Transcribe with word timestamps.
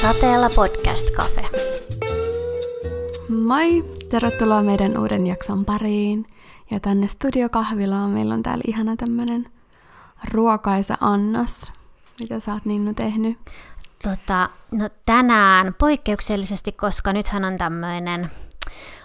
Sateella 0.00 0.50
Podcast 0.50 1.10
Cafe. 1.10 1.48
Moi! 3.28 3.84
Tervetuloa 4.08 4.62
meidän 4.62 4.98
uuden 4.98 5.26
jakson 5.26 5.64
pariin. 5.64 6.26
Ja 6.70 6.80
tänne 6.80 7.08
studiokahvilaan 7.08 8.10
meillä 8.10 8.34
on 8.34 8.42
täällä 8.42 8.62
ihana 8.66 8.96
tämmönen 8.96 9.46
ruokaisa 10.32 10.94
annos. 11.00 11.72
Mitä 12.20 12.40
sä 12.40 12.52
oot 12.52 12.64
Ninnu 12.64 12.94
tehnyt? 12.94 13.38
Tota, 14.02 14.50
no 14.70 14.90
tänään 15.06 15.74
poikkeuksellisesti, 15.78 16.72
koska 16.72 17.12
nythän 17.12 17.44
on 17.44 17.58
tämmöinen 17.58 18.30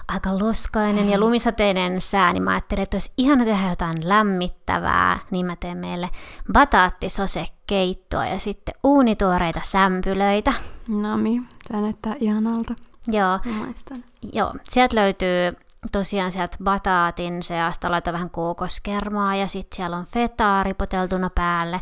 aika 0.08 0.40
loskainen 0.40 1.10
ja 1.10 1.20
lumisateinen 1.20 2.02
sää, 2.02 2.34
niin 2.34 2.44
mä 2.44 2.52
ajattelin, 2.52 2.84
että 2.84 2.96
olisi 2.96 3.12
ihana 3.18 3.46
tehdä 3.46 3.70
jotain 3.70 4.10
lämmittävää, 4.10 5.20
niin 5.32 5.46
mä 5.46 5.56
teen 5.56 5.78
meille 5.78 6.10
bataattisosekeittoa 6.54 8.26
ja 8.26 8.40
sitten 8.40 8.76
uunituoreita 8.84 9.62
sämpylöitä. 9.64 10.54
Nami, 10.88 11.42
se 11.68 11.82
näyttää 11.82 12.16
ihanalta. 12.20 12.74
Joo, 13.08 13.40
maistan. 13.60 14.04
joo. 14.34 14.54
sieltä 14.64 14.96
löytyy 14.96 15.54
tosiaan 15.92 16.32
sieltä 16.32 16.58
bataatin 16.64 17.44
seasta, 17.44 17.92
laita 17.92 18.14
vähän 18.14 18.30
kookoskermaa 18.30 19.36
ja 19.36 19.48
sitten 19.48 19.76
siellä 19.76 19.98
on 19.98 20.06
fetaa 20.06 20.64
ripoteltuna 20.64 21.30
päälle. 21.36 21.82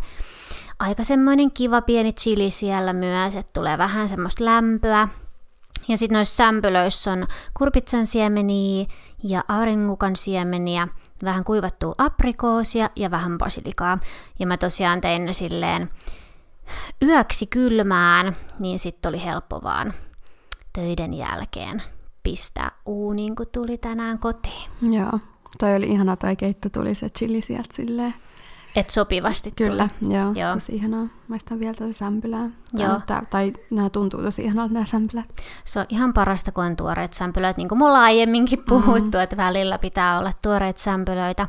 Aika 0.80 1.04
semmoinen 1.04 1.52
kiva 1.52 1.82
pieni 1.82 2.14
chili 2.14 2.50
siellä 2.50 2.94
myös, 2.94 3.36
että 3.36 3.54
tulee 3.54 3.78
vähän 3.78 4.10
semmoista 4.10 4.46
lämpöä. 4.46 5.08
Ja 5.88 5.98
sitten 5.98 6.16
noissa 6.16 6.36
sämpylöissä 6.36 7.12
on 7.12 7.26
kurpitsan 7.58 8.08
siemeniä 8.08 8.86
ja 9.24 9.44
auringukan 9.48 10.16
siemeniä, 10.16 10.88
vähän 11.24 11.44
kuivattua 11.44 11.96
aprikoosia 11.98 12.90
ja 12.96 13.12
vähän 13.12 13.38
basilikaa. 13.38 14.00
Ja 14.40 14.48
mä 14.48 14.58
tosiaan 14.58 15.02
tein 15.02 15.26
ne 15.26 15.34
silleen 15.34 15.90
yöksi 17.02 17.48
kylmään, 17.48 18.36
niin 18.60 18.80
sitten 18.80 19.10
oli 19.10 19.24
helppo 19.24 19.64
vaan 19.64 19.94
töiden 20.74 21.14
jälkeen 21.14 21.84
pistää 22.24 22.72
uuniin, 22.86 23.36
kun 23.36 23.48
tuli 23.52 23.78
tänään 23.78 24.20
kotiin. 24.20 24.72
Joo. 24.82 25.20
Toi 25.60 25.76
oli 25.76 25.86
ihana 25.88 26.16
toi 26.16 26.36
keitto, 26.36 26.70
tuli 26.70 26.96
se 26.96 27.10
chili 27.10 27.42
sieltä 27.42 27.76
silleen. 27.76 28.14
Et 28.76 28.90
sopivasti 28.90 29.52
Kyllä, 29.52 29.90
tuli. 30.00 30.16
joo, 30.16 30.32
Joo. 30.36 30.54
tosi 30.54 30.76
ihanaa. 30.76 31.08
Maistan 31.28 31.60
vielä 31.60 31.74
tätä 31.74 31.94
sämpylää. 31.94 32.50
Joo. 32.74 33.02
Tai, 33.06 33.22
tai 33.30 33.54
nämä 33.70 33.90
tuntuu 33.90 34.22
tosi 34.22 34.44
ihanalta 34.44 34.74
nämä 34.74 34.86
sämpylät. 34.86 35.26
Se 35.66 35.80
on 35.80 35.86
ihan 35.90 36.14
parasta, 36.14 36.52
kun 36.52 36.64
on 36.64 36.76
tuoreet 36.76 37.14
sämpylöitä, 37.14 37.58
niin 37.58 37.70
kuin 37.70 37.80
me 37.80 37.86
ollaan 37.86 38.04
aiemminkin 38.04 38.64
puhuttu, 38.68 39.02
mm-hmm. 39.02 39.20
että 39.20 39.38
välillä 39.38 39.78
pitää 39.78 40.20
olla 40.20 40.32
tuoreet 40.42 40.78
sämpylöitä. 40.78 41.48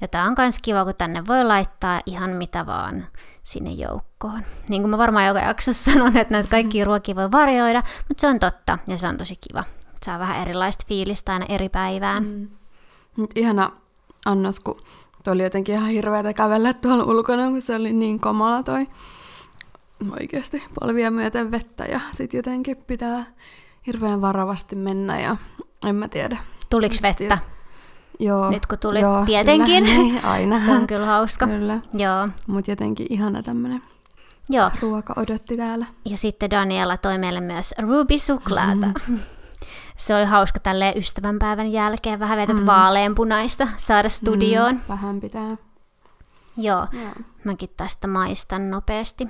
Ja 0.00 0.08
tämä 0.08 0.24
on 0.24 0.34
myös 0.38 0.58
kiva, 0.58 0.84
kun 0.84 0.94
tänne 0.98 1.26
voi 1.26 1.44
laittaa 1.44 2.00
ihan 2.06 2.30
mitä 2.30 2.66
vaan 2.66 3.06
sinne 3.44 3.70
joukkoon. 3.70 4.42
Niin 4.68 4.82
kuin 4.82 4.90
mä 4.90 4.98
varmaan 4.98 5.26
joka 5.26 5.40
jaksossa 5.40 5.84
sanon, 5.92 6.16
että 6.16 6.34
näitä 6.34 6.50
kaikkia 6.50 6.84
ruokia 6.84 7.14
voi 7.14 7.30
varjoida, 7.30 7.82
mutta 8.08 8.20
se 8.20 8.26
on 8.26 8.38
totta 8.38 8.78
ja 8.88 8.96
se 8.96 9.08
on 9.08 9.16
tosi 9.16 9.36
kiva. 9.48 9.64
Saa 10.04 10.18
vähän 10.18 10.42
erilaista 10.42 10.84
fiilistä 10.88 11.32
aina 11.32 11.46
eri 11.48 11.68
päivään. 11.68 12.24
Mm. 12.24 12.48
Ihana 13.34 13.70
annos, 14.24 14.60
kun 14.60 14.76
toi 15.22 15.32
oli 15.32 15.42
jotenkin 15.42 15.74
ihan 15.74 15.88
hirveätä 15.88 16.32
kävellä 16.32 16.74
tuolla 16.74 17.04
ulkona, 17.04 17.50
kun 17.50 17.62
se 17.62 17.76
oli 17.76 17.92
niin 17.92 18.20
kamala 18.20 18.62
toi 18.62 18.86
oikeasti 20.20 20.62
polvia 20.80 21.10
myöten 21.10 21.50
vettä 21.50 21.84
ja 21.84 22.00
sit 22.10 22.34
jotenkin 22.34 22.76
pitää 22.76 23.24
hirveän 23.86 24.20
varovasti 24.20 24.76
mennä 24.76 25.20
ja 25.20 25.36
en 25.86 25.96
mä 25.96 26.08
tiedä. 26.08 26.36
Tuliko 26.70 26.94
vettä? 27.02 27.38
Joo, 28.18 28.50
Nyt 28.50 28.66
kun 28.66 28.78
tuli, 28.78 29.00
joo, 29.00 29.24
tietenkin. 29.24 29.84
Kyllä, 29.84 29.98
niin, 30.02 30.24
aina. 30.24 30.58
Se 30.58 30.70
on 30.70 30.86
kyllä 30.86 31.06
hauska. 31.06 31.46
Kyllä. 31.46 31.80
Joo. 31.92 32.28
Mut 32.46 32.68
jotenkin 32.68 33.06
ihana 33.10 33.42
tämmönen 33.42 33.82
Joo. 34.50 34.70
ruoka 34.80 35.14
odotti 35.16 35.56
täällä. 35.56 35.86
Ja 36.04 36.16
sitten 36.16 36.50
Daniela 36.50 36.96
toi 36.96 37.18
meille 37.18 37.40
myös 37.40 37.74
Ruby-suklaata. 37.78 39.00
Mm. 39.08 39.18
Se 40.02 40.14
oli 40.14 40.24
hauska 40.24 40.60
tälleen 40.60 40.98
ystävänpäivän 40.98 41.72
jälkeen. 41.72 42.18
Vähän 42.18 42.38
vetät 42.38 42.56
mm. 42.56 42.66
vaaleanpunaista 42.66 43.68
saada 43.76 44.08
studioon. 44.08 44.74
Mm. 44.74 44.80
Mm, 44.80 44.88
vähän 44.88 45.20
pitää. 45.20 45.56
Joo, 46.56 46.86
Joo. 46.92 47.12
mäkin 47.44 47.68
tästä 47.76 48.06
maistan 48.06 48.70
nopeasti. 48.70 49.28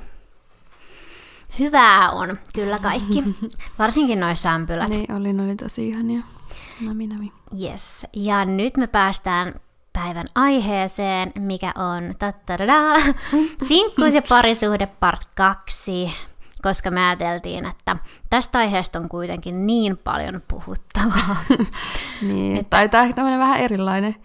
Hyvää 1.59 2.11
on, 2.11 2.39
kyllä 2.55 2.79
kaikki. 2.79 3.25
Varsinkin 3.79 4.21
noin 4.21 4.37
sämpylät. 4.37 4.89
Niin 4.89 5.13
oli, 5.13 5.33
ne 5.33 5.43
oli 5.43 5.57
tosi 5.57 5.89
ihania. 5.89 6.21
Nami, 6.81 7.07
nami. 7.07 7.33
Yes. 7.63 8.07
Ja 8.13 8.45
nyt 8.45 8.77
me 8.77 8.87
päästään 8.87 9.55
päivän 9.93 10.27
aiheeseen, 10.35 11.33
mikä 11.39 11.73
on 11.77 12.15
tattadadaa, 12.19 12.97
sinkkuus 13.69 14.15
ja 14.15 14.23
parisuhde 14.29 14.87
part 14.87 15.29
2, 15.37 16.15
koska 16.63 16.91
me 16.91 17.07
ajateltiin, 17.07 17.67
että 17.67 17.97
tästä 18.31 18.59
aiheesta 18.59 18.99
on 18.99 19.09
kuitenkin 19.09 19.67
niin 19.67 19.99
paljon 19.99 20.43
puhuttavaa. 20.49 21.37
Niin, 22.23 22.57
että... 22.57 22.71
tai 22.71 22.89
tämä 22.89 23.13
tämmöinen 23.13 23.41
vähän 23.41 23.61
erilainen. 23.61 24.17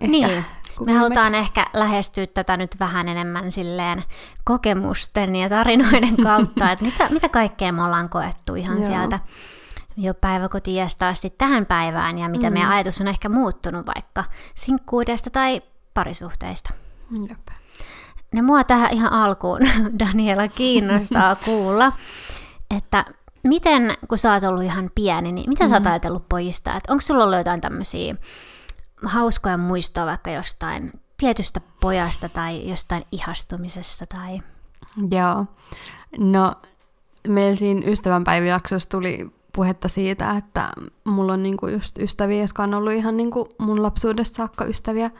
Ehkä, 0.00 0.06
niin, 0.10 0.44
me 0.86 0.92
halutaan 0.92 1.32
viimeksi. 1.32 1.46
ehkä 1.46 1.66
lähestyä 1.74 2.26
tätä 2.26 2.56
nyt 2.56 2.76
vähän 2.80 3.08
enemmän 3.08 3.50
silleen 3.50 4.04
kokemusten 4.44 5.36
ja 5.36 5.48
tarinoiden 5.48 6.16
kautta, 6.16 6.70
että 6.72 6.84
mitä, 6.84 7.08
mitä 7.08 7.28
kaikkea 7.28 7.72
me 7.72 7.84
ollaan 7.84 8.08
koettu 8.08 8.54
ihan 8.54 8.76
Joo. 8.76 8.86
sieltä 8.86 9.18
jo 9.96 10.14
päiväkotiasta 10.14 11.08
asti 11.08 11.30
tähän 11.30 11.66
päivään 11.66 12.18
ja 12.18 12.28
mitä 12.28 12.50
mm. 12.50 12.52
meidän 12.52 12.70
ajatus 12.70 13.00
on 13.00 13.08
ehkä 13.08 13.28
muuttunut 13.28 13.86
vaikka 13.86 14.24
sinkkuudesta 14.54 15.30
tai 15.30 15.62
parisuhteista. 15.94 16.70
Jep. 17.28 17.48
Ne 18.32 18.42
mua 18.42 18.64
tähän 18.64 18.92
ihan 18.92 19.12
alkuun, 19.12 19.60
Daniela, 19.98 20.48
kiinnostaa 20.48 21.34
kuulla, 21.44 21.92
että 22.76 23.04
miten, 23.44 23.94
kun 24.08 24.18
sä 24.18 24.32
oot 24.32 24.44
ollut 24.44 24.64
ihan 24.64 24.90
pieni, 24.94 25.32
niin 25.32 25.50
mitä 25.50 25.68
sä 25.68 25.74
oot 25.74 25.86
ajatellut 25.86 26.28
pojista? 26.28 26.76
Että 26.76 26.92
onko 26.92 27.00
sulla 27.00 27.24
ollut 27.24 27.38
jotain 27.38 27.60
tämmöisiä 27.60 28.14
hauskoja 29.04 29.56
muistoa 29.56 30.06
vaikka 30.06 30.30
jostain 30.30 30.92
tietystä 31.16 31.60
pojasta 31.80 32.28
tai 32.28 32.68
jostain 32.68 33.04
ihastumisesta 33.12 34.06
tai... 34.06 34.40
Joo. 35.10 35.46
No, 36.18 36.54
meillä 37.28 37.56
siinä 37.56 37.86
ystävänpäiväjaksossa 37.86 38.88
tuli 38.88 39.30
puhetta 39.52 39.88
siitä, 39.88 40.30
että 40.30 40.68
mulla 41.04 41.32
on 41.32 41.42
niinku 41.42 41.66
just 41.66 41.98
ystäviä, 41.98 42.40
jotka 42.40 42.62
on 42.62 42.74
ollut 42.74 42.92
ihan 42.92 43.16
niinku 43.16 43.48
mun 43.58 43.82
lapsuudesta 43.82 44.36
saakka 44.36 44.64
ystäviä. 44.64 45.10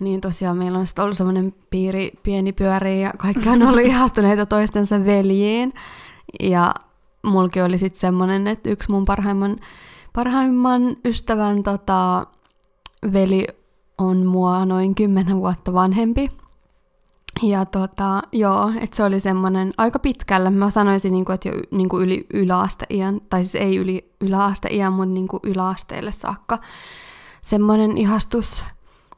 Niin 0.00 0.20
tosiaan 0.20 0.58
meillä 0.58 0.78
on 0.78 0.86
sitten 0.86 1.04
ollut 1.04 1.16
semmoinen 1.16 1.54
piiri, 1.70 2.12
pieni 2.22 2.52
pyöri 2.52 3.02
ja 3.02 3.12
kaikki 3.16 3.48
on 3.48 3.62
ollut 3.62 3.84
ihastuneita 3.90 4.46
toistensa 4.46 5.04
veljiin. 5.04 5.72
Ja 6.40 6.74
mulki 7.26 7.62
oli 7.62 7.78
sitten 7.78 8.00
semmoinen, 8.00 8.46
että 8.46 8.70
yksi 8.70 8.90
mun 8.90 9.04
parhaimman, 9.06 9.56
parhaimman 10.12 10.96
ystävän 11.04 11.62
tota, 11.62 12.26
veli 13.12 13.46
on 13.98 14.26
mua 14.26 14.64
noin 14.64 14.94
kymmenen 14.94 15.36
vuotta 15.36 15.72
vanhempi. 15.72 16.28
Ja 17.42 17.64
tota, 17.64 18.22
joo, 18.32 18.72
että 18.80 18.96
se 18.96 19.02
oli 19.02 19.20
semmoinen 19.20 19.72
aika 19.78 19.98
pitkällä. 19.98 20.50
Mä 20.50 20.70
sanoisin, 20.70 21.12
niinku, 21.12 21.32
että 21.32 21.48
jo 21.48 21.54
niinku 21.70 22.00
yli 22.00 22.26
yläasteiän, 22.34 23.20
tai 23.30 23.44
siis 23.44 23.54
ei 23.54 23.76
yli 23.76 24.10
yläasteiän, 24.20 24.92
mutta 24.92 25.14
niinku 25.14 25.40
yläasteelle 25.42 26.12
saakka. 26.12 26.58
Semmoinen 27.42 27.98
ihastus, 27.98 28.64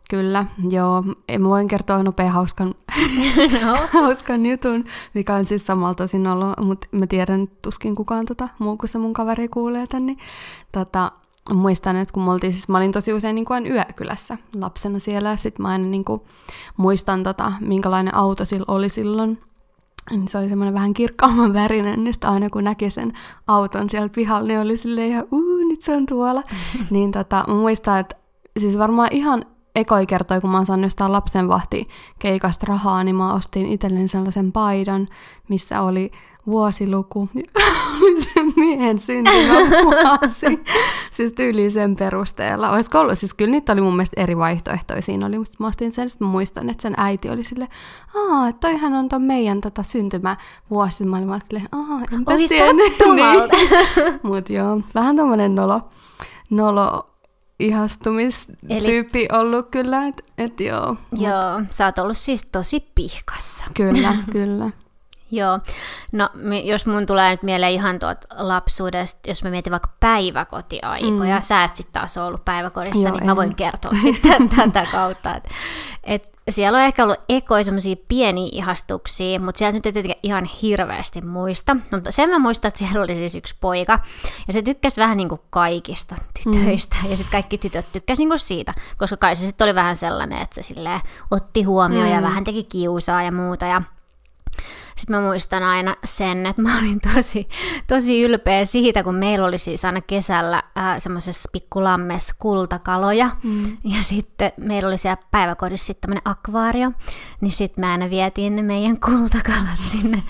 kyllä, 0.08 0.44
joo. 0.70 1.04
En 1.28 1.42
mä 1.42 1.48
voin 1.48 1.68
kertoa 1.68 2.02
nopea 2.02 2.30
hauskan, 2.30 2.74
No. 3.64 3.76
hauskan 4.02 4.46
jutun, 4.46 4.84
mikä 5.14 5.34
on 5.34 5.46
siis 5.46 5.66
samalla 5.66 5.94
tosin 5.94 6.26
ollut, 6.26 6.52
mutta 6.64 6.86
mä 6.92 7.06
tiedän, 7.06 7.42
että 7.42 7.56
tuskin 7.62 7.94
kukaan 7.94 8.26
tota, 8.26 8.48
muu 8.58 8.76
kuin 8.76 8.88
se 8.88 8.98
mun 8.98 9.12
kaveri 9.12 9.48
kuulee 9.48 9.86
tän, 9.86 10.06
niin 10.06 10.18
tota, 10.72 11.12
muistan, 11.54 11.96
että 11.96 12.14
kun 12.14 12.28
oltiin, 12.28 12.52
siis 12.52 12.68
mä 12.68 12.78
olin 12.78 12.92
tosi 12.92 13.12
usein 13.12 13.34
niin 13.34 13.44
kuin 13.44 13.66
yökylässä 13.66 14.38
lapsena 14.54 14.98
siellä, 14.98 15.28
ja 15.28 15.36
sit 15.36 15.58
mä 15.58 15.68
aina 15.68 15.84
niin 15.84 16.04
kuin, 16.04 16.20
muistan, 16.76 17.22
tota, 17.22 17.52
minkälainen 17.60 18.14
auto 18.14 18.44
sillä 18.44 18.64
oli 18.68 18.88
silloin, 18.88 19.38
niin 20.10 20.28
se 20.28 20.38
oli 20.38 20.48
semmoinen 20.48 20.74
vähän 20.74 20.94
kirkkaamman 20.94 21.54
värinen, 21.54 22.04
niin 22.04 22.14
sitten 22.14 22.30
aina 22.30 22.50
kun 22.50 22.64
näki 22.64 22.90
sen 22.90 23.12
auton 23.46 23.90
siellä 23.90 24.08
pihalla, 24.08 24.48
niin 24.48 24.60
oli 24.60 24.76
silleen 24.76 25.08
ihan, 25.08 25.24
uu, 25.32 25.68
nyt 25.68 25.82
se 25.82 25.92
on 25.92 26.06
tuolla. 26.06 26.42
niin 26.90 27.10
tota, 27.10 27.44
mä 27.48 27.54
muistan, 27.54 28.00
että 28.00 28.16
siis 28.60 28.78
varmaan 28.78 29.08
ihan 29.12 29.44
ekoi 29.78 30.06
kertoi, 30.06 30.40
kun 30.40 30.50
mä 30.50 30.56
oon 30.56 30.66
saanut 30.66 30.86
jostain 30.86 31.12
lapsenvahti 31.12 31.84
keikasta 32.18 32.66
rahaa, 32.68 33.04
niin 33.04 33.16
mä 33.16 33.34
ostin 33.34 33.66
itselleni 33.66 34.08
sellaisen 34.08 34.52
paidan, 34.52 35.08
missä 35.48 35.82
oli 35.82 36.10
vuosiluku. 36.50 37.28
oli 38.02 38.20
sen 38.22 38.52
miehen 38.56 38.98
syntymävuosi. 38.98 40.46
siis 41.10 41.32
tyyli 41.32 41.70
sen 41.70 41.96
perusteella. 41.96 42.70
Olisiko 42.70 43.00
ollut? 43.00 43.18
Siis 43.18 43.34
kyllä 43.34 43.50
niitä 43.50 43.72
oli 43.72 43.80
mun 43.80 43.96
mielestä 43.96 44.22
eri 44.22 44.38
vaihtoehtoja 44.38 45.02
siinä 45.02 45.26
oli. 45.26 45.38
Mutta 45.38 45.54
mä 45.58 45.66
ostin 45.66 45.92
sen, 45.92 46.10
sitten 46.10 46.28
mä 46.28 46.32
muistan, 46.32 46.70
että 46.70 46.82
sen 46.82 46.94
äiti 46.96 47.30
oli 47.30 47.44
sille, 47.44 47.68
aa, 48.14 48.52
toihan 48.52 48.94
on 48.94 49.08
ton 49.08 49.22
meidän 49.22 49.60
tota, 49.60 49.82
syntymävuosi. 49.82 51.04
Mä 51.04 51.16
olin 51.16 51.28
vaan 51.28 51.40
silleen, 51.40 51.68
aa, 51.72 52.00
enpäs 52.12 52.40
Oi 52.40 52.48
tiennyt." 52.48 52.86
sattumalta. 52.98 53.56
Niin. 53.56 54.20
Mut 54.22 54.50
joo, 54.50 54.80
vähän 54.94 55.16
tommonen 55.16 55.54
nolo, 55.54 55.80
nolo 56.50 57.07
ihastumistyyppi 57.60 59.28
ollut 59.32 59.68
kyllä, 59.70 60.06
että 60.06 60.22
et 60.38 60.60
joo. 60.60 60.96
Joo, 61.18 61.62
sä 61.70 61.86
oot 61.86 61.98
ollut 61.98 62.16
siis 62.16 62.46
tosi 62.52 62.84
pihkassa. 62.94 63.64
Kyllä, 63.74 64.16
kyllä. 64.32 64.70
Joo. 65.30 65.58
No, 66.12 66.28
jos 66.64 66.86
mun 66.86 67.06
tulee 67.06 67.30
nyt 67.30 67.42
mieleen 67.42 67.72
ihan 67.72 67.98
tuot 67.98 68.18
lapsuudesta, 68.38 69.30
jos 69.30 69.44
mä 69.44 69.50
mietin 69.50 69.70
vaikka 69.70 69.90
päiväkotiaikoja, 70.00 71.34
mm. 71.36 71.42
sä 71.42 71.64
et 71.64 71.76
sitten 71.76 71.92
taas 71.92 72.18
ollut 72.18 72.44
päiväkodissa, 72.44 73.08
Joo, 73.08 73.12
niin 73.12 73.22
en. 73.22 73.26
mä 73.26 73.36
voin 73.36 73.54
kertoa 73.54 73.92
sitten 74.02 74.48
tätä 74.48 74.86
kautta. 74.92 75.34
Että 75.34 75.48
et 76.04 76.38
siellä 76.50 76.78
on 76.78 76.84
ehkä 76.84 77.04
ollut 77.04 77.20
ekoja 77.28 77.64
semmoisia 77.64 77.96
pieniä 78.08 78.48
ihastuksia, 78.52 79.40
mutta 79.40 79.58
sieltä 79.58 79.76
nyt 79.76 79.86
ei 79.86 79.92
tietenkään 79.92 80.20
ihan 80.22 80.44
hirveästi 80.44 81.20
muista. 81.20 81.76
Mutta 81.92 82.10
sen 82.10 82.28
mä 82.28 82.38
muistan, 82.38 82.68
että 82.68 82.78
siellä 82.78 83.02
oli 83.02 83.14
siis 83.14 83.34
yksi 83.34 83.56
poika, 83.60 83.98
ja 84.46 84.52
se 84.52 84.62
tykkäsi 84.62 85.00
vähän 85.00 85.16
niin 85.16 85.28
kuin 85.28 85.40
kaikista 85.50 86.16
tytöistä, 86.44 86.96
mm. 87.04 87.10
ja 87.10 87.16
sitten 87.16 87.32
kaikki 87.32 87.58
tytöt 87.58 87.92
tykkäsi 87.92 88.22
niin 88.22 88.28
kuin 88.28 88.38
siitä, 88.38 88.74
koska 88.96 89.16
kai 89.16 89.36
se 89.36 89.46
sitten 89.46 89.64
oli 89.64 89.74
vähän 89.74 89.96
sellainen, 89.96 90.42
että 90.42 90.62
se 90.62 90.74
otti 91.30 91.62
huomioon 91.62 92.06
mm. 92.06 92.14
ja 92.14 92.22
vähän 92.22 92.44
teki 92.44 92.64
kiusaa 92.64 93.22
ja 93.22 93.32
muuta, 93.32 93.66
ja 93.66 93.82
sitten 94.96 95.16
mä 95.16 95.22
muistan 95.22 95.62
aina 95.62 95.96
sen, 96.04 96.46
että 96.46 96.62
mä 96.62 96.78
olin 96.78 97.00
tosi, 97.14 97.48
tosi 97.86 98.22
ylpeä 98.22 98.64
siitä, 98.64 99.02
kun 99.02 99.14
meillä 99.14 99.46
oli 99.46 99.58
siis 99.58 99.84
aina 99.84 100.00
kesällä 100.00 100.62
äh, 100.78 100.98
semmoisessa 100.98 101.48
pikkulammessa 101.52 102.34
kultakaloja. 102.38 103.30
Mm. 103.42 103.64
Ja 103.84 104.02
sitten 104.02 104.52
meillä 104.56 104.88
oli 104.88 104.98
siellä 104.98 105.22
päiväkodissa 105.30 105.86
sitten 105.86 106.00
tämmöinen 106.00 106.22
akvaario. 106.24 106.92
Niin 107.40 107.50
sitten 107.50 107.84
mä 107.84 107.92
aina 107.92 108.10
vietiin 108.10 108.56
ne 108.56 108.62
meidän 108.62 109.00
kultakalat 109.00 109.80
sinne 109.92 110.22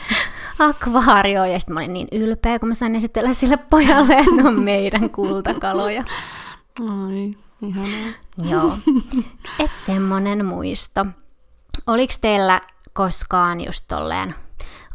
akvaarioon. 0.59 1.53
Ja 1.53 1.59
sitten 1.59 1.75
mä 1.75 1.81
olin 1.81 1.93
niin 1.93 2.09
ylpeä, 2.13 2.59
kun 2.59 2.69
mä 2.69 2.75
sain 2.75 2.97
esitellä 2.97 3.33
sille 3.33 3.57
pojalle, 3.57 4.19
että 4.19 4.35
ne 4.35 4.49
on 4.49 4.61
meidän 4.61 5.11
kultakaloja. 5.11 6.05
Ai, 6.81 7.31
ihanaa. 7.63 8.13
Joo. 8.51 8.79
Et 9.59 9.75
semmonen 9.75 10.47
muisto. 10.47 11.07
Oliko 11.87 12.15
teillä 12.21 12.61
koskaan 12.99 13.61
just 13.61 13.85
tolleen 13.89 14.35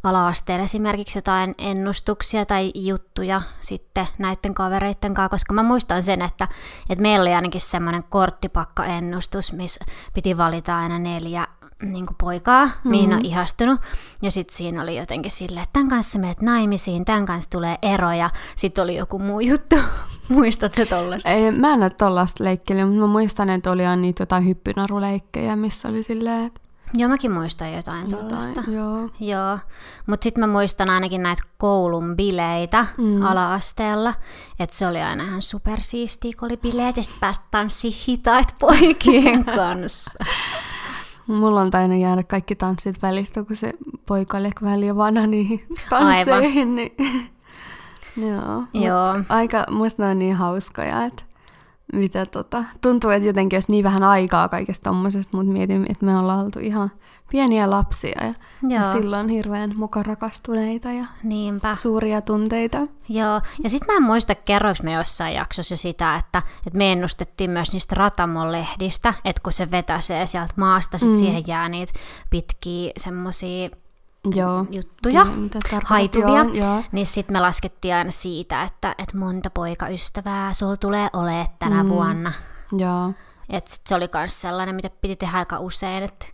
ala-asteella 0.03 0.63
esimerkiksi 0.63 1.17
jotain 1.17 1.55
ennustuksia 1.57 2.45
tai 2.45 2.71
juttuja 2.75 3.41
sitten 3.59 4.07
näiden 4.17 4.53
kavereiden 4.53 5.13
kanssa, 5.13 5.29
koska 5.29 5.53
mä 5.53 5.63
muistan 5.63 6.03
sen, 6.03 6.21
että, 6.21 6.47
että 6.89 7.01
meillä 7.01 7.21
oli 7.21 7.33
ainakin 7.33 7.61
semmoinen 7.61 8.03
korttipakka-ennustus, 8.03 9.53
missä 9.53 9.85
piti 10.13 10.37
valita 10.37 10.77
aina 10.77 10.99
neljä 10.99 11.47
niin 11.81 12.05
poikaa, 12.17 12.65
mm-hmm. 12.65 12.89
mihin 12.89 13.13
on 13.13 13.25
ihastunut. 13.25 13.79
Ja 14.21 14.31
sitten 14.31 14.57
siinä 14.57 14.81
oli 14.81 14.97
jotenkin 14.97 15.31
silleen, 15.31 15.63
että 15.63 15.73
tämän 15.73 15.89
kanssa 15.89 16.19
menet 16.19 16.41
naimisiin, 16.41 17.05
tämän 17.05 17.25
kanssa 17.25 17.49
tulee 17.49 17.77
ero, 17.81 18.11
ja 18.11 18.29
sitten 18.55 18.83
oli 18.83 18.95
joku 18.95 19.19
muu 19.19 19.39
juttu. 19.39 19.75
Muistat 20.29 20.73
se 20.73 20.85
tollasta? 20.85 21.29
Ei, 21.29 21.51
mä 21.51 21.73
en 21.73 21.83
ole 21.83 21.89
tollasta 21.89 22.43
leikkeliä, 22.43 22.85
mutta 22.85 23.01
mä 23.01 23.07
muistan, 23.07 23.49
että 23.49 23.71
oli 23.71 23.83
niitä 23.97 24.21
jotain 24.21 24.47
hyppynaruleikkejä, 24.47 25.55
missä 25.55 25.87
oli 25.87 26.03
silleen, 26.03 26.45
että 26.45 26.61
Joo, 26.93 27.09
mäkin 27.09 27.31
muistan 27.31 27.73
jotain 27.73 28.09
tuollaista. 28.09 28.63
Joo. 28.67 29.09
joo. 29.19 29.59
Mutta 30.07 30.23
sitten 30.23 30.41
mä 30.41 30.47
muistan 30.47 30.89
ainakin 30.89 31.23
näitä 31.23 31.41
koulun 31.57 32.15
bileitä 32.15 32.85
mm. 32.97 33.21
ala-asteella. 33.21 34.13
Että 34.59 34.75
se 34.75 34.87
oli 34.87 35.01
aina 35.01 35.23
ihan 35.23 35.41
supersiistiä, 35.41 36.31
kun 36.39 36.45
oli 36.45 36.57
bileet 36.57 36.97
ja 36.97 37.03
sitten 37.03 37.19
päästä 37.19 37.45
tanssiin 37.51 37.93
hitaat 38.07 38.55
poikien 38.59 39.45
kanssa. 39.55 40.11
Mulla 41.27 41.61
on 41.61 41.69
tainnut 41.69 41.99
jäädä 41.99 42.23
kaikki 42.23 42.55
tanssit 42.55 43.01
välistä, 43.01 43.43
kun 43.43 43.55
se 43.55 43.73
poika 44.05 44.37
oli 44.37 44.47
ehkä 44.47 44.65
vähän 44.65 44.81
liian 44.81 44.97
vanha 44.97 45.27
niihin 45.27 45.67
tansseihin. 45.89 46.75
Niin... 46.75 46.95
Joo. 48.27 48.63
Joo. 48.73 49.23
Aika, 49.29 49.63
musta 49.71 50.03
ne 50.03 50.09
on 50.09 50.19
niin 50.19 50.35
hauskoja, 50.35 51.05
että 51.05 51.23
mitä 51.93 52.25
tota, 52.25 52.63
tuntuu, 52.81 53.09
että 53.09 53.27
jotenkin 53.27 53.57
olisi 53.57 53.71
niin 53.71 53.83
vähän 53.83 54.03
aikaa 54.03 54.49
kaikesta 54.49 54.89
tommosesta, 54.89 55.37
mutta 55.37 55.53
mietin, 55.53 55.85
että 55.89 56.05
me 56.05 56.17
ollaan 56.17 56.45
oltu 56.45 56.59
ihan 56.59 56.91
pieniä 57.31 57.69
lapsia 57.69 58.25
ja, 58.25 58.33
ja 58.69 58.91
silloin 58.91 59.29
hirveän 59.29 59.73
muka 59.75 60.03
rakastuneita 60.03 60.91
ja 60.91 61.05
Niinpä. 61.23 61.75
suuria 61.75 62.21
tunteita. 62.21 62.77
Joo, 63.09 63.41
ja 63.63 63.69
sitten 63.69 63.93
mä 63.93 63.97
en 63.97 64.03
muista, 64.03 64.35
kerroinko 64.35 64.79
me 64.83 64.93
jossain 64.93 65.35
jaksossa 65.35 65.73
jo 65.73 65.77
sitä, 65.77 66.15
että, 66.15 66.41
että 66.67 66.77
me 66.77 66.91
ennustettiin 66.91 67.49
myös 67.49 67.73
niistä 67.73 67.95
Ratamon 67.95 68.51
lehdistä, 68.51 69.13
että 69.25 69.41
kun 69.43 69.53
se 69.53 69.71
vetäsee 69.71 70.25
sieltä 70.25 70.53
maasta, 70.57 70.97
sitten 70.97 71.15
mm. 71.15 71.19
siihen 71.19 71.43
jää 71.47 71.69
niitä 71.69 71.93
pitkiä 72.29 72.91
semmoisia 72.97 73.69
joo. 74.35 74.65
juttuja, 74.69 75.25
haituvia, 75.85 76.27
joo, 76.27 76.53
joo. 76.53 76.83
niin 76.91 77.05
sitten 77.05 77.33
me 77.33 77.39
laskettiin 77.39 77.95
aina 77.95 78.11
siitä, 78.11 78.63
että, 78.63 78.95
että 78.97 79.17
monta 79.17 79.49
poikaystävää 79.49 80.53
sulla 80.53 80.77
tulee 80.77 81.09
olemaan 81.13 81.47
tänä 81.59 81.83
mm. 81.83 81.89
vuonna. 81.89 82.33
Joo. 82.77 83.13
Et 83.49 83.67
sit 83.67 83.87
se 83.87 83.95
oli 83.95 84.09
myös 84.13 84.41
sellainen, 84.41 84.75
mitä 84.75 84.89
piti 84.89 85.15
tehdä 85.15 85.37
aika 85.37 85.59
usein, 85.59 86.03
että 86.03 86.27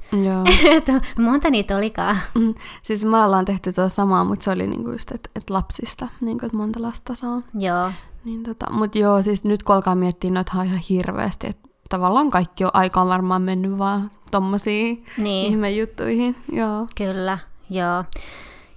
et, 0.72 0.88
monta 1.18 1.50
niitä 1.50 1.78
olikaan. 1.78 2.18
Mm, 2.36 2.56
siis 2.84 3.06
me 3.06 3.24
ollaan 3.24 3.46
tehty 3.46 3.74
tuota 3.74 3.90
samaa, 3.90 4.24
mutta 4.24 4.44
se 4.44 4.52
oli 4.52 4.68
niinku 4.68 4.92
just, 4.92 5.12
että 5.12 5.30
et 5.36 5.50
lapsista, 5.50 6.08
niinku, 6.22 6.46
että 6.46 6.58
monta 6.58 6.82
lasta 6.82 7.16
saa. 7.16 7.42
Joo. 7.54 7.92
Niin 8.26 8.44
tota, 8.44 8.66
mutta 8.72 8.98
joo, 8.98 9.22
siis 9.22 9.44
nyt 9.44 9.64
kun 9.64 9.76
alkaa 9.76 9.96
miettiä 9.96 10.32
noita 10.32 10.64
ihan 10.64 10.80
hirveästi, 10.90 11.48
että 11.48 11.70
tavallaan 11.90 12.32
kaikki 12.32 12.66
on, 12.66 12.72
aika 12.74 13.02
on 13.02 13.08
varmaan 13.08 13.42
mennyt 13.42 13.78
vaan 13.78 14.12
tommosiin 14.32 15.06
niin. 15.18 15.52
ihmejuttuihin. 15.52 16.36
Joo. 16.52 16.88
Kyllä. 16.96 17.38
Joo. 17.70 18.04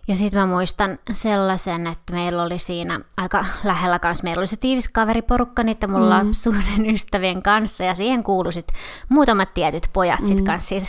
Ja 0.08 0.16
sitten 0.16 0.40
mä 0.40 0.46
muistan 0.46 0.98
sellaisen, 1.12 1.86
että 1.86 2.12
meillä 2.12 2.42
oli 2.42 2.58
siinä 2.58 3.00
aika 3.16 3.44
lähellä 3.64 3.98
kanssa, 3.98 4.24
meillä 4.24 4.40
oli 4.40 4.46
se 4.46 4.56
tiivis 4.56 4.88
kaveriporukka 4.88 5.62
niiden 5.62 5.90
mun 5.90 6.02
mm. 6.02 6.08
lapsuuden 6.08 6.90
ystävien 6.94 7.42
kanssa, 7.42 7.84
ja 7.84 7.94
siihen 7.94 8.24
kuului 8.24 8.52
sit 8.52 8.68
muutamat 9.08 9.54
tietyt 9.54 9.88
pojat 9.92 10.20
mm. 10.20 10.26
sit 10.26 10.40
kanssa 10.40 10.68
siitä 10.68 10.86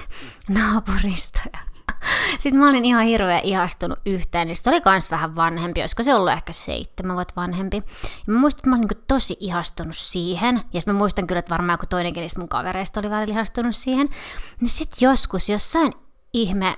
naapurista. 0.49 1.41
Sitten 2.39 2.59
mä 2.59 2.69
olin 2.69 2.85
ihan 2.85 3.05
hirveän 3.05 3.43
ihastunut 3.43 3.99
yhteen, 4.05 4.47
niin 4.47 4.55
se 4.55 4.69
oli 4.69 4.81
kans 4.81 5.11
vähän 5.11 5.35
vanhempi, 5.35 5.81
olisiko 5.81 6.03
se 6.03 6.15
ollut 6.15 6.31
ehkä 6.31 6.53
seitsemän 6.53 7.15
vuotta 7.15 7.33
vanhempi. 7.35 7.77
Ja 8.27 8.33
mä 8.33 8.39
muistan, 8.39 8.59
että 8.59 8.69
mä 8.69 8.75
olin 8.75 8.87
niin 8.87 9.03
tosi 9.07 9.37
ihastunut 9.39 9.95
siihen, 9.95 10.55
ja 10.55 10.81
sitten 10.81 10.95
mä 10.95 10.97
muistan 10.97 11.27
kyllä, 11.27 11.39
että 11.39 11.49
varmaan 11.49 11.73
joku 11.73 11.85
toinenkin 11.85 12.21
niistä 12.21 12.39
mun 12.39 12.49
kavereista 12.49 12.99
oli 12.99 13.09
välillä 13.09 13.33
ihastunut 13.33 13.75
siihen. 13.75 14.09
Niin 14.61 14.69
sitten 14.69 15.07
joskus 15.07 15.49
jossain 15.49 15.93
ihme 16.33 16.77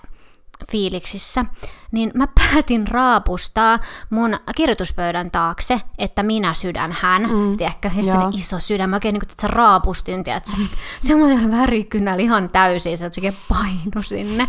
fiiliksissä, 0.71 1.45
niin 1.91 2.11
mä 2.13 2.27
päätin 2.39 2.87
raapustaa 2.87 3.79
mun 4.09 4.39
kirjoituspöydän 4.55 5.31
taakse, 5.31 5.81
että 5.97 6.23
minä 6.23 6.53
sydän 6.53 6.97
hän, 7.01 7.21
mm. 7.21 7.57
tiedätkö, 7.57 7.89
ja 8.05 8.29
iso 8.33 8.59
sydän, 8.59 8.89
mä 8.89 8.95
oikein 8.95 9.13
niin 9.13 9.21
kuin, 9.21 9.31
että 9.31 9.47
raapustin, 9.47 10.23
tiedätkö, 10.23 10.51
semmoisella 11.07 11.57
värikynällä 11.57 12.23
ihan 12.23 12.49
täysin, 12.49 12.97
se 12.97 13.05
oikein 13.05 13.35
painu 13.49 14.03
sinne. 14.03 14.47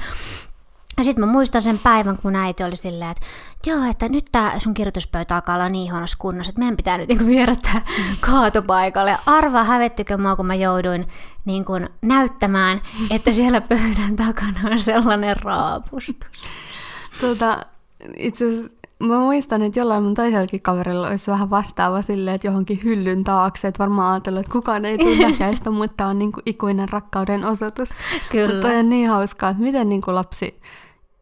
Ja 0.99 1.05
sitten 1.05 1.25
mä 1.25 1.33
muistan 1.33 1.62
sen 1.62 1.79
päivän, 1.79 2.17
kun 2.17 2.37
äiti 2.37 2.65
oli 2.65 2.76
silleen, 2.76 3.11
että 3.11 3.26
joo, 3.67 3.85
että 3.91 4.09
nyt 4.09 4.25
tää 4.33 4.59
sun 4.59 4.75
kirjoituspöytä 4.75 5.35
alkaa 5.35 5.55
olla 5.55 5.69
niin 5.69 5.93
huonossa 5.93 6.19
kunnossa, 6.21 6.50
että 6.50 6.59
meidän 6.59 6.76
pitää 6.76 6.99
nyt 6.99 7.09
niinku 7.09 7.26
viedä 7.26 7.57
tää 7.62 7.83
kaatopaikalle. 8.21 9.19
Arvaa 9.26 9.65
hävettykö 9.65 10.19
mua, 10.19 10.37
kun 10.37 10.47
mä 10.47 10.55
jouduin 10.55 11.09
niinku 11.45 11.73
näyttämään, 12.03 12.83
että 13.11 13.33
siellä 13.33 13.61
pöydän 13.61 14.17
takana 14.17 14.61
on 14.71 14.79
sellainen 14.79 15.37
raapustus. 15.43 16.45
Tota, 17.21 17.67
itse 18.17 18.45
mä 18.99 19.19
muistan, 19.19 19.62
että 19.62 19.81
jollain 19.81 20.03
mun 20.03 20.15
toisellakin 20.15 20.62
kaverilla 20.62 21.09
olisi 21.09 21.31
vähän 21.31 21.50
vastaava 21.50 22.03
silleen, 22.03 22.35
että 22.35 22.47
johonkin 22.47 22.81
hyllyn 22.85 23.25
taakse, 23.25 23.69
että 23.69 23.79
varmaan 23.79 24.12
ajatellut, 24.12 24.41
että 24.41 24.53
kukaan 24.53 24.85
ei 24.85 24.99
tunne 24.99 25.35
näistä, 25.41 25.71
mutta 25.71 26.07
on 26.07 26.19
niin 26.19 26.33
kuin 26.33 26.43
ikuinen 26.47 26.88
rakkauden 26.88 27.45
osoitus. 27.45 27.88
Kyllä. 28.33 28.55
Mutta 28.55 28.69
on 28.69 28.88
niin 28.88 29.09
hauskaa, 29.09 29.50
että 29.50 29.62
miten 29.62 29.88
niin 29.88 30.00
kuin 30.00 30.15
lapsi 30.15 30.61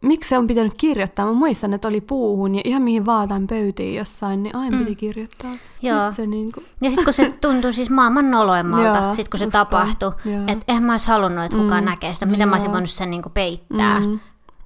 miksi 0.05 0.29
se 0.29 0.39
on 0.39 0.47
pitänyt 0.47 0.75
kirjoittaa? 0.75 1.27
Mä 1.27 1.33
muistan, 1.33 1.75
että 1.75 1.89
oli 1.89 2.01
puuhun 2.01 2.55
ja 2.55 2.61
ihan 2.65 2.83
mihin 2.83 3.07
vaataan 3.07 3.47
pöytiin 3.47 3.95
jossain, 3.95 4.43
niin 4.43 4.57
aina 4.57 4.77
mm. 4.77 4.85
piti 4.85 4.97
kirjoittaa. 4.97 5.53
Joo. 5.83 6.13
Se 6.13 6.27
niin 6.27 6.53
kuin... 6.53 6.67
Ja 6.81 6.91
sitten 6.91 7.05
kun 7.05 7.13
se 7.13 7.35
tuntui 7.41 7.73
siis 7.73 7.91
maailman 7.91 8.31
noloimmalta, 8.31 9.15
sitten 9.15 9.31
kun 9.31 9.39
se 9.39 9.47
uskon. 9.47 9.61
tapahtui, 9.67 10.13
että 10.47 10.65
eihän 10.69 10.85
mä 10.85 10.93
olisi 10.93 11.09
halunnut, 11.09 11.45
että 11.45 11.59
kukaan 11.59 11.85
mm. 11.85 11.91
näkee 11.91 12.15
sitä, 12.15 12.27
mitä 12.27 12.47
mä 12.47 12.53
olisin 12.53 12.73
voinut 12.73 12.91
sen 12.91 13.11
niin 13.11 13.23
kuin 13.23 13.33
peittää. 13.33 14.01
Mm. 14.01 14.21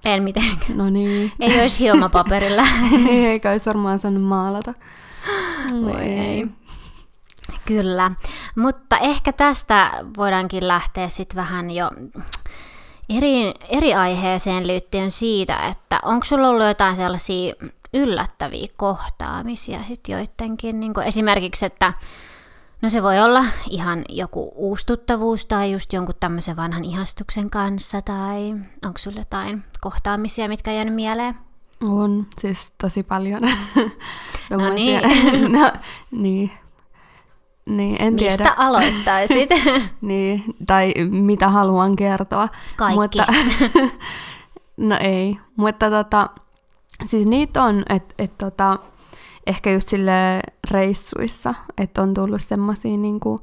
En 0.04 0.22
mitenkään. 0.22 0.78
No 0.78 0.90
niin. 0.90 1.32
Ei 1.40 1.60
olisi 1.60 1.80
hiomapaperilla. 1.80 2.62
ei, 3.08 3.26
eikä 3.32 3.50
olisi 3.50 3.66
varmaan 3.66 3.98
saanut 3.98 4.22
maalata. 4.22 4.74
Voi 5.84 6.02
ei. 6.02 6.46
Kyllä, 7.64 8.10
mutta 8.56 8.98
ehkä 8.98 9.32
tästä 9.32 9.90
voidaankin 10.16 10.68
lähteä 10.68 11.08
sitten 11.08 11.36
vähän 11.36 11.70
jo 11.70 11.90
eri, 13.08 13.54
eri 13.68 13.94
aiheeseen 13.94 14.66
liittyen 14.66 15.10
siitä, 15.10 15.56
että 15.56 16.00
onko 16.02 16.24
sulla 16.24 16.48
ollut 16.48 16.66
jotain 16.66 16.96
sellaisia 16.96 17.54
yllättäviä 17.94 18.68
kohtaamisia 18.76 19.84
sitten 19.88 20.12
joidenkin, 20.12 20.80
niin 20.80 20.92
esimerkiksi, 21.04 21.66
että 21.66 21.92
no 22.82 22.88
se 22.88 23.02
voi 23.02 23.20
olla 23.20 23.44
ihan 23.70 24.04
joku 24.08 24.52
uustuttavuus 24.54 25.46
tai 25.46 25.72
just 25.72 25.92
jonkun 25.92 26.14
tämmöisen 26.20 26.56
vanhan 26.56 26.84
ihastuksen 26.84 27.50
kanssa 27.50 28.02
tai 28.02 28.54
onko 28.84 28.98
sulla 28.98 29.20
jotain 29.20 29.64
kohtaamisia, 29.80 30.48
mitkä 30.48 30.70
on 30.70 30.76
jäänyt 30.76 30.94
mieleen? 30.94 31.34
On, 31.88 32.26
siis 32.40 32.72
tosi 32.82 33.02
paljon. 33.02 33.42
no 34.50 34.74
niin. 34.74 35.00
no, 35.58 35.72
niin, 36.10 36.50
niin, 37.68 38.02
en 38.02 38.14
Mistä 38.14 38.36
tiedä. 38.36 38.54
aloittaisit? 38.56 39.50
niin, 40.00 40.44
tai 40.66 40.94
mitä 41.10 41.48
haluan 41.48 41.96
kertoa. 41.96 42.48
Kaikki. 42.76 43.00
Mutta, 43.00 43.26
no 44.88 44.96
ei, 45.00 45.38
mutta 45.56 45.90
tota, 45.90 46.28
siis 47.06 47.26
niitä 47.26 47.62
on, 47.62 47.82
että 47.88 48.14
et 48.18 48.38
tota, 48.38 48.78
ehkä 49.46 49.70
just 49.70 49.88
sille 49.88 50.40
reissuissa, 50.70 51.54
että 51.78 52.02
on 52.02 52.14
tullut 52.14 52.42
semmoisia 52.42 52.96
niinku 52.96 53.40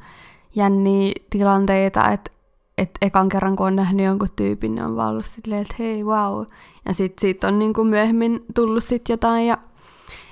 jänniä 0.55 1.13
tilanteita, 1.29 2.10
että 2.12 2.32
et 2.77 2.89
ekan 3.01 3.29
kerran 3.29 3.55
kun 3.55 3.67
on 3.67 3.75
nähnyt 3.75 4.05
jonkun 4.05 4.29
tyypin, 4.36 4.75
niin 4.75 4.86
on 4.86 4.96
vaan 4.96 5.12
ollut 5.12 5.25
silleen, 5.25 5.62
että 5.62 5.75
hei, 5.79 6.03
wow. 6.03 6.46
Ja 6.86 6.94
sitten 6.94 7.22
siitä 7.22 7.48
on 7.48 7.60
niinku 7.60 7.84
myöhemmin 7.84 8.46
tullut 8.55 8.84
sit 8.84 9.10
jotain 9.10 9.48
ja 9.48 9.58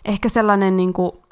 ehkä 0.05 0.29
sellainen 0.29 0.77
niinku, 0.77 1.22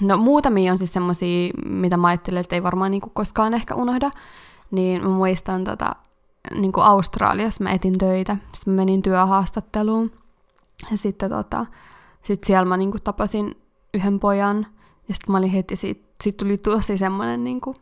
no 0.00 0.16
muutamia 0.16 0.72
on 0.72 0.78
siis 0.78 0.92
semmoisia, 0.92 1.52
mitä 1.66 1.96
mä 1.96 2.08
ajattelen, 2.08 2.40
että 2.40 2.56
ei 2.56 2.62
varmaan 2.62 2.90
niinku 2.90 3.10
koskaan 3.14 3.54
ehkä 3.54 3.74
unohda, 3.74 4.10
niin 4.70 5.02
mä 5.02 5.08
muistan 5.08 5.64
tota, 5.64 5.96
niinku 6.54 6.80
Australiassa 6.80 7.64
mä 7.64 7.70
etin 7.70 7.98
töitä, 7.98 8.36
sitten 8.52 8.74
mä 8.74 8.76
menin 8.76 9.02
työhaastatteluun. 9.02 10.12
Ja 10.90 10.96
sitten 10.96 11.30
tota, 11.30 11.66
sit 12.22 12.44
siellä 12.44 12.64
mä 12.64 12.76
niinku 12.76 12.98
tapasin 12.98 13.54
yhden 13.94 14.20
pojan. 14.20 14.66
Ja 15.08 15.14
sitten 15.14 15.32
mä 15.32 15.38
olin 15.38 15.50
heti 15.50 15.76
siitä, 15.76 16.08
siitä 16.22 16.44
tuli 16.44 16.58
tosi 16.58 16.98
semmoinen 16.98 17.44
niinku, 17.44 17.74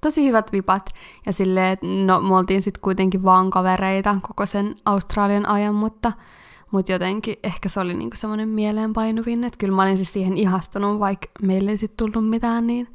tosi 0.00 0.26
hyvät 0.26 0.52
vipat. 0.52 0.90
Ja 1.26 1.32
silleen, 1.32 1.72
että 1.72 1.86
no 1.86 2.20
me 2.20 2.34
oltiin 2.34 2.62
sitten 2.62 2.80
kuitenkin 2.80 3.24
vaan 3.24 3.50
kavereita 3.50 4.16
koko 4.22 4.46
sen 4.46 4.76
Australian 4.84 5.48
ajan, 5.48 5.74
mutta, 5.74 6.12
mutta 6.70 6.92
jotenkin 6.92 7.36
ehkä 7.42 7.68
se 7.68 7.80
oli 7.80 7.94
niinku 7.94 8.16
semmoinen 8.16 8.48
mieleenpainuvin, 8.48 9.44
että 9.44 9.58
kyllä 9.58 9.76
mä 9.76 9.82
olin 9.82 9.96
siis 9.96 10.12
siihen 10.12 10.38
ihastunut, 10.38 11.00
vaikka 11.00 11.28
meille 11.42 11.70
ei 11.70 11.78
sitten 11.78 11.96
tullut 11.96 12.30
mitään, 12.30 12.66
niin 12.66 12.88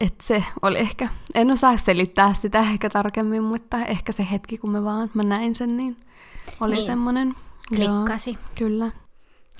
että 0.00 0.24
se 0.24 0.44
oli 0.62 0.78
ehkä, 0.78 1.08
en 1.34 1.50
osaa 1.50 1.76
selittää 1.76 2.34
sitä 2.34 2.58
ehkä 2.58 2.90
tarkemmin, 2.90 3.42
mutta 3.44 3.78
ehkä 3.78 4.12
se 4.12 4.26
hetki, 4.30 4.58
kun 4.58 4.70
mä 4.70 4.84
vaan 4.84 5.10
mä 5.14 5.22
näin 5.22 5.54
sen, 5.54 5.76
niin 5.76 5.96
oli 6.60 6.74
niin. 6.74 6.86
semmoinen. 6.86 7.34
Klikkasi. 7.68 8.30
Joo, 8.30 8.40
kyllä. 8.54 8.90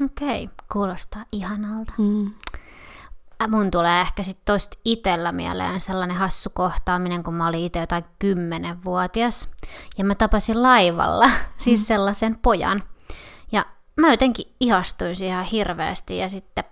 Okei, 0.04 0.44
okay. 0.44 0.54
kuulostaa 0.72 1.24
ihanalta. 1.32 1.92
Mm. 1.98 2.30
Mun 3.48 3.70
tulee 3.70 4.00
ehkä 4.00 4.22
sitten 4.22 4.44
toista 4.44 4.78
itellä 4.84 5.32
mieleen 5.32 5.80
sellainen 5.80 6.16
hassu 6.16 6.50
kohtaaminen, 6.54 7.22
kun 7.22 7.34
mä 7.34 7.46
olin 7.46 7.64
itse 7.64 7.80
jotain 7.80 8.04
kymmenenvuotias. 8.18 9.48
Ja 9.98 10.04
mä 10.04 10.14
tapasin 10.14 10.62
laivalla, 10.62 11.30
siis 11.56 11.80
mm. 11.80 11.84
sellaisen 11.84 12.38
pojan. 12.42 12.82
Mä 14.00 14.10
jotenkin 14.10 14.46
ihastuin 14.60 15.16
siihen 15.16 15.34
ihan 15.34 15.44
hirveästi 15.44 16.18
ja 16.18 16.28
sitten 16.28 16.64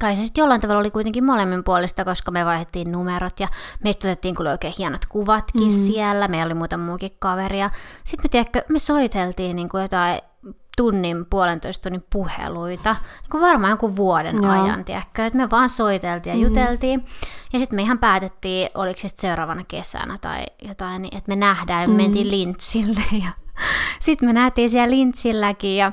kai 0.00 0.16
se 0.16 0.22
sitten 0.22 0.42
jollain 0.42 0.60
tavalla 0.60 0.80
oli 0.80 0.90
kuitenkin 0.90 1.24
molemmin 1.24 1.64
puolesta, 1.64 2.04
koska 2.04 2.30
me 2.30 2.44
vaihdettiin 2.44 2.92
numerot 2.92 3.40
ja 3.40 3.48
meistä 3.84 4.08
otettiin 4.08 4.34
kyllä 4.34 4.50
oikein 4.50 4.74
hienot 4.78 5.06
kuvatkin 5.08 5.72
mm. 5.72 5.86
siellä. 5.86 6.28
Meillä 6.28 6.46
oli 6.46 6.54
muuta 6.54 6.76
muukin 6.76 7.10
kaveria. 7.18 7.70
Sitten 8.04 8.24
me, 8.24 8.28
tiedätkö, 8.28 8.62
me 8.68 8.78
soiteltiin 8.78 9.56
niin 9.56 9.68
kuin 9.68 9.82
jotain 9.82 10.20
tunnin, 10.76 11.26
puolentoista 11.26 11.82
tunnin 11.82 12.06
puheluita, 12.12 12.92
niin 12.92 13.30
kuin 13.30 13.40
varmaan 13.40 13.70
jonkun 13.70 13.96
vuoden 13.96 14.36
Joo. 14.36 14.52
ajan, 14.52 14.84
tiedätkö, 14.84 15.26
että 15.26 15.36
me 15.36 15.50
vaan 15.50 15.68
soiteltiin 15.68 16.32
ja 16.32 16.36
mm. 16.36 16.42
juteltiin, 16.42 17.04
ja 17.52 17.58
sitten 17.58 17.76
me 17.76 17.82
ihan 17.82 17.98
päätettiin, 17.98 18.70
oliko 18.74 19.00
se 19.00 19.08
seuraavana 19.08 19.64
kesänä 19.68 20.16
tai 20.20 20.44
jotain, 20.62 21.02
niin 21.02 21.16
että 21.16 21.28
me 21.28 21.36
nähdään, 21.36 21.82
ja 21.82 21.88
me 21.88 21.94
mm. 21.94 22.02
mentiin 22.02 22.30
Lintsille, 22.30 23.04
ja 23.24 23.30
sitten 24.00 24.28
me 24.28 24.32
nähtiin 24.32 24.70
siellä 24.70 24.90
Lintsilläkin, 24.90 25.76
ja 25.76 25.92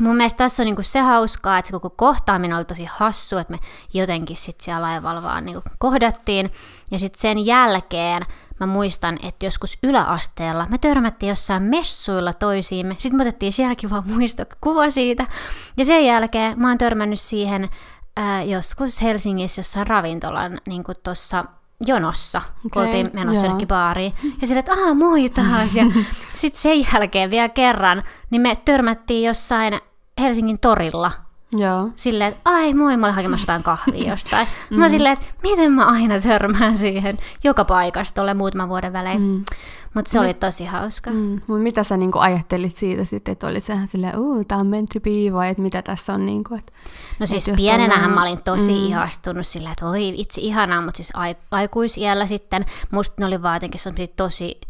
mun 0.00 0.16
mielestä 0.16 0.38
tässä 0.38 0.62
on 0.62 0.64
niinku 0.64 0.82
se 0.82 1.00
hauskaa, 1.00 1.58
että 1.58 1.66
se 1.66 1.72
koko 1.72 1.90
kohtaaminen 1.90 2.56
oli 2.56 2.64
tosi 2.64 2.84
hassu, 2.84 3.38
että 3.38 3.52
me 3.52 3.58
jotenkin 3.94 4.36
sitten 4.36 4.64
siellä 4.64 4.82
laivalla 4.82 5.22
vaan 5.22 5.44
niinku 5.44 5.62
kohdattiin, 5.78 6.50
ja 6.90 6.98
sitten 6.98 7.20
sen 7.20 7.46
jälkeen 7.46 8.26
mä 8.60 8.66
muistan, 8.66 9.18
että 9.22 9.46
joskus 9.46 9.78
yläasteella 9.82 10.66
me 10.70 10.78
törmättiin 10.78 11.28
jossain 11.28 11.62
messuilla 11.62 12.32
toisiimme. 12.32 12.94
Sitten 12.98 13.16
me 13.16 13.22
otettiin 13.22 13.52
sielläkin 13.52 13.90
vaan 13.90 14.02
muistokuva 14.06 14.90
siitä. 14.90 15.26
Ja 15.76 15.84
sen 15.84 16.04
jälkeen 16.04 16.60
mä 16.60 16.68
oon 16.68 16.78
törmännyt 16.78 17.20
siihen 17.20 17.68
ää, 18.16 18.42
joskus 18.42 19.02
Helsingissä 19.02 19.60
jossain 19.60 19.86
ravintolan 19.86 20.60
niin 20.66 20.84
tuossa 21.02 21.44
jonossa, 21.86 22.38
okay, 22.38 22.70
kun 22.72 22.82
oltiin 22.82 23.06
menossa 23.12 23.46
jonnekin 23.46 23.68
baariin. 23.68 24.14
Ja 24.40 24.46
sille, 24.46 24.58
että 24.58 24.72
aah, 24.72 24.96
moi 24.96 25.28
taas. 25.28 25.74
Ja 25.74 25.84
sitten 26.32 26.62
sen 26.62 26.86
jälkeen 26.92 27.30
vielä 27.30 27.48
kerran, 27.48 28.02
niin 28.30 28.42
me 28.42 28.56
törmättiin 28.64 29.26
jossain 29.26 29.80
Helsingin 30.20 30.60
torilla 30.60 31.12
Joo. 31.52 31.88
Silleen, 31.96 32.32
että 32.32 32.40
ai 32.44 32.74
moi, 32.74 32.96
mä 32.96 33.06
olin 33.06 33.14
hakemassa 33.14 33.42
jotain 33.42 33.62
kahvia 33.62 34.10
jostain. 34.10 34.46
mm. 34.70 34.78
Mä 34.78 34.88
silleen, 34.88 35.12
että 35.12 35.26
miten 35.42 35.72
mä 35.72 35.86
aina 35.86 36.20
törmään 36.20 36.76
siihen 36.76 37.18
joka 37.44 37.64
paikasta 37.64 38.22
ole 38.22 38.34
muutaman 38.34 38.68
vuoden 38.68 38.92
välein. 38.92 39.20
Mm. 39.20 39.44
Mutta 39.94 40.10
se 40.10 40.20
oli 40.20 40.34
tosi 40.34 40.64
hauska. 40.64 41.10
Mm. 41.10 41.38
Mut 41.46 41.62
mitä 41.62 41.84
sä 41.84 41.96
niinku 41.96 42.18
ajattelit 42.18 42.76
siitä 42.76 43.04
sitten, 43.04 43.32
että 43.32 43.46
olit 43.46 43.64
sähän 43.64 43.88
silleen, 43.88 44.18
uu, 44.18 44.44
tää 44.44 44.58
on 44.58 44.66
meant 44.66 44.88
to 44.92 45.00
be, 45.00 45.32
vai 45.32 45.48
että 45.48 45.62
mitä 45.62 45.82
tässä 45.82 46.14
on 46.14 46.26
niinku, 46.26 46.54
että... 46.54 46.72
No 47.18 47.26
siis 47.26 47.48
et 47.48 47.56
pienenähän 47.56 48.10
mä 48.10 48.22
olin 48.22 48.42
tosi 48.42 48.72
mm. 48.72 48.86
ihastunut 48.86 49.46
silleen, 49.46 49.72
että 49.72 49.86
oi 49.86 50.08
itse 50.20 50.40
ihanaa, 50.40 50.82
mutta 50.82 50.96
siis 50.96 51.12
aikuisiellä 51.50 52.26
sitten 52.26 52.66
musta 52.90 53.16
ne 53.18 53.26
oli 53.26 53.42
vaan 53.42 53.56
jotenkin 53.56 53.80
tosi 54.16 54.60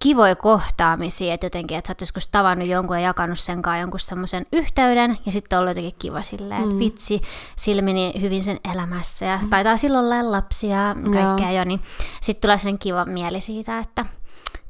kivoja 0.00 0.36
kohtaamisia, 0.36 1.34
että 1.34 1.46
jotenkin, 1.46 1.78
että 1.78 1.88
sä 1.88 1.90
oot 1.90 2.00
joskus 2.00 2.26
tavannut 2.26 2.68
jonkun 2.68 2.96
ja 2.96 3.02
jakanut 3.02 3.38
sen 3.38 3.62
kanssa 3.62 3.80
jonkun 3.80 4.00
semmoisen 4.00 4.46
yhteyden, 4.52 5.18
ja 5.26 5.32
sitten 5.32 5.58
on 5.58 5.60
ollut 5.60 5.70
jotenkin 5.70 5.98
kiva 5.98 6.22
silleen, 6.22 6.60
että 6.60 6.74
mm. 6.74 6.78
vitsi, 6.78 7.20
silmini 7.56 8.12
hyvin 8.20 8.44
sen 8.44 8.60
elämässä, 8.72 9.26
ja 9.26 9.38
mm. 9.42 9.50
taitaa 9.50 9.76
silloin 9.76 10.04
olla 10.04 10.30
lapsia 10.30 10.76
ja 10.76 10.94
kaikkea 11.12 11.52
jo, 11.52 11.64
niin 11.64 11.80
sitten 12.20 12.40
tulee 12.40 12.58
sellainen 12.58 12.78
kiva 12.78 13.04
mieli 13.04 13.40
siitä, 13.40 13.78
että 13.78 14.06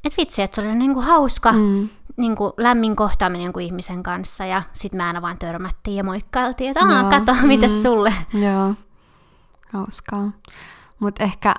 et 0.05 0.17
vitsi, 0.17 0.43
että 0.43 0.63
se 0.63 0.69
oli 0.69 0.77
niin 0.77 0.95
kuin 0.95 1.07
hauska, 1.07 1.53
mm. 1.53 1.89
niin 2.17 2.37
kuin 2.37 2.53
lämmin 2.57 2.97
kohtaaminen 2.97 3.45
jonkun 3.45 3.63
ihmisen 3.63 4.03
kanssa, 4.03 4.47
ja 4.47 4.63
sitten 4.73 4.99
me 4.99 5.05
aina 5.05 5.23
vaan 5.23 5.39
törmättiin 5.39 5.97
ja 5.97 6.05
moikkailtiin, 6.05 6.71
että 6.71 6.87
aah, 6.87 7.11
kato, 7.11 7.35
mm. 7.43 7.47
mitäs 7.47 7.83
sulle? 7.83 8.15
Joo, 8.35 8.75
hauskaa. 9.73 10.33
Mutta 10.99 11.25
ehkä 11.25 11.55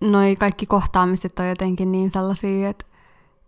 noi 0.00 0.34
kaikki 0.38 0.66
kohtaamiset 0.66 1.38
on 1.38 1.48
jotenkin 1.48 1.92
niin 1.92 2.10
sellaisia, 2.10 2.68
että 2.68 2.86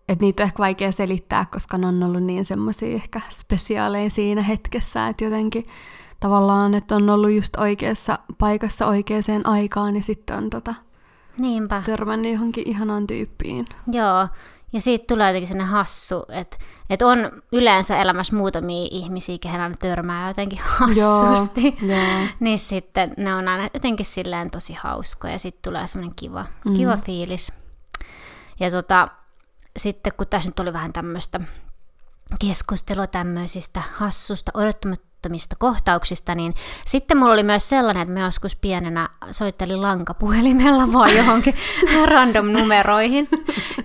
että 0.08 0.24
niitä 0.24 0.42
on 0.42 0.46
ehkä 0.46 0.58
vaikea 0.58 0.92
selittää, 0.92 1.44
koska 1.52 1.78
ne 1.78 1.86
on 1.86 2.02
ollut 2.02 2.22
niin 2.22 2.44
semmoisia 2.44 2.94
ehkä 2.94 3.20
spesiaaleja 3.30 4.10
siinä 4.10 4.42
hetkessä, 4.42 5.08
että 5.08 5.24
jotenkin 5.24 5.66
tavallaan, 6.20 6.74
että 6.74 6.96
on 6.96 7.10
ollut 7.10 7.30
just 7.30 7.56
oikeassa 7.56 8.18
paikassa 8.38 8.86
oikeaan 8.86 9.22
aikaan 9.44 9.96
ja 9.96 10.02
sitten 10.02 10.36
on 10.36 10.50
tota, 10.50 10.74
Niinpä. 11.38 11.82
törmännyt 11.86 12.32
johonkin 12.32 12.68
ihanaan 12.68 13.06
tyyppiin. 13.06 13.64
Joo, 13.92 14.28
ja 14.72 14.80
siitä 14.80 15.04
tulee 15.08 15.26
jotenkin 15.26 15.48
sellainen 15.48 15.72
hassu, 15.72 16.24
että, 16.28 16.56
että 16.90 17.06
on 17.06 17.42
yleensä 17.52 18.02
elämässä 18.02 18.36
muutamia 18.36 18.88
ihmisiä, 18.90 19.38
kehen 19.40 19.60
aina 19.60 19.74
törmää 19.78 20.28
jotenkin 20.28 20.58
hassusti. 20.62 21.76
Joo, 21.82 21.90
joo. 21.90 22.26
niin 22.40 22.58
sitten 22.58 23.14
ne 23.16 23.34
on 23.34 23.48
aina 23.48 23.68
jotenkin 23.74 24.06
silleen 24.06 24.50
tosi 24.50 24.72
hauskoja 24.72 25.32
ja 25.32 25.38
sitten 25.38 25.72
tulee 25.72 25.86
semmoinen 25.86 26.14
kiva, 26.16 26.46
mm. 26.64 26.74
kiva 26.74 26.96
fiilis. 26.96 27.52
Ja 28.60 28.70
tota, 28.70 29.08
sitten 29.78 30.12
kun 30.16 30.26
tässä 30.26 30.48
nyt 30.48 30.60
oli 30.60 30.72
vähän 30.72 30.92
tämmöistä 30.92 31.40
keskustelua 32.40 33.06
tämmöisistä 33.06 33.82
hassusta, 33.92 34.52
odottamattomista 34.54 35.56
kohtauksista, 35.58 36.34
niin 36.34 36.54
sitten 36.86 37.16
mulla 37.16 37.32
oli 37.32 37.42
myös 37.42 37.68
sellainen, 37.68 38.02
että 38.02 38.14
mä 38.14 38.20
joskus 38.20 38.56
pienenä 38.56 39.08
soittelin 39.30 39.82
lankapuhelimella 39.82 40.92
vaan 40.92 41.16
johonkin 41.16 41.54
random 42.10 42.46
numeroihin. 42.46 43.28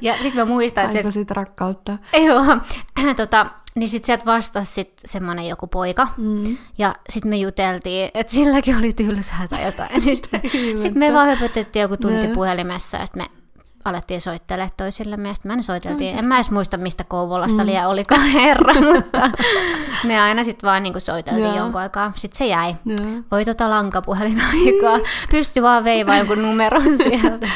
Ja 0.01 0.13
sitten 0.13 0.35
mä 0.35 0.45
muistan, 0.45 0.85
että... 0.85 0.97
Aika 0.97 1.11
sit 1.11 1.31
rakkautta. 1.31 1.97
Joo, 2.25 2.43
tota, 3.15 3.45
niin 3.75 3.89
sitten 3.89 4.05
sieltä 4.05 4.25
vastasi 4.25 4.73
sit 4.73 4.93
semmoinen 5.05 5.47
joku 5.47 5.67
poika, 5.67 6.07
mm. 6.17 6.57
ja 6.77 6.95
sitten 7.09 7.29
me 7.29 7.35
juteltiin, 7.37 8.11
että 8.13 8.33
silläkin 8.33 8.77
oli 8.77 8.93
tylsää 8.93 9.47
tai 9.49 9.65
jotain. 9.65 9.89
Niin 10.05 10.17
sitten 10.17 10.41
sit 10.75 10.95
me 10.95 11.13
vaan 11.13 11.27
höpötettiin 11.27 11.81
joku 11.81 11.97
tunti 11.97 12.27
no. 12.27 12.33
puhelimessa, 12.33 12.97
ja 12.97 13.05
sitten 13.05 13.23
me 13.23 13.42
alettiin 13.85 14.21
soittelemaan 14.21 14.71
toisille 14.77 15.17
meistä. 15.17 15.47
Mä 15.47 15.53
en 15.53 15.63
soiteltiin, 15.63 16.19
en 16.19 16.27
mä 16.27 16.35
edes 16.35 16.51
muista 16.51 16.77
mistä 16.77 17.03
Kouvolasta 17.03 17.61
mm. 17.61 17.65
liian 17.65 17.89
olikaan 17.89 18.27
herra, 18.39 18.73
mutta 18.73 19.31
me 20.07 20.21
aina 20.21 20.43
sitten 20.43 20.67
vaan 20.67 20.83
niin 20.83 21.01
soiteltiin 21.01 21.45
Joo. 21.45 21.57
jonkun 21.57 21.81
aikaa. 21.81 22.11
Sitten 22.15 22.37
se 22.37 22.45
jäi. 22.45 22.75
Joo. 22.85 23.21
Voi 23.31 23.45
tota 23.45 23.69
lankapuhelinaikaa. 23.69 24.99
Pysty 25.31 25.61
vaan 25.61 25.83
veivaan 25.83 26.17
jonkun 26.17 26.41
numeron 26.41 26.97
sieltä. 26.97 27.47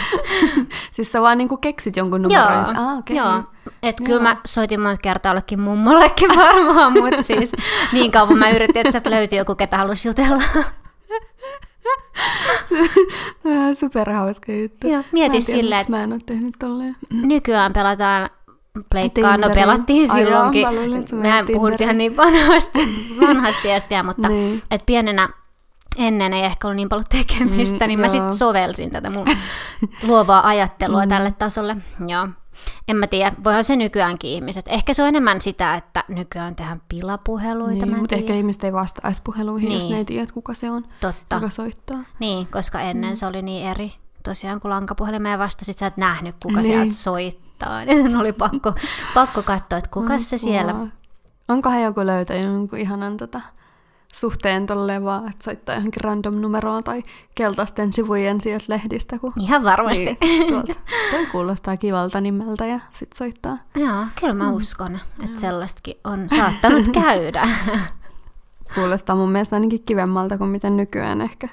siis 0.91 1.11
sä 1.11 1.21
vaan 1.21 1.37
niin 1.37 1.59
keksit 1.61 1.97
jonkun 1.97 2.21
numeron? 2.21 2.65
Joo. 2.65 2.85
Ah, 2.85 2.97
okay. 2.97 3.15
Joo. 3.15 3.43
Että 3.83 4.03
kyllä 4.03 4.21
mä 4.21 4.37
soitin 4.45 4.81
monta 4.81 5.01
kertaa 5.03 5.29
jollekin 5.29 5.59
mummollekin 5.59 6.29
varmaan, 6.29 6.93
mutta 6.93 7.23
siis 7.23 7.51
niin 7.93 8.11
kauan 8.11 8.37
mä 8.37 8.49
yritin, 8.49 8.77
että 8.77 8.91
sieltä 8.91 9.09
löytyi 9.09 9.37
joku, 9.37 9.55
ketä 9.55 9.77
halusi 9.77 10.07
jutella. 10.07 10.43
Superhauska 13.79 14.51
juttu. 14.51 14.87
Joo, 14.87 15.03
mieti 15.11 15.41
silleen, 15.41 15.81
että... 15.81 15.91
Mä 15.91 16.03
en 16.03 16.13
ole 16.13 16.21
tehnyt 16.25 16.55
tolleen. 16.59 16.95
Nykyään 17.11 17.73
pelataan 17.73 18.29
pleikkaa, 18.89 19.37
no 19.37 19.49
pelattiin 19.49 20.07
silloinkin. 20.07 20.61
Joo, 20.61 20.71
mä 20.71 20.79
luulin, 20.79 21.05
Mehän 21.11 21.45
puhuttiin 21.53 21.85
ihan 21.85 21.97
niin 21.97 22.17
vanhasti, 22.17 22.79
vanhasti 23.27 23.67
vielä, 23.89 24.03
mutta 24.03 24.29
niin. 24.29 24.61
et 24.71 24.85
pienenä 24.85 25.29
ennen 25.97 26.33
ei 26.33 26.43
ehkä 26.43 26.67
ollut 26.67 26.75
niin 26.75 26.89
paljon 26.89 27.05
tekemistä, 27.09 27.85
mm, 27.85 27.87
niin 27.87 27.99
joo. 27.99 28.05
mä 28.05 28.07
sitten 28.07 28.37
sovelsin 28.37 28.91
tätä 28.91 29.09
mun 29.09 29.27
luovaa 30.03 30.47
ajattelua 30.47 31.05
mm. 31.05 31.09
tälle 31.09 31.31
tasolle. 31.31 31.77
Joo. 32.07 32.27
En 32.87 32.95
mä 32.97 33.07
tiedä, 33.07 33.31
voihan 33.43 33.63
se 33.63 33.75
nykyäänkin 33.75 34.29
ihmiset. 34.31 34.65
Ehkä 34.67 34.93
se 34.93 35.01
on 35.01 35.07
enemmän 35.07 35.41
sitä, 35.41 35.75
että 35.75 36.03
nykyään 36.07 36.55
tehdään 36.55 36.81
pilapuheluita. 36.89 37.85
Niin, 37.85 37.99
mutta 37.99 38.15
ehkä 38.15 38.33
ihmiset 38.33 38.63
ei 38.63 38.73
vastaisi 38.73 39.21
puheluihin, 39.23 39.69
niin. 39.69 39.75
jos 39.75 39.83
Niin. 39.83 39.91
ne 39.91 39.97
ei 39.97 40.05
tiedä, 40.05 40.27
kuka 40.33 40.53
se 40.53 40.71
on, 40.71 40.85
Totta. 41.01 41.35
joka 41.35 41.49
soittaa. 41.49 41.97
Niin, 42.19 42.47
koska 42.47 42.79
ennen 42.81 43.09
Mm. 43.11 43.15
se 43.15 43.25
oli 43.25 43.41
niin 43.41 43.67
eri. 43.67 43.93
Tosiaan 44.23 44.59
kun 44.59 44.71
lankapuhelimeen 44.71 45.39
vastasit, 45.39 45.77
sä 45.77 45.87
et 45.87 45.97
nähnyt, 45.97 46.35
kuka 46.43 46.55
Niin. 46.55 46.65
sieltä 46.65 46.93
soittaa. 46.93 47.83
Ja 47.83 47.95
sen 47.97 48.15
oli 48.17 48.33
pakko, 48.33 48.73
pakko 49.13 49.43
katsoa, 49.43 49.77
että 49.77 49.89
kuka 49.93 50.19
se 50.19 50.37
siellä... 50.37 50.75
Onkohan 51.47 51.81
joku 51.81 52.05
löytänyt 52.05 52.45
jonkun 52.45 52.79
ihanan 52.79 53.17
tota, 53.17 53.41
suhteen 54.13 54.65
tolleen 54.65 55.03
vaan, 55.03 55.29
että 55.29 55.43
soittaa 55.43 55.75
johonkin 55.75 56.01
random 56.03 56.35
numeroon 56.41 56.83
tai 56.83 57.03
keltaisten 57.35 57.93
sivujen 57.93 58.41
sieltä 58.41 58.65
lehdistä, 58.67 59.19
kun 59.19 59.33
Ihan 59.39 59.63
varmasti. 59.63 60.17
Niin, 60.21 60.47
tuolta. 60.47 60.73
Toi 61.11 61.25
kuulostaa 61.25 61.77
kivalta 61.77 62.21
nimeltä 62.21 62.65
ja 62.65 62.79
sit 62.93 63.13
soittaa. 63.13 63.57
Joo, 63.75 64.05
kyllä 64.19 64.33
Mm. 64.33 64.37
mä 64.39 64.51
uskon, 64.51 64.99
että 65.25 65.39
sellaistakin 65.39 65.95
on 66.03 66.27
saattanut 66.37 66.87
käydä. 66.93 67.49
Kuulostaa 68.75 69.15
mun 69.15 69.31
mielestä 69.31 69.55
ainakin 69.55 69.83
kivemmalta 69.83 70.37
kuin 70.37 70.49
miten 70.49 70.77
nykyään 70.77 71.21
ehkä 71.21 71.47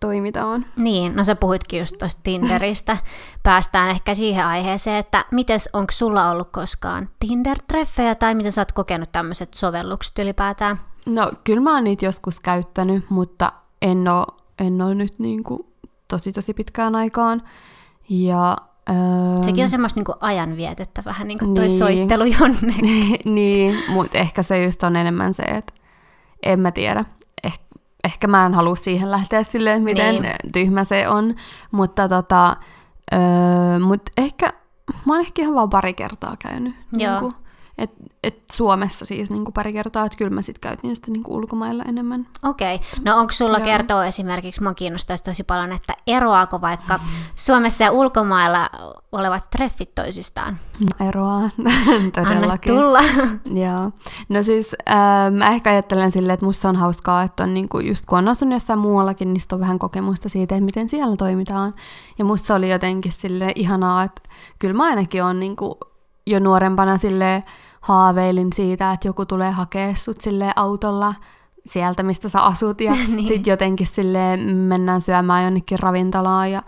toimitaan. 0.00 0.66
Niin, 0.76 1.16
no 1.16 1.24
sä 1.24 1.34
puhuitkin 1.34 1.78
just 1.78 1.98
tuosta 1.98 2.20
Tinderistä. 2.24 2.96
Päästään 3.42 3.88
ehkä 3.90 4.14
siihen 4.14 4.46
aiheeseen, 4.46 4.96
että 4.96 5.24
mites, 5.30 5.68
onko 5.72 5.92
sulla 5.92 6.30
ollut 6.30 6.48
koskaan 6.52 7.08
Tinder-treffejä 7.24 8.14
tai 8.18 8.34
miten 8.34 8.52
sä 8.52 8.60
oot 8.60 8.72
kokenut 8.72 9.12
tämmöiset 9.12 9.54
sovellukset 9.54 10.18
ylipäätään? 10.18 10.80
No 11.06 11.32
kyllä 11.44 11.60
mä 11.60 11.74
oon 11.74 11.84
niitä 11.84 12.04
joskus 12.04 12.40
käyttänyt, 12.40 13.10
mutta 13.10 13.52
en 13.82 14.08
oo, 14.08 14.26
en 14.58 14.82
oo 14.82 14.94
nyt 14.94 15.18
niinku 15.18 15.66
tosi 16.08 16.32
tosi 16.32 16.54
pitkään 16.54 16.94
aikaan. 16.94 17.42
Ja, 18.08 18.56
öö, 18.90 19.42
Sekin 19.44 19.62
on 19.64 19.68
semmoista 19.70 19.98
niinku 20.00 20.14
ajanvietettä 20.20 21.02
vähän 21.04 21.28
niin 21.28 21.38
kuin 21.38 21.54
toi 21.54 21.66
Niin. 21.66 21.78
soittelu 21.78 22.24
jonnekin. 22.24 23.18
niin, 23.34 23.78
mutta 23.88 24.18
ehkä 24.18 24.42
se 24.42 24.64
just 24.64 24.82
on 24.82 24.96
enemmän 24.96 25.34
se, 25.34 25.42
että 25.42 25.72
en 26.42 26.60
mä 26.60 26.70
tiedä. 26.70 27.04
Eh, 27.44 27.60
ehkä 28.04 28.26
mä 28.26 28.46
en 28.46 28.54
halua 28.54 28.76
siihen 28.76 29.10
lähteä 29.10 29.42
silleen, 29.42 29.82
miten 29.82 30.12
Niin. 30.14 30.22
niin. 30.22 30.52
tyhmä 30.52 30.84
se 30.84 31.08
on. 31.08 31.34
Mutta 31.70 32.08
tota, 32.08 32.56
öö, 33.12 33.78
mut 33.78 34.02
ehkä, 34.18 34.52
mä 35.06 35.12
oon 35.12 35.20
ehkä 35.20 35.42
ihan 35.42 35.54
vaan 35.54 35.70
pari 35.70 35.94
kertaa 35.94 36.36
käynyt. 36.38 36.74
Joo. 36.92 37.20
Niinku, 37.20 37.41
et, 37.82 37.90
et 38.22 38.42
Suomessa 38.52 39.06
siis 39.06 39.30
niinku 39.30 39.52
pari 39.52 39.72
kertaa, 39.72 40.06
että 40.06 40.18
kyllä 40.18 40.30
mä 40.30 40.42
sit 40.42 40.58
käytin 40.58 40.96
sitä 40.96 41.10
niinku 41.10 41.34
ulkomailla 41.34 41.84
enemmän. 41.84 42.26
Okei. 42.42 42.74
Okay. 42.74 42.86
No 43.04 43.18
onko 43.18 43.32
sulla 43.32 43.58
Joo. 43.58 43.64
kertoa 43.64 44.06
esimerkiksi, 44.06 44.62
mua 44.62 44.74
kiinnostaisi 44.74 45.24
tosi 45.24 45.44
paljon, 45.44 45.72
että 45.72 45.94
eroaako 46.06 46.60
vaikka 46.60 47.00
Suomessa 47.34 47.84
ja 47.84 47.90
ulkomailla 47.90 48.70
olevat 49.12 49.50
treffit 49.50 49.94
toisistaan? 49.94 50.58
No, 50.80 51.06
eroaa 51.08 51.38
Anna 51.96 52.10
todellakin. 52.14 52.74
tulla. 52.74 53.00
Joo. 53.64 53.90
No 54.28 54.42
siis 54.42 54.76
äh, 54.90 54.96
mä 55.38 55.48
ehkä 55.48 55.70
ajattelen 55.70 56.10
silleen, 56.10 56.34
että 56.34 56.46
musta 56.46 56.68
on 56.68 56.76
hauskaa, 56.76 57.22
että 57.22 57.42
on 57.42 57.54
niinku, 57.54 57.80
just 57.80 58.06
kun 58.06 58.18
on 58.18 58.28
asunut 58.28 58.54
jossain 58.54 58.78
muuallakin, 58.78 59.32
niin 59.32 59.42
on 59.52 59.60
vähän 59.60 59.78
kokemusta 59.78 60.28
siitä, 60.28 60.54
että 60.54 60.64
miten 60.64 60.88
siellä 60.88 61.16
toimitaan. 61.16 61.74
Ja 62.18 62.24
musta 62.24 62.46
se 62.46 62.54
oli 62.54 62.70
jotenkin 62.70 63.12
sille 63.12 63.52
ihanaa, 63.54 64.02
että 64.02 64.22
kyllä 64.58 64.74
mä 64.74 64.84
ainakin 64.84 65.24
on 65.24 65.40
niinku, 65.40 65.78
jo 66.26 66.40
nuorempana 66.40 66.98
sille 66.98 67.42
haaveilin 67.82 68.52
siitä, 68.52 68.92
että 68.92 69.08
joku 69.08 69.26
tulee 69.26 69.50
hakea 69.50 69.94
sut 69.94 70.20
sille 70.20 70.52
autolla 70.56 71.14
sieltä, 71.66 72.02
mistä 72.02 72.28
sä 72.28 72.40
asut, 72.40 72.80
ja 72.80 72.92
Niin. 73.08 73.28
sitten 73.28 73.50
jotenkin 73.52 73.86
sille 73.86 74.36
mennään 74.54 75.00
syömään 75.00 75.44
jonnekin 75.44 75.78
ravintolaan, 75.78 76.50
ja, 76.50 76.62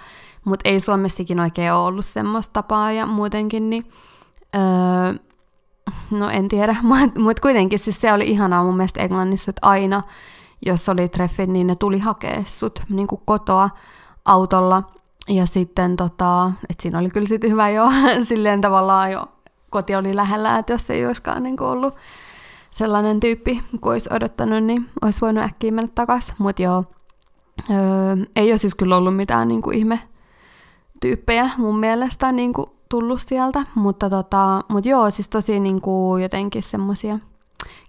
mutta 0.45 0.69
ei 0.69 0.81
Suomessakin 0.81 1.41
oikein 1.41 1.73
ole 1.73 1.85
ollut 1.85 2.05
semmoista 2.05 2.53
tapaa, 2.53 2.93
ja 2.93 3.07
muutenkin, 3.07 3.71
niin 3.71 3.87
öö, 4.57 5.15
No 6.11 6.31
en 6.31 6.49
tiedä, 6.49 6.77
mutta 7.25 7.43
kuitenkin 7.43 7.79
siis 7.79 8.01
se 8.01 8.13
oli 8.13 8.25
ihanaa 8.25 8.63
mun 8.63 8.77
mielestä 8.77 9.01
Englannissa, 9.03 9.51
että 9.51 9.69
aina 9.69 10.03
jos 10.67 10.89
oli 10.89 11.09
treffit, 11.09 11.51
niin 11.51 11.67
ne 11.67 11.75
tuli 11.75 11.99
hakea 11.99 12.43
sut 12.47 12.83
niin 12.89 13.07
kuin 13.07 13.21
kotoa 13.25 13.71
autolla. 14.25 14.83
Ja 15.29 15.47
sitten 15.47 15.97
tota, 15.97 16.53
että 16.71 16.83
siinä 16.83 16.99
oli 16.99 17.11
kyllä 17.11 17.27
sitten 17.29 17.51
hyvä 17.51 17.69
jo 17.69 17.85
silleen 18.29 18.61
tavallaan 18.61 19.13
jo 19.13 19.29
koti 19.75 19.95
oli 19.95 20.17
lähellä, 20.17 20.59
että 20.59 20.73
jos 20.73 20.91
ei 20.91 21.07
olisikaan 21.07 21.43
niin 21.43 21.63
ollut 21.63 21.95
sellainen 22.71 23.21
tyyppi, 23.21 23.63
kun 23.81 23.93
olisi 23.93 24.09
odottanut, 24.13 24.65
niin 24.65 24.89
olisi 25.03 25.21
voinut 25.21 25.45
äkkiä 25.45 25.73
mennä 25.73 25.91
takaisin. 25.95 26.35
Mutta 26.39 26.63
joo, 26.63 26.85
öö, 27.71 27.77
ei 28.37 28.51
ole 28.53 28.59
siis 28.59 28.75
kyllä 28.75 28.97
ollut 28.97 29.17
mitään 29.17 29.49
niin 29.49 29.63
kuin 29.63 29.77
ihme 29.79 30.01
tyyppejä 31.01 31.51
mun 31.59 31.79
mielestä 31.79 32.33
niin 32.33 32.53
kuin 32.53 32.67
tullut 32.89 33.21
sieltä, 33.21 33.67
mutta 33.75 34.11
tota, 34.11 34.61
mut 34.69 34.87
joo, 34.87 35.11
siis 35.11 35.29
tosi 35.29 35.61
niin 35.61 35.81
kuin 35.81 36.23
jotenkin 36.23 36.63
semmosia 36.63 37.19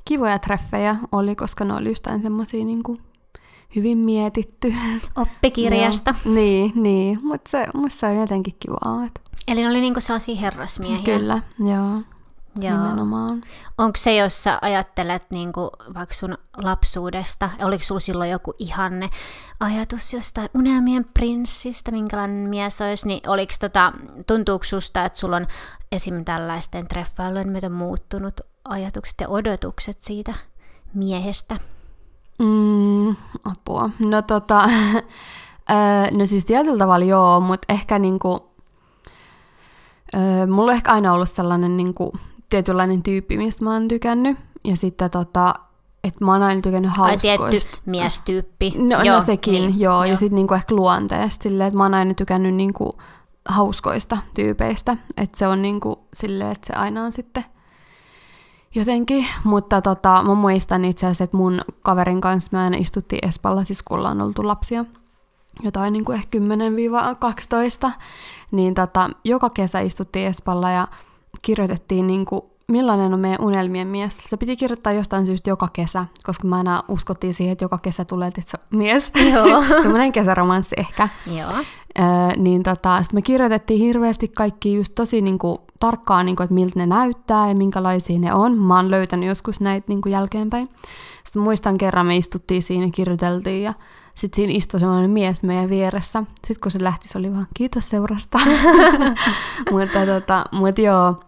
kivoja 0.06 0.40
treffejä 0.40 0.96
oli, 1.12 1.36
koska 1.36 1.66
ne 1.66 1.74
oli 1.74 1.90
just 1.90 2.08
semmosia 2.22 2.66
niin 2.66 2.84
kuin 2.84 3.02
hyvin 3.76 3.98
mietitty. 3.98 4.74
Oppikirjasta. 5.16 6.16
Joo, 6.26 6.36
niin, 6.36 6.72
niin, 6.76 7.20
mutta 7.24 7.52
se, 7.52 7.68
musta 7.74 8.00
se 8.00 8.06
on 8.06 8.16
jotenkin 8.16 8.54
kivaa. 8.60 9.06
Että, 9.06 9.22
Eli 9.48 9.62
ne 9.62 9.70
oli 9.70 9.82
niinku 9.82 10.02
sellaisia 10.02 10.36
herrasmiehiä. 10.36 11.18
kyllä, 11.18 11.42
joo, 11.60 12.02
Joo. 12.60 12.78
nimenomaan. 12.78 13.44
Onko 13.78 13.98
se, 13.98 14.16
jos 14.16 14.44
sä 14.44 14.60
ajattelet 14.62 15.24
niinku 15.32 15.70
vaikka 15.94 16.14
sun 16.16 16.38
lapsuudesta, 16.58 17.50
oliko 17.62 17.84
sulla 17.84 18.00
silloin 18.00 18.30
joku 18.30 18.54
ihanne 18.60 19.10
ajatus 19.60 20.14
jostain 20.14 20.50
unelmien 20.54 21.06
prinssistä, 21.14 21.92
minkälainen 21.92 22.50
mies 22.50 22.82
olisi, 22.82 23.08
niin 23.08 23.30
oliko 23.30 23.54
tota, 23.60 23.94
tuntuuko 24.28 24.64
susta, 24.64 25.06
että 25.06 25.20
sulla 25.20 25.36
on 25.36 25.46
esim. 25.92 26.26
tällaisten 26.26 26.88
treffailujen 26.88 27.50
myötä 27.50 27.70
muuttunut 27.70 28.42
ajatukset 28.64 29.16
ja 29.22 29.30
odotukset 29.30 30.02
siitä 30.02 30.34
miehestä? 30.94 31.60
Mm, 32.40 33.16
apua. 33.46 33.90
No 34.00 34.22
tota, 34.22 34.70
no 36.18 36.26
siis 36.26 36.46
tietyllä 36.46 36.78
tavalla 36.78 37.06
joo, 37.06 37.40
mutta 37.40 37.74
ehkä 37.74 38.00
niinku, 38.00 38.55
öö, 40.16 40.48
mulla 40.48 40.72
on 40.72 40.76
ehkä 40.76 40.92
aina 40.92 41.14
ollut 41.14 41.30
sellainen 41.30 41.78
niinku, 41.78 42.14
tietynlainen 42.50 43.04
tyyppi, 43.04 43.38
mistä 43.38 43.64
mä 43.64 43.74
oon 43.74 43.88
tykännyt. 43.88 44.38
Ja 44.64 44.78
sitten 44.78 45.12
tota, 45.12 45.54
että 46.04 46.26
mä 46.26 46.32
oon 46.32 46.44
aina 46.44 46.62
tykännyt 46.62 46.92
Ai 46.92 46.98
hauskoista. 46.98 47.50
tietty 47.50 47.78
miestyyppi. 47.86 48.74
No, 48.78 49.04
Joo, 49.04 49.16
no 49.16 49.22
sekin, 49.22 49.54
niin, 49.54 49.80
joo. 49.80 50.04
Ja 50.04 50.08
joo. 50.08 50.18
sitten 50.18 50.36
niinku 50.36 50.54
ehkä 50.54 50.76
luonteesta 50.76 51.44
silleen, 51.44 51.68
että 51.68 51.78
mä 51.78 51.84
oon 51.84 51.94
aina 51.94 52.14
tykännyt 52.14 52.56
niinku 52.56 52.98
hauskoista 53.50 54.18
tyypeistä. 54.36 54.98
Että 55.18 55.38
se 55.38 55.48
on 55.48 55.62
niinku 55.62 56.00
silleen, 56.14 56.52
että 56.52 56.68
se 56.68 56.74
aina 56.74 57.04
on 57.04 57.12
sitten 57.12 57.46
jotenkin. 58.76 59.26
Mutta 59.44 59.82
tota, 59.82 60.24
mä 60.24 60.34
muistan 60.34 60.86
itse 60.86 61.06
asiassa, 61.06 61.24
että 61.24 61.38
mun 61.38 61.62
kaverin 61.82 62.22
kanssa 62.22 62.50
me 62.52 62.60
aina 62.64 62.78
istuttiin 62.78 63.28
Espalla, 63.28 63.64
siis 63.64 63.84
kun 63.84 63.98
ollaan 63.98 64.22
oltu 64.22 64.48
lapsia 64.48 64.86
jotain 65.64 65.94
niin 65.94 66.06
kuin 66.06 66.18
ehkä 66.18 66.38
10-12, 67.88 67.92
niin 68.52 68.74
tota, 68.74 69.10
joka 69.24 69.50
kesä 69.50 69.80
istuttiin 69.80 70.28
Espalla 70.28 70.72
ja 70.72 70.88
kirjoitettiin 71.42 72.08
niin 72.08 72.26
kuin, 72.26 72.42
millainen 72.68 73.14
on 73.14 73.20
meidän 73.20 73.42
unelmien 73.42 73.88
mies. 73.88 74.18
Se 74.18 74.38
piti 74.38 74.56
kirjoittaa 74.56 74.94
jostain 74.94 75.26
syystä 75.26 75.50
joka 75.50 75.68
kesä, 75.74 76.06
koska 76.24 76.48
mä 76.48 76.58
aina 76.58 76.84
uskottiin 76.88 77.34
siihen, 77.34 77.52
että 77.52 77.66
joka 77.66 77.78
kesä 77.78 78.06
tulee 78.06 78.32
tietysti 78.32 78.58
mies. 78.72 79.12
Joo. 79.34 79.64
Semmoinen 79.82 80.12
kesäromanssi 80.12 80.76
ehkä. 80.80 81.10
Joo. 81.38 81.64
Öö, 82.00 82.06
niin 82.38 82.64
tota, 82.64 83.04
sit 83.04 83.14
me 83.14 83.22
kirjoitettiin 83.22 83.80
hirveästi 83.80 84.28
kaikki 84.28 84.74
just 84.74 84.96
tosi 84.96 85.22
niinku, 85.22 85.62
tarkkaan, 85.80 86.26
niinku, 86.26 86.44
että 86.44 86.56
miltä 86.56 86.80
ne 86.80 86.86
näyttää 86.86 87.50
ja 87.50 87.56
minkälaisia 87.56 88.20
ne 88.20 88.34
on. 88.34 88.58
Mä 88.58 88.76
oon 88.76 88.92
löytänyt 88.92 89.30
joskus 89.30 89.62
näitä 89.62 89.86
niinku, 89.88 90.10
jälkeenpäin. 90.10 90.70
Sitten 91.24 91.42
muistan 91.42 91.78
kerran 91.78 92.06
me 92.06 92.18
istuttiin 92.18 92.64
siinä, 92.64 92.90
kirjoiteltiin 92.92 93.64
ja 93.64 93.74
sitten 94.16 94.36
siinä 94.36 94.54
istui 94.54 94.80
semmoinen 94.80 95.10
mies 95.10 95.44
meidän 95.44 95.70
vieressä. 95.70 96.24
Sitten 96.36 96.62
kun 96.62 96.72
se 96.72 96.84
lähti, 96.84 97.08
se 97.08 97.18
oli 97.18 97.34
vaan 97.34 97.48
kiitos 97.54 97.90
seurasta. 97.90 98.40
mutta 99.72 100.06
tota, 100.06 100.46
mut 100.52 100.78
joo, 100.80 101.20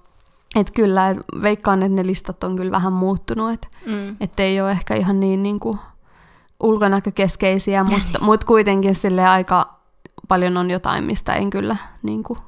että 0.56 0.74
kyllä, 0.76 1.10
et 1.10 1.18
veikkaan, 1.42 1.84
että 1.84 1.96
ne 1.96 2.06
listat 2.06 2.44
on 2.44 2.56
kyllä 2.56 2.72
vähän 2.72 2.94
muuttunut, 2.94 3.52
että 3.54 3.68
Mm. 3.86 4.16
että 4.22 4.44
ei 4.44 4.62
ole 4.62 4.72
ehkä 4.72 4.96
ihan 4.96 5.20
niin, 5.20 5.44
niin 5.44 5.60
kuin 5.60 5.80
ulkonäkökeskeisiä, 6.64 7.84
mutta, 7.84 8.20
mutta 8.22 8.46
kuitenkin 8.48 8.96
sille 8.96 9.28
aika 9.28 9.74
paljon 10.28 10.58
on 10.58 10.72
jotain, 10.72 11.04
mistä 11.04 11.34
en 11.34 11.50
kyllä 11.50 11.76
niin 12.04 12.24
kuin, 12.24 12.40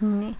Niin. 0.00 0.36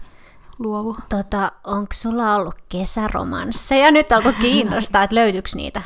luovu. 0.59 0.95
Tota, 1.09 1.51
onko 1.63 1.87
sulla 1.93 2.35
ollut 2.35 2.55
kesäromansseja? 2.69 3.91
Nyt 3.91 4.11
alkoi 4.11 4.33
kiinnostaa, 4.33 5.03
että 5.03 5.15
löytyykö 5.15 5.49
niitä? 5.55 5.81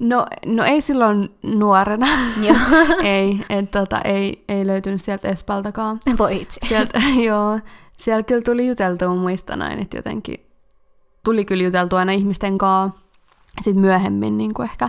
No, 0.00 0.26
no 0.46 0.64
ei 0.64 0.80
silloin 0.80 1.34
nuorena. 1.42 2.06
Joo. 2.42 2.56
ei, 3.04 3.44
et, 3.50 3.70
tota, 3.70 4.00
ei, 4.00 4.44
ei 4.48 4.66
löytynyt 4.66 5.02
sieltä 5.02 5.28
Espaltakaan. 5.28 6.00
Voi 6.18 6.42
itse. 6.42 6.60
Sieltä, 6.68 7.00
joo, 7.28 7.58
siellä 7.96 8.22
kyllä 8.22 8.42
tuli 8.42 8.68
juteltua, 8.68 9.14
muistan 9.14 9.58
näin, 9.58 9.78
että 9.78 9.98
jotenkin 9.98 10.46
tuli 11.24 11.44
kyllä 11.44 11.64
juteltua 11.64 11.98
aina 11.98 12.12
ihmisten 12.12 12.58
kanssa 12.58 13.00
sit 13.60 13.76
myöhemmin 13.76 14.38
niin 14.38 14.54
kuin 14.54 14.70
ehkä. 14.70 14.88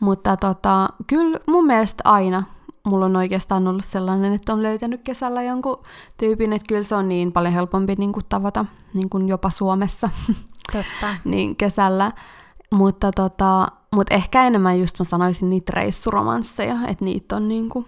Mutta 0.00 0.36
tota, 0.36 0.88
kyllä 1.06 1.38
mun 1.46 1.66
mielestä 1.66 2.02
aina 2.04 2.42
mulla 2.84 3.04
on 3.04 3.16
oikeastaan 3.16 3.68
ollut 3.68 3.84
sellainen, 3.84 4.32
että 4.32 4.52
on 4.52 4.62
löytänyt 4.62 5.00
kesällä 5.04 5.42
jonkun 5.42 5.82
tyypin, 6.16 6.52
että 6.52 6.68
kyllä 6.68 6.82
se 6.82 6.94
on 6.94 7.08
niin 7.08 7.32
paljon 7.32 7.54
helpompi 7.54 7.94
niin 7.98 8.12
kuin 8.12 8.26
tavata 8.28 8.64
niin 8.94 9.08
kuin 9.10 9.28
jopa 9.28 9.50
Suomessa 9.50 10.10
Totta. 10.72 11.14
niin 11.24 11.56
kesällä. 11.56 12.12
Mutta 12.74 13.10
tota, 13.12 13.68
mut 13.94 14.06
ehkä 14.10 14.46
enemmän 14.46 14.80
just 14.80 14.98
mä 14.98 15.04
sanoisin 15.04 15.50
niitä 15.50 15.72
reissuromansseja, 15.74 16.76
että 16.88 17.04
niitä 17.04 17.36
on 17.36 17.48
niinku, 17.48 17.86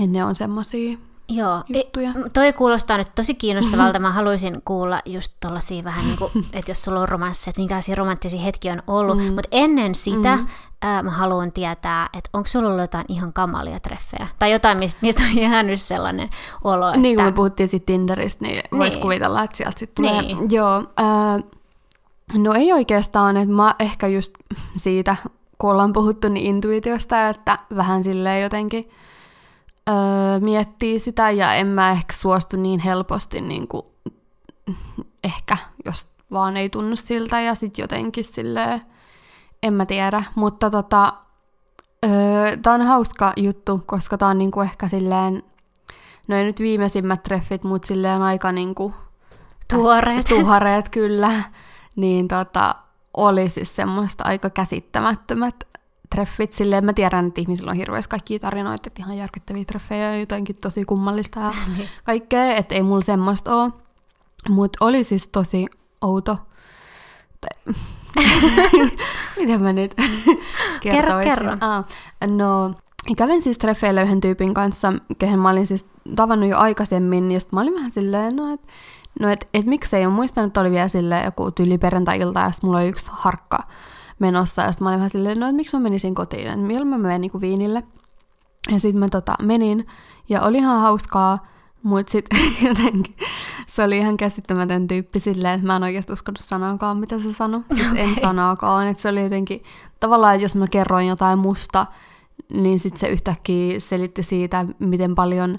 että 0.00 0.10
ne 0.10 0.24
on 0.24 0.34
semmosia 0.34 0.98
Joo, 1.28 1.64
juttuja. 1.68 2.10
I, 2.10 2.30
toi 2.32 2.52
kuulostaa 2.52 2.98
nyt 2.98 3.14
tosi 3.14 3.34
kiinnostavalta. 3.34 3.98
Mä 4.04 4.12
haluaisin 4.12 4.62
kuulla 4.64 5.00
just 5.06 5.32
tollasia 5.40 5.84
vähän 5.84 6.04
niin 6.04 6.18
kuin, 6.18 6.30
että 6.52 6.70
jos 6.70 6.82
sulla 6.82 7.00
on 7.00 7.08
romansseja, 7.08 7.50
että 7.50 7.60
minkälaisia 7.60 7.94
romanttisia 7.94 8.40
hetkiä 8.40 8.72
on 8.72 8.82
ollut. 8.86 9.18
Mm. 9.18 9.24
Mutta 9.24 9.48
ennen 9.50 9.94
sitä 9.94 10.36
mm. 10.36 10.46
ää, 10.82 11.02
mä 11.02 11.10
haluan 11.10 11.52
tietää, 11.52 12.08
että 12.12 12.30
onko 12.32 12.48
sulla 12.48 12.68
ollut 12.68 12.80
jotain 12.80 13.04
ihan 13.08 13.32
kamalia 13.32 13.80
treffejä. 13.80 14.28
Tai 14.38 14.52
jotain, 14.52 14.78
mistä, 14.78 14.98
mistä 15.02 15.22
on 15.22 15.38
jäänyt 15.38 15.80
sellainen 15.80 16.28
olo, 16.64 16.88
että... 16.88 17.00
Niin 17.00 17.16
kuin 17.16 17.24
me 17.24 17.32
puhuttiin 17.32 17.68
sitten 17.68 17.94
Tinderistä, 17.94 18.44
niin, 18.44 18.54
niin. 18.54 18.78
voisi 18.78 18.98
kuvitella, 18.98 19.42
että 19.42 19.56
sieltä 19.56 19.78
sitten 19.78 20.04
tulee... 20.04 20.22
Niin. 20.22 20.50
Joo, 20.50 20.84
ää, 20.96 21.40
no 22.38 22.52
ei 22.54 22.72
oikeastaan, 22.72 23.36
että 23.36 23.54
mä 23.54 23.74
ehkä 23.78 24.06
just 24.06 24.34
siitä, 24.76 25.16
kun 25.58 25.70
ollaan 25.70 25.92
puhuttu 25.92 26.28
niin 26.28 26.46
intuitiosta, 26.46 27.28
että 27.28 27.58
vähän 27.76 28.04
silleen 28.04 28.42
jotenkin 28.42 28.90
öö, 29.88 29.94
miettii 30.40 30.98
sitä 30.98 31.30
ja 31.30 31.54
en 31.54 31.66
mä 31.66 31.90
ehkä 31.90 32.12
suostu 32.12 32.56
niin 32.56 32.80
helposti 32.80 33.40
niin 33.40 33.68
kuin, 33.68 33.82
ehkä, 35.24 35.56
jos 35.84 36.08
vaan 36.32 36.56
ei 36.56 36.70
tunnu 36.70 36.96
siltä 36.96 37.40
ja 37.40 37.54
sitten 37.54 37.82
jotenkin 37.82 38.24
silleen, 38.24 38.80
en 39.62 39.72
mä 39.72 39.86
tiedä, 39.86 40.22
mutta 40.34 40.70
tota, 40.70 41.12
öö, 42.04 42.56
tää 42.56 42.74
on 42.74 42.82
hauska 42.82 43.32
juttu, 43.36 43.82
koska 43.86 44.18
tää 44.18 44.28
on 44.28 44.38
niinku 44.38 44.60
ehkä 44.60 44.88
silleen, 44.88 45.42
no 46.28 46.36
ei 46.36 46.44
nyt 46.44 46.60
viimeisimmät 46.60 47.22
treffit, 47.22 47.64
mutta 47.64 47.88
silleen 47.88 48.22
aika 48.22 48.52
niinku 48.52 48.94
Tuoreet. 49.72 50.26
tuhareet 50.26 50.88
kyllä, 50.88 51.42
niin 51.96 52.28
tota, 52.28 52.74
oli 53.16 53.48
siis 53.48 53.76
semmoista 53.76 54.24
aika 54.24 54.50
käsittämättömät 54.50 55.54
treffit. 56.14 56.52
Silleen 56.52 56.84
mä 56.84 56.92
tiedän, 56.92 57.26
että 57.26 57.40
ihmisillä 57.40 57.70
on 57.70 57.76
hirveästi 57.76 58.08
kaikkia 58.10 58.38
tarinoita, 58.38 58.86
että 58.86 59.02
ihan 59.02 59.16
järkyttäviä 59.16 59.64
treffejä 59.64 60.12
ja 60.12 60.20
jotenkin 60.20 60.56
tosi 60.62 60.84
kummallista 60.84 61.40
ja 61.40 61.52
Niin. 61.76 61.88
kaikkea, 62.04 62.56
että 62.56 62.74
ei 62.74 62.82
mulla 62.82 63.02
semmoista 63.02 63.54
ole. 63.62 63.72
Mutta 64.48 64.84
oli 64.84 65.04
siis 65.04 65.26
tosi 65.28 65.66
outo. 66.00 66.38
Miten 69.40 69.62
mä 69.62 69.72
nyt 69.72 69.94
kertoisin? 70.80 71.32
kerro. 71.34 71.56
Ah, 71.60 71.84
no, 72.26 72.74
kävin 73.16 73.42
siis 73.42 73.58
treffeillä 73.58 74.02
yhden 74.02 74.20
tyypin 74.20 74.54
kanssa, 74.54 74.92
kehen 75.18 75.38
mä 75.38 75.50
olin 75.50 75.66
siis 75.66 75.86
tavannut 76.16 76.48
jo 76.50 76.58
aikaisemmin, 76.58 77.30
ja 77.30 77.40
sitten 77.40 77.56
mä 77.56 77.60
olin 77.60 77.74
vähän 77.74 77.90
silleen, 77.90 78.36
no, 78.36 78.54
että 78.54 78.66
no, 79.20 79.28
et, 79.28 79.48
et 79.54 79.66
miksei, 79.66 80.04
mä 80.04 80.10
muistan, 80.10 80.44
että 80.44 80.60
oli 80.60 80.70
vielä 80.70 80.88
silleen 80.88 81.24
joku 81.24 81.50
tyyli 81.50 81.78
perjantai-ilta, 81.78 82.40
ja 82.40 82.50
sitten 82.50 82.68
mulla 82.68 82.80
oli 82.80 82.88
yksi 82.88 83.10
harkka 83.12 83.58
menossa, 84.18 84.62
ja 84.62 84.72
sitten 84.72 84.84
mä 84.84 84.88
olin 84.88 84.98
vähän 84.98 85.10
silleen, 85.10 85.40
no, 85.40 85.46
että 85.46 85.56
miksi 85.56 85.76
mä 85.76 85.82
menisin 85.82 86.14
kotiin, 86.14 86.46
että 86.46 86.56
milloin 86.56 86.88
mä 86.88 86.98
menen 86.98 87.20
niinku 87.20 87.40
viinille. 87.40 87.82
Ja 88.70 88.80
sitten 88.80 89.00
mä 89.00 89.08
tota, 89.08 89.34
menin, 89.42 89.86
ja 90.28 90.42
oli 90.42 90.58
ihan 90.58 90.80
hauskaa, 90.80 91.46
mutta 91.84 92.10
sitten 92.12 92.38
jotenkin 92.68 93.16
se 93.66 93.82
oli 93.82 93.98
ihan 93.98 94.16
käsittämätön 94.16 94.88
tyyppi 94.88 95.20
silleen, 95.20 95.54
että 95.54 95.66
mä 95.66 95.76
en 95.76 95.82
oikeasti 95.82 96.12
uskonut 96.12 96.38
sanaakaan, 96.38 96.98
mitä 96.98 97.20
se 97.20 97.32
sanoi. 97.32 97.60
Siis 97.74 97.86
en 97.86 98.10
Okei. 98.10 98.20
sanaakaan, 98.20 98.88
että 98.88 99.02
se 99.02 99.08
oli 99.08 99.22
jotenkin, 99.22 99.62
tavallaan 100.00 100.40
jos 100.40 100.56
mä 100.56 100.66
kerroin 100.70 101.06
jotain 101.06 101.38
musta, 101.38 101.86
niin 102.52 102.80
sitten 102.80 103.00
se 103.00 103.08
yhtäkkiä 103.08 103.80
selitti 103.80 104.22
siitä, 104.22 104.66
miten 104.78 105.14
paljon 105.14 105.56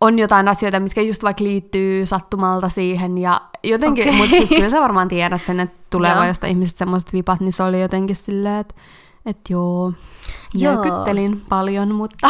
on 0.00 0.18
jotain 0.18 0.48
asioita, 0.48 0.80
mitkä 0.80 1.00
just 1.02 1.22
vaikka 1.22 1.44
liittyy 1.44 2.06
sattumalta 2.06 2.68
siihen 2.68 3.18
ja 3.18 3.40
jotenkin, 3.64 4.04
okay. 4.04 4.16
mutta 4.16 4.36
siis 4.36 4.48
kyllä 4.48 4.70
sä 4.70 4.80
varmaan 4.80 5.08
tiedät 5.08 5.42
sen, 5.42 5.60
että 5.60 5.78
tulee 5.90 6.14
vaan 6.14 6.28
jostain 6.28 6.50
ihmiset 6.50 6.76
semmoiset 6.76 7.12
vipat, 7.12 7.40
niin 7.40 7.52
se 7.52 7.62
oli 7.62 7.80
jotenkin 7.80 8.16
silleen, 8.16 8.56
että 8.56 8.74
että 9.26 9.52
joo, 9.52 9.92
Joo. 10.54 10.72
järkyttelin 10.72 11.42
paljon, 11.48 11.94
mutta 11.94 12.28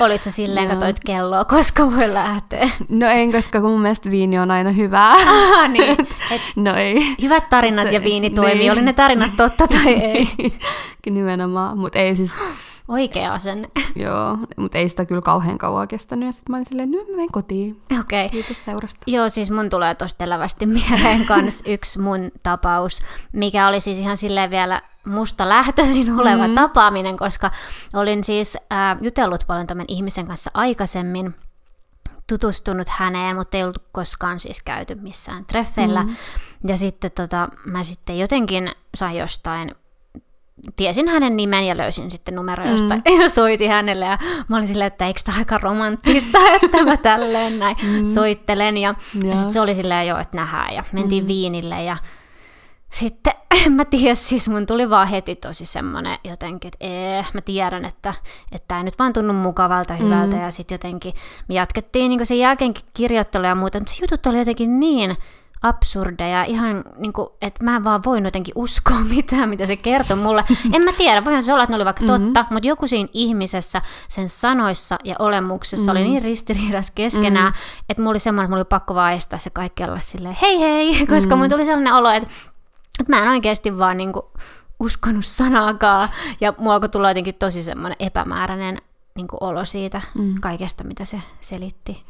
Olitko 0.00 0.30
silleen, 0.30 0.68
katoit 0.68 1.00
kelloa, 1.06 1.44
koska 1.44 1.90
voi 1.92 2.14
lähteä? 2.14 2.70
no 2.88 3.06
en, 3.08 3.32
koska 3.32 3.60
mun 3.60 3.80
mielestä 3.80 4.10
viini 4.10 4.38
on 4.38 4.50
aina 4.50 4.70
hyvää. 4.70 5.10
Ah, 5.12 5.68
niin. 5.72 5.96
Et 6.30 6.40
No 6.56 6.74
ei. 6.74 7.16
hyvät 7.22 7.48
tarinat 7.48 7.88
Se- 7.88 7.94
ja 7.94 8.02
viini 8.04 8.30
toimii, 8.30 8.58
niin. 8.58 8.72
oli 8.72 8.82
ne 8.82 8.92
tarinat 8.92 9.30
totta 9.36 9.68
tai 9.68 9.92
ei. 9.92 10.28
Nimenomaan, 11.10 11.78
mutta 11.78 11.98
ei 11.98 12.16
siis, 12.16 12.32
Oikea 12.88 13.32
asenne. 13.32 13.68
joo, 13.96 14.38
mutta 14.56 14.78
ei 14.78 14.88
sitä 14.88 15.04
kyllä 15.04 15.22
kauhean 15.22 15.58
kauan 15.58 15.88
kestänyt. 15.88 16.26
Ja 16.26 16.32
sitten 16.32 16.52
mä 16.52 16.56
olin 16.56 16.66
silleen, 16.66 16.90
nyt 16.90 17.08
mä 17.08 17.16
menen 17.16 17.32
kotiin. 17.32 17.80
Okei. 18.00 18.26
Okay. 18.26 18.28
Kiitos 18.28 18.62
seurasta. 18.62 19.02
Joo, 19.06 19.28
siis 19.28 19.50
mun 19.50 19.70
tulee 19.70 19.94
tosta 19.94 20.24
elävästi 20.24 20.66
mieleen 20.66 21.26
kans 21.28 21.62
yksi 21.66 22.00
mun 22.00 22.30
tapaus, 22.42 23.02
mikä 23.32 23.68
oli 23.68 23.80
siis 23.80 23.98
ihan 23.98 24.16
silleen 24.16 24.50
vielä 24.50 24.82
musta 25.06 25.48
lähtöisin 25.48 26.20
oleva 26.20 26.48
mm. 26.48 26.54
tapaaminen, 26.54 27.16
koska 27.16 27.50
olin 27.92 28.24
siis 28.24 28.56
äh, 28.56 28.96
jutellut 29.00 29.44
paljon 29.46 29.66
tämän 29.66 29.86
ihmisen 29.88 30.26
kanssa 30.26 30.50
aikaisemmin, 30.54 31.34
tutustunut 32.26 32.88
häneen, 32.88 33.36
mutta 33.36 33.56
ei 33.56 33.62
ollut 33.62 33.82
koskaan 33.92 34.40
siis 34.40 34.62
käyty 34.62 34.94
missään 34.94 35.44
treffeillä. 35.44 36.02
Mm. 36.02 36.16
Ja 36.66 36.76
sitten 36.76 37.10
tota, 37.10 37.48
mä 37.66 37.84
sitten 37.84 38.18
jotenkin 38.18 38.70
sain 38.94 39.16
jostain 39.16 39.74
tiesin 40.76 41.08
hänen 41.08 41.36
nimen 41.36 41.66
ja 41.66 41.76
löysin 41.76 42.10
sitten 42.10 42.34
numero 42.34 42.68
jostain 42.68 43.02
mm. 43.08 43.20
ja 43.22 43.28
soitin 43.28 43.70
hänelle 43.70 44.04
ja 44.04 44.18
mä 44.48 44.56
olin 44.56 44.68
silleen, 44.68 44.86
että 44.86 45.06
eikö 45.06 45.20
tämä 45.24 45.38
aika 45.38 45.58
romanttista, 45.58 46.38
että 46.62 46.84
mä 46.84 46.96
tälleen 46.96 47.58
näin 47.58 47.76
mm. 47.82 48.04
soittelen 48.04 48.76
ja, 48.76 48.94
ja 49.14 49.26
Joo. 49.26 49.34
sitten 49.34 49.52
se 49.52 49.60
oli 49.60 49.74
silleen 49.74 50.06
jo, 50.06 50.18
että 50.18 50.36
nähdään 50.36 50.74
ja 50.74 50.84
mentiin 50.92 51.24
mm. 51.24 51.28
viinille 51.28 51.84
ja 51.84 51.96
sitten 52.92 53.32
en 53.66 53.72
mä 53.72 53.84
tiedä, 53.84 54.14
siis 54.14 54.48
mun 54.48 54.66
tuli 54.66 54.90
vaan 54.90 55.08
heti 55.08 55.36
tosi 55.36 55.64
semmonen 55.64 56.18
jotenkin, 56.24 56.68
että 56.68 56.86
ee, 56.86 57.24
mä 57.34 57.40
tiedän, 57.40 57.84
että 57.84 58.14
tämä 58.68 58.80
ei 58.80 58.84
nyt 58.84 58.98
vaan 58.98 59.12
tunnu 59.12 59.32
mukavalta, 59.32 59.94
hyvältä 59.94 60.36
mm. 60.36 60.42
ja 60.42 60.50
sitten 60.50 60.74
jotenkin 60.74 61.14
me 61.48 61.54
jatkettiin 61.54 62.08
niin 62.08 62.26
sen 62.26 62.38
jälkeenkin 62.38 62.84
kirjoittelua 62.94 63.48
ja 63.48 63.54
muuta, 63.54 63.78
mutta 63.78 63.92
se 63.92 64.02
jutut 64.04 64.26
oli 64.26 64.38
jotenkin 64.38 64.80
niin 64.80 65.16
absurdeja, 65.62 66.44
ihan 66.44 66.84
niin 66.96 67.12
kuin, 67.12 67.28
että 67.42 67.64
mä 67.64 67.76
en 67.76 67.84
vaan 67.84 68.02
voinut 68.06 68.24
jotenkin 68.26 68.52
uskoa 68.56 69.00
mitään, 69.16 69.48
mitä 69.48 69.66
se 69.66 69.76
kertoi 69.76 70.16
mulle. 70.16 70.44
En 70.72 70.84
mä 70.84 70.92
tiedä, 70.92 71.24
voihan 71.24 71.42
se 71.42 71.52
olla, 71.52 71.62
että 71.62 71.72
ne 71.72 71.76
oli 71.76 71.84
vaikka 71.84 72.04
Mm-hmm. 72.04 72.24
totta, 72.32 72.46
mutta 72.50 72.68
joku 72.68 72.88
siinä 72.88 73.08
ihmisessä, 73.12 73.82
sen 74.08 74.28
sanoissa 74.28 74.98
ja 75.04 75.16
olemuksessa 75.18 75.92
Mm-hmm. 75.92 76.02
oli 76.06 76.10
niin 76.10 76.22
ristiriidassa 76.22 76.92
keskenään, 76.94 77.52
että 77.88 78.00
mulla 78.02 78.10
oli 78.10 78.18
semmoinen, 78.18 78.44
että 78.44 78.50
mulla 78.50 78.60
oli 78.60 78.64
pakko 78.68 78.94
vaan 78.94 79.12
estää 79.12 79.38
se 79.38 79.50
kaikki 79.50 79.84
olla 79.84 79.98
silleen 79.98 80.36
hei 80.42 80.60
hei, 80.60 80.92
koska 81.06 81.14
Mm-hmm. 81.14 81.38
mun 81.38 81.48
tuli 81.48 81.64
sellainen 81.64 81.92
olo, 81.94 82.10
että, 82.10 82.28
että 83.00 83.12
mä 83.16 83.22
en 83.22 83.28
oikeasti 83.28 83.78
vaan 83.78 83.96
niinku 83.96 84.30
uskonut 84.80 85.24
sanaakaan, 85.24 86.08
ja 86.40 86.54
mua 86.58 86.74
alkoi 86.74 86.88
tulla 86.88 87.10
jotenkin 87.10 87.34
tosi 87.34 87.62
semmoinen 87.62 87.96
epämääräinen 88.00 88.78
niinku 89.16 89.36
olo 89.40 89.64
siitä 89.64 90.00
mm. 90.14 90.34
kaikesta, 90.40 90.84
mitä 90.84 91.04
se 91.04 91.20
selitti. 91.40 92.02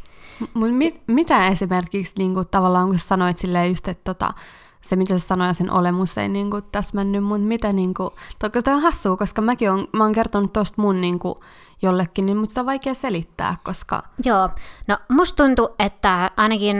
Mut 0.55 0.75
mit, 0.75 1.03
mitä 1.07 1.49
esimerkiksi 1.49 2.15
niinku, 2.19 2.45
tavallaan, 2.45 2.89
kun 2.89 2.99
sanoit 2.99 3.39
silleen 3.39 3.69
just, 3.71 3.89
että 3.89 4.15
tota, 4.15 4.35
se 4.81 4.97
mitä 4.97 5.19
sä 5.19 5.27
sanoit 5.27 5.57
sen 5.57 5.71
olemus 5.71 6.19
ei 6.19 6.29
niinku, 6.29 6.61
täsmännyt, 6.61 7.25
mutta 7.25 7.47
mitä 7.47 7.73
niinku, 7.73 8.13
toki 8.39 8.59
sitä 8.59 8.75
on 8.75 8.83
hassua, 8.83 9.17
koska 9.17 9.43
mäkin 9.43 9.71
on, 9.71 9.89
mä 9.97 10.05
oon 10.05 10.13
kertonut 10.13 10.53
tosta 10.53 10.83
mun 10.83 11.01
niinku, 11.01 11.45
jollekin, 11.83 12.27
niin 12.27 12.37
mutta 12.37 12.51
sitä 12.51 12.61
on 12.61 12.67
vaikea 12.67 12.95
selittää, 12.95 13.57
koska 13.63 14.03
Joo, 14.25 14.51
no 14.89 14.99
musta 15.09 15.45
tuntuu, 15.45 15.69
että 15.79 16.31
ainakin 16.37 16.77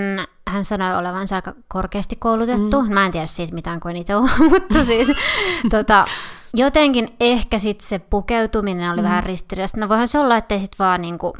hän 0.49 0.65
sanoi 0.65 0.97
olevansa 0.97 1.37
aika 1.37 1.55
korkeasti 1.69 2.17
koulutettu. 2.17 2.83
Mm. 2.83 2.93
Mä 2.93 3.07
en 3.07 3.13
tiedä 3.13 3.27
siitä 3.27 3.55
mitään, 3.55 3.81
kun 3.81 3.91
en 3.91 3.97
itse 3.97 4.17
ole, 4.17 4.31
mutta 4.51 4.85
siis 4.85 5.13
tota, 5.71 6.05
jotenkin 6.55 7.09
ehkä 7.21 7.59
sitten 7.59 7.89
se 7.89 7.99
pukeutuminen 7.99 8.91
oli 8.91 9.01
mm. 9.01 9.05
vähän 9.05 9.25
ristiriidasta. 9.25 9.81
No 9.81 9.89
voihan 9.89 10.09
se 10.09 10.19
olla, 10.19 10.37
ettei 10.37 10.61
sit 10.61 10.79
vaan 10.79 11.03
niinku, 11.03 11.33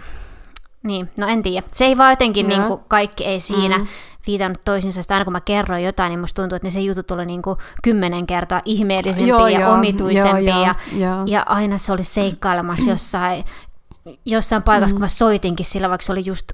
niin, 0.83 1.11
no 1.17 1.27
en 1.27 1.43
tiedä. 1.43 1.67
Se 1.73 1.85
ei 1.85 1.99
vaan 1.99 2.13
jotenkin 2.13 2.51
Joo. 2.51 2.59
niinku, 2.59 2.85
kaikki 2.89 3.25
ei 3.25 3.41
siinä 3.41 3.79
mm. 3.79 3.87
viitannut 4.27 4.65
toisinsa. 4.65 5.03
Sitä 5.03 5.15
aina 5.15 5.25
kun 5.25 5.33
mä 5.33 5.41
kerroin 5.41 5.85
jotain, 5.85 6.11
niin 6.11 6.21
musta 6.21 6.43
tuntuu, 6.43 6.57
että 6.57 6.67
ne 6.67 6.71
se 6.71 6.81
jutut 6.81 7.11
oli 7.11 7.27
niinku 7.27 7.57
kymmenen 7.83 8.27
kertaa 8.27 8.63
ihmeellisempiä 8.65 9.35
Joo, 9.35 9.49
ja 9.49 9.61
joo, 9.61 9.73
omituisempia. 9.73 10.55
joo, 10.55 10.65
ja, 10.65 10.75
joo. 10.97 11.23
ja 11.27 11.43
aina 11.47 11.79
se 11.79 11.93
oli 11.93 12.05
seikkailemassa 12.05 12.91
jossain, 12.91 13.45
jossain 14.25 14.63
paikassa, 14.63 14.95
mm. 14.95 14.97
kun 14.97 15.05
mä 15.05 15.09
soitinkin 15.09 15.67
sillä, 15.67 15.89
vaikka 15.89 16.05
se 16.05 16.13
oli 16.13 16.23
just 16.27 16.53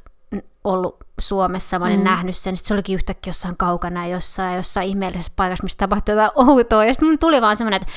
ollut 0.65 0.97
Suomessa, 1.21 1.79
mä 1.79 1.85
olin 1.85 1.99
mm. 1.99 2.05
nähnyt 2.05 2.37
sen, 2.37 2.57
sit 2.57 2.67
se 2.67 2.75
olikin 2.75 2.95
yhtäkkiä 2.95 3.31
jossain 3.31 3.57
kaukana 3.57 4.07
ja 4.07 4.13
jossain, 4.13 4.57
jossain 4.57 4.89
ihmeellisessä 4.89 5.33
paikassa, 5.37 5.63
missä 5.63 5.79
tapahtui 5.79 6.13
jotain 6.13 6.49
outoa, 6.49 6.85
ja 6.85 6.95
sitten 6.95 7.09
mun 7.09 7.19
tuli 7.19 7.43
vaan 7.43 7.57
semmoinen, 7.57 7.81
että, 7.83 7.93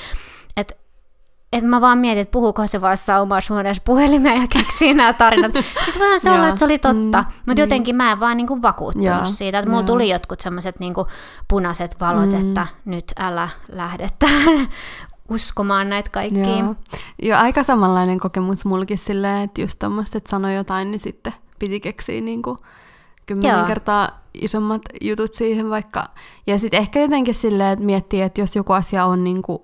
että 1.52 1.58
että 1.62 1.70
mä 1.70 1.82
vaan 1.82 1.98
mietin, 1.98 2.22
että 2.22 2.32
puhuuko 2.32 2.68
se 2.68 2.82
vaan 2.82 2.98
omassa 3.22 3.54
huoneessa 3.54 3.84
puhelimeen 3.86 4.42
ja 4.42 4.48
keksii 4.48 4.94
nämä 4.94 5.14
tarinat. 5.14 5.52
siis 5.84 6.00
voihan 6.00 6.20
se 6.20 6.32
olla, 6.32 6.48
että 6.48 6.60
se 6.60 6.66
oli 6.66 6.80
totta, 6.80 7.22
Mm, 7.22 7.28
mm, 7.28 7.42
mutta 7.46 7.62
jotenkin 7.62 7.96
mä 7.96 8.12
en 8.12 8.20
vaan 8.20 8.38
niinku 8.38 8.62
vakuuttunut 8.62 9.08
Joo, 9.08 9.26
siitä. 9.26 9.60
Että 9.60 9.72
mulla 9.72 9.84
tuli 9.84 10.10
jotkut 10.10 10.40
semmoiset 10.40 10.80
niinku 10.80 11.08
punaiset 11.48 12.00
valot, 12.00 12.32
mm. 12.32 12.40
että 12.40 12.68
nyt 12.86 13.14
älä 13.20 13.50
lähde 13.72 14.08
tähän 14.20 14.70
uskomaan 15.30 15.90
näitä 15.90 16.10
kaikkia. 16.10 16.58
Joo. 16.58 16.76
Joo, 17.22 17.40
aika 17.40 17.64
samanlainen 17.64 18.20
kokemus 18.20 18.66
mulkin 18.66 18.98
silleen, 18.98 19.44
että 19.44 19.62
just 19.62 19.80
tommoista, 19.80 20.18
että 20.18 20.30
sanoi 20.30 20.56
jotain, 20.56 20.92
niin 20.92 21.00
sitten 21.00 21.34
piti 21.60 21.80
keksiä 21.80 22.22
niin 22.22 22.42
kuin 22.42 22.58
kymmenen 23.26 23.58
Joo. 23.58 23.68
kertaa 23.68 24.22
isommat 24.34 24.82
jutut 25.02 25.34
siihen 25.34 25.70
vaikka. 25.70 26.06
Ja 26.48 26.58
sitten 26.58 26.80
ehkä 26.80 27.00
jotenkin 27.00 27.36
silleen, 27.36 27.70
että 27.74 27.86
miettii, 27.86 28.22
että 28.22 28.42
jos 28.42 28.56
joku 28.56 28.74
asia 28.74 29.06
on 29.06 29.24
niin 29.24 29.42
kuin 29.42 29.62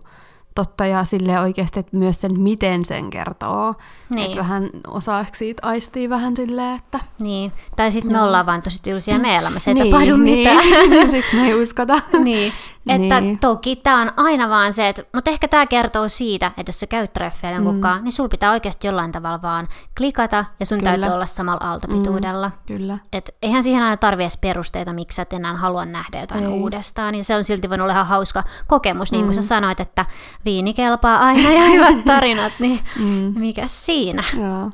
totta 0.58 0.86
ja 0.86 1.04
sille 1.04 1.40
oikeasti, 1.40 1.80
että 1.80 1.98
myös 1.98 2.22
sen, 2.22 2.40
miten 2.40 2.86
sen 2.86 3.10
kertoo. 3.10 3.74
Niin. 4.16 4.26
Että 4.26 4.38
vähän 4.38 4.70
osaa 4.88 5.20
ehkä 5.20 5.38
siitä 5.38 5.68
aistii 5.68 6.10
vähän 6.10 6.36
silleen, 6.36 6.76
että... 6.78 7.00
Niin. 7.20 7.52
Tai 7.76 7.92
sitten 7.92 8.12
me 8.12 8.22
ollaan 8.22 8.46
vaan 8.46 8.62
tosi 8.62 8.82
tylsiä 8.82 9.18
meidän 9.18 9.40
elämässä, 9.42 9.72
ei 9.72 9.76
niin, 9.76 9.92
tapahdu 9.92 10.18
mitään. 10.18 10.90
Niin, 10.90 11.10
siksi 11.16 11.36
me 11.36 11.48
ei 11.48 11.62
uskota. 11.62 12.02
niin. 12.24 12.54
Että 12.90 13.22
Niin. 13.22 13.40
toki 13.40 13.76
tämä 13.76 14.02
on 14.02 14.12
aina 14.18 14.50
vaan 14.50 14.74
se, 14.74 14.90
että, 14.90 15.04
mutta 15.14 15.32
ehkä 15.32 15.48
tämä 15.48 15.66
kertoo 15.66 16.10
siitä, 16.10 16.52
että 16.58 16.70
jos 16.70 16.80
sä 16.80 16.88
käyt 16.88 17.14
treffeillä 17.14 17.60
mm. 17.60 17.66
kukaan, 17.66 18.04
niin 18.04 18.12
sul 18.12 18.28
pitää 18.28 18.52
oikeasti 18.52 18.88
jollain 18.88 19.12
tavalla 19.12 19.42
vaan 19.42 19.68
klikata 19.98 20.46
ja 20.60 20.66
sun 20.66 20.78
Kyllä. 20.78 20.92
täytyy 20.92 21.14
olla 21.14 21.26
samalla 21.26 21.68
aaltopituudella. 21.70 22.52
Kyllä. 22.66 22.98
Et 23.14 23.36
eihän 23.42 23.64
siihen 23.64 23.84
aina 23.84 23.98
tarvi 23.98 24.24
edes 24.24 24.38
perusteita, 24.38 24.94
miksi 24.94 25.16
sä 25.16 25.22
et 25.22 25.34
enää 25.34 25.54
halua 25.58 25.86
nähdä 25.86 26.20
jotain 26.20 26.44
Ei. 26.46 26.50
uudestaan. 26.52 27.12
Niin 27.12 27.24
se 27.26 27.36
on 27.36 27.44
silti 27.44 27.70
voinut 27.70 27.84
olla 27.86 27.94
ihan 27.94 28.08
hauska 28.08 28.44
kokemus, 28.68 29.12
niin 29.12 29.24
kuin 29.24 29.34
sä 29.34 29.42
sanoit, 29.42 29.80
että 29.80 30.06
viini 30.46 30.74
kelpaa 30.74 31.18
aina 31.20 31.52
ja 31.54 31.62
hyvät 31.62 32.06
tarinat, 32.16 32.54
niin 32.60 32.80
Mm. 33.00 33.40
mikä 33.40 33.64
siinä? 33.66 34.24
Joo. 34.38 34.72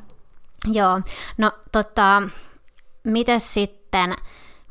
Joo, 0.72 1.00
no 1.38 1.52
tota, 1.72 2.22
mites 3.04 3.54
sitten, 3.54 4.14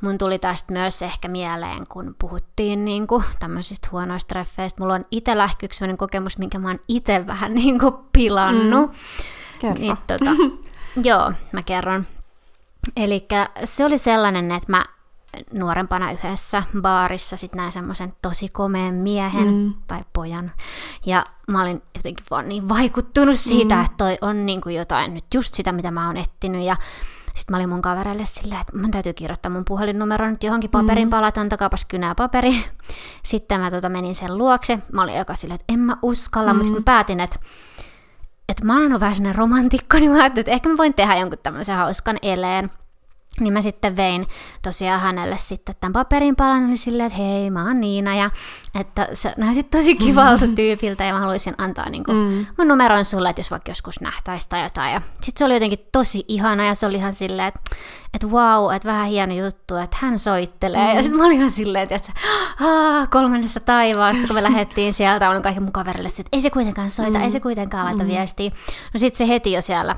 mun 0.03 0.17
tuli 0.17 0.39
tästä 0.39 0.73
myös 0.73 1.01
ehkä 1.01 1.27
mieleen, 1.27 1.83
kun 1.89 2.15
puhuttiin 2.19 2.85
niin 2.85 3.07
kuin, 3.07 3.23
tämmöisistä 3.39 3.87
huonoista 3.91 4.27
treffeistä. 4.27 4.81
Mulla 4.81 4.93
on 4.93 5.05
itsellä 5.11 5.43
ehkä 5.43 5.65
yksi 5.65 5.77
sellainen 5.77 5.97
kokemus, 5.97 6.37
minkä 6.37 6.59
mä 6.59 6.67
oon 6.67 6.79
itse 6.87 7.27
vähän 7.27 7.53
niin 7.63 7.79
kuin 7.79 7.93
pilannut. 8.13 8.91
Mm. 8.91 8.97
Kerro. 9.59 9.79
Niin, 9.79 9.97
tota, 10.07 10.31
joo, 11.09 11.33
mä 11.51 11.63
kerron. 11.63 12.07
Eli 12.97 13.27
se 13.63 13.85
oli 13.85 13.97
sellainen, 13.97 14.51
että 14.51 14.71
mä 14.71 14.85
nuorempana 15.53 16.11
yhdessä 16.11 16.63
baarissa 16.81 17.37
sit 17.37 17.55
näin 17.55 17.71
semmoisen 17.71 18.13
tosi 18.21 18.49
komeen 18.49 18.93
miehen 18.93 19.47
mm. 19.47 19.73
tai 19.87 20.01
pojan. 20.13 20.51
Ja 21.05 21.25
mä 21.47 21.61
olin 21.61 21.81
jotenkin 21.95 22.25
vaan 22.31 22.49
niin 22.49 22.69
vaikuttunut 22.69 23.39
siitä, 23.39 23.75
mm. 23.75 23.81
että 23.81 23.97
toi 23.97 24.17
on 24.21 24.45
niinku 24.45 24.69
jotain 24.69 25.13
nyt 25.13 25.25
just 25.33 25.53
sitä, 25.53 25.71
mitä 25.71 25.91
mä 25.91 26.07
oon 26.07 26.17
etsinyt. 26.17 26.63
Ja 26.63 26.75
sitten 27.35 27.53
mä 27.53 27.57
olin 27.57 27.69
mun 27.69 27.81
kavereille 27.81 28.25
silleen, 28.25 28.61
että 28.61 28.77
mun 28.77 28.91
täytyy 28.91 29.13
kirjoittaa 29.13 29.49
mun 29.49 29.65
puhelinnumero 29.65 30.29
nyt 30.29 30.43
johonkin 30.43 30.69
paperin 30.69 31.09
palat, 31.09 31.37
antakaapas 31.37 31.85
kynää 31.85 32.15
paperi. 32.15 32.65
Sitten 33.23 33.59
mä 33.59 33.71
tota 33.71 33.89
menin 33.89 34.15
sen 34.15 34.37
luokse. 34.37 34.79
Mä 34.91 35.03
olin 35.03 35.17
aika 35.17 35.35
silleen, 35.35 35.59
että 35.61 35.73
en 35.73 35.79
mä 35.79 35.97
uskalla, 36.01 36.53
mm. 36.53 36.57
mutta 36.57 36.67
sitten 36.67 36.81
mä 36.81 36.85
päätin, 36.85 37.19
että 37.19 37.39
että 38.49 38.65
mä 38.65 38.73
oon 38.73 38.85
ollut 38.85 38.99
vähän 38.99 39.15
sellainen 39.15 39.35
romantikko, 39.35 39.99
niin 39.99 40.11
mä 40.11 40.17
ajattelin, 40.17 40.41
että 40.41 40.51
ehkä 40.51 40.69
mä 40.69 40.77
voin 40.77 40.93
tehdä 40.93 41.15
jonkun 41.15 41.39
tämmöisen 41.43 41.75
hauskan 41.75 42.17
eleen. 42.21 42.71
Niin 43.39 43.53
mä 43.53 43.61
sitten 43.61 43.95
vein 43.95 44.27
tosiaan 44.61 45.01
hänelle 45.01 45.37
sitten 45.37 45.75
tämän 45.79 45.93
paperin 45.93 46.35
palan, 46.35 46.67
niin 46.67 46.77
silleen, 46.77 47.07
että 47.07 47.17
hei, 47.17 47.49
mä 47.49 47.67
oon 47.67 47.81
Niina, 47.81 48.15
ja 48.15 48.31
että 48.79 49.07
se 49.13 49.33
näytit 49.37 49.69
tosi 49.69 49.95
kivalta 50.05 50.47
tyypiltä, 50.55 51.03
ja 51.03 51.13
mä 51.13 51.19
haluaisin 51.19 51.55
antaa 51.57 51.89
niin 51.89 52.03
kuin, 52.03 52.17
mm. 52.17 52.45
mun 52.57 52.67
numeron 52.67 53.05
sulle, 53.05 53.29
että 53.29 53.39
jos 53.39 53.51
vaikka 53.51 53.71
joskus 53.71 54.01
nähtäisi 54.01 54.49
tai 54.49 54.63
jotain. 54.63 54.93
Ja 54.93 55.01
sitten 55.21 55.39
se 55.39 55.45
oli 55.45 55.53
jotenkin 55.53 55.87
tosi 55.91 56.25
ihana, 56.27 56.65
ja 56.65 56.75
se 56.75 56.85
oli 56.85 56.95
ihan 56.95 57.13
silleen, 57.13 57.47
että, 57.47 57.59
että 58.13 58.27
wow, 58.27 58.75
että 58.75 58.87
vähän 58.87 59.07
hieno 59.07 59.33
juttu, 59.33 59.75
että 59.75 59.97
hän 59.99 60.19
soittelee. 60.19 60.91
Mm. 60.91 60.95
Ja 60.95 61.03
sitten 61.03 61.19
mä 61.19 61.25
olin 61.25 61.37
ihan 61.37 61.49
silleen, 61.49 61.87
että 61.91 62.13
Aa, 62.61 63.07
kolmannessa 63.07 63.59
taivaassa, 63.59 64.27
kun 64.27 64.35
me 64.35 64.43
lähdettiin 64.43 64.93
sieltä, 64.93 65.29
olin 65.29 65.41
kaikki 65.41 65.59
mun 65.59 65.71
kaverille, 65.71 66.07
että 66.07 66.29
ei 66.31 66.41
se 66.41 66.49
kuitenkaan 66.49 66.89
soita, 66.89 67.17
mm. 67.17 67.23
ei 67.23 67.29
se 67.29 67.39
kuitenkaan 67.39 67.85
laita 67.85 68.03
mm. 68.03 68.09
viestiä. 68.09 68.51
No 68.93 68.97
sitten 68.97 69.17
se 69.17 69.27
heti 69.27 69.51
jo 69.51 69.61
siellä 69.61 69.95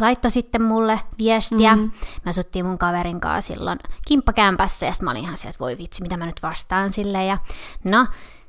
laittoi 0.00 0.30
sitten 0.30 0.62
mulle 0.62 1.00
viestiä. 1.18 1.76
Mm-hmm. 1.76 1.92
Me 2.24 2.28
asuttiin 2.28 2.66
mun 2.66 2.78
kaverin 2.78 3.20
kanssa 3.20 3.54
silloin 3.54 3.78
kimppakämpässä 4.08 4.86
ja 4.86 4.92
sitten 4.92 5.04
mä 5.04 5.10
olin 5.10 5.24
ihan 5.24 5.36
sieltä, 5.36 5.58
voi 5.60 5.78
vitsi, 5.78 6.02
mitä 6.02 6.16
mä 6.16 6.26
nyt 6.26 6.42
vastaan 6.42 6.92
sille. 6.92 7.24
Ja 7.24 7.38
no, 7.84 8.06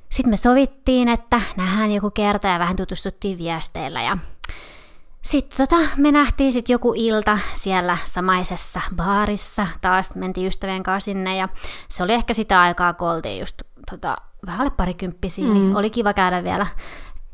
sitten 0.10 0.30
me 0.30 0.36
sovittiin, 0.36 1.10
että 1.10 1.42
nähdään 1.58 1.92
joku 1.92 2.12
kerta 2.12 2.48
ja 2.48 2.60
vähän 2.60 2.76
tutustuttiin 2.76 3.38
viesteillä 3.38 4.02
ja 4.02 4.18
sitten 5.22 5.68
tota, 5.68 5.90
me 5.98 6.12
nähtiin 6.12 6.54
sitten 6.54 6.74
joku 6.74 6.94
ilta 6.98 7.40
siellä 7.54 7.98
samaisessa 8.06 8.82
baarissa, 8.96 9.68
taas 9.82 10.16
mentiin 10.16 10.48
ystävien 10.48 10.84
kanssa 10.84 11.06
sinne 11.06 11.38
ja 11.38 11.50
se 11.90 12.04
oli 12.04 12.14
ehkä 12.14 12.34
sitä 12.34 12.62
aikaa, 12.62 12.94
kun 12.94 13.10
oltiin 13.10 13.40
just 13.40 13.62
tota, 13.92 14.16
vähän 14.46 14.62
alle 14.62 14.72
parikymppisiä, 14.72 15.46
mm. 15.46 15.54
niin 15.54 15.76
oli 15.76 15.90
kiva 15.90 16.14
käydä 16.14 16.44
vielä 16.44 16.68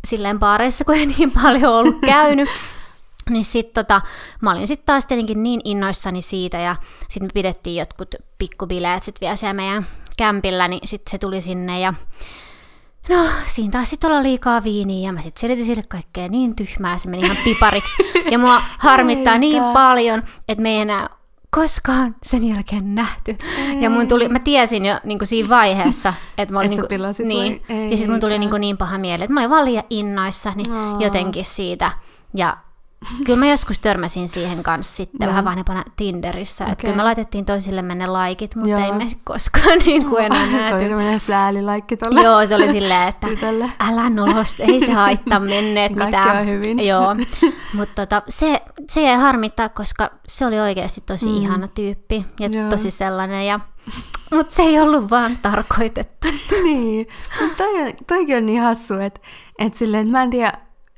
silleen 0.07 0.39
baareissa, 0.39 0.85
kun 0.85 0.95
ei 0.95 1.05
niin 1.05 1.31
paljon 1.31 1.73
ollut 1.73 1.99
käynyt. 2.05 2.49
Niin 3.29 3.45
sit 3.45 3.73
tota, 3.73 4.01
mä 4.41 4.51
olin 4.51 4.67
sitten 4.67 4.85
taas 4.85 5.05
tietenkin 5.05 5.43
niin 5.43 5.61
innoissani 5.63 6.21
siitä 6.21 6.57
ja 6.57 6.75
sitten 7.07 7.25
me 7.25 7.29
pidettiin 7.33 7.75
jotkut 7.75 8.15
pikkubileet 8.37 9.03
sitten 9.03 9.25
vielä 9.25 9.35
siellä 9.35 9.53
meidän 9.53 9.85
kämpillä, 10.17 10.67
niin 10.67 10.87
sitten 10.87 11.11
se 11.11 11.17
tuli 11.17 11.41
sinne 11.41 11.79
ja 11.79 11.93
no 13.09 13.15
siinä 13.47 13.71
taas 13.71 13.89
sitten 13.89 14.11
olla 14.11 14.23
liikaa 14.23 14.63
viiniä 14.63 15.09
ja 15.09 15.13
mä 15.13 15.21
sitten 15.21 15.41
selitin 15.41 15.65
sille 15.65 15.83
kaikkea 15.89 16.27
niin 16.27 16.55
tyhmää, 16.55 16.97
se 16.97 17.09
meni 17.09 17.25
ihan 17.25 17.37
pipariksi 17.43 18.03
ja 18.31 18.39
mua 18.39 18.61
harmittaa 18.77 19.37
niin 19.37 19.63
paljon, 19.73 20.23
että 20.47 20.61
me 20.61 20.69
ei 20.69 20.77
enää 20.77 21.09
koskaan 21.51 22.15
sen 22.23 22.47
jälkeen 22.47 22.95
nähty. 22.95 23.37
Ja 23.79 23.89
mun 23.89 24.07
tuli, 24.07 24.29
mä 24.29 24.39
tiesin 24.39 24.85
jo 24.85 24.99
niin 25.03 25.19
siinä 25.23 25.49
vaiheessa, 25.49 26.13
että 26.37 26.53
mä 26.53 26.59
olin 26.59 26.71
Et 26.71 26.75
sä 26.75 26.81
niin, 26.81 26.89
pilasit 26.89 27.25
niin, 27.25 27.61
vai? 27.69 27.91
ja 27.91 27.97
sitten 27.97 28.11
mun 28.11 28.19
tuli 28.19 28.39
niin, 28.39 28.51
niin 28.59 28.77
paha 28.77 28.97
mieli, 28.97 29.23
että 29.23 29.33
mä 29.33 29.39
olin 29.39 29.49
vaan 29.49 29.65
liian 29.65 29.83
innoissa, 29.89 30.53
niin 30.55 30.71
Aa. 30.71 30.97
jotenkin 30.99 31.45
siitä. 31.45 31.91
Ja 32.35 32.57
kyllä 33.25 33.39
mä 33.39 33.45
joskus 33.45 33.79
törmäsin 33.79 34.29
siihen 34.29 34.63
kanssa 34.63 34.95
sitten 34.95 35.17
Joo. 35.25 35.29
vähän 35.29 35.45
vanhempana 35.45 35.83
Tinderissä, 35.95 36.63
että 36.63 36.73
Okei. 36.73 36.81
kyllä 36.89 36.97
me 36.97 37.03
laitettiin 37.03 37.45
toisillemme 37.45 37.95
ne 37.95 38.07
laikit, 38.07 38.55
mutta 38.55 38.69
Joo. 38.69 38.79
ei 38.85 38.91
me 38.91 39.07
koskaan 39.23 39.77
niin 39.85 40.05
kuin 40.09 40.23
enää 40.25 40.39
se 40.45 40.53
oli 40.53 40.59
nähty. 40.61 40.87
semmoinen 40.87 41.19
säälilaikki 41.19 41.97
tuolle 41.97 42.21
Joo, 42.21 42.45
se 42.45 42.55
oli 42.55 42.71
silleen, 42.71 43.07
että 43.09 43.27
tytölle. 43.27 43.69
älä 43.79 44.09
nolosta, 44.09 44.63
ei 44.63 44.79
se 44.85 44.93
haittaa 44.93 45.39
menneet 45.55 45.91
mitään. 45.91 46.37
on 46.37 46.47
hyvin. 46.47 46.87
Joo, 46.87 47.15
mutta 47.73 47.95
tota, 47.95 48.21
se, 48.29 48.61
se 48.89 49.01
jäi 49.01 49.15
harmittaa, 49.17 49.69
koska 49.69 50.09
se 50.27 50.45
oli 50.45 50.59
oikeasti 50.59 51.01
tosi 51.05 51.25
mm. 51.25 51.35
ihana 51.35 51.67
tyyppi 51.67 52.25
ja 52.39 52.49
Joo. 52.51 52.69
tosi 52.69 52.91
sellainen. 52.91 53.45
Ja, 53.45 53.59
mutta 54.31 54.53
se 54.55 54.63
ei 54.63 54.79
ollut 54.79 55.09
vaan 55.09 55.37
tarkoitettu. 55.41 56.27
niin, 56.63 57.07
mutta 57.41 57.57
toi, 57.63 57.81
on- 57.81 57.93
toikin 58.07 58.37
on 58.37 58.45
niin 58.45 58.61
hassu, 58.61 58.93
että 58.93 59.19
et 59.59 59.73
silleen, 59.75 60.01
että 60.01 60.11
mä 60.11 60.23
en 60.23 60.29
tiedä, 60.29 60.53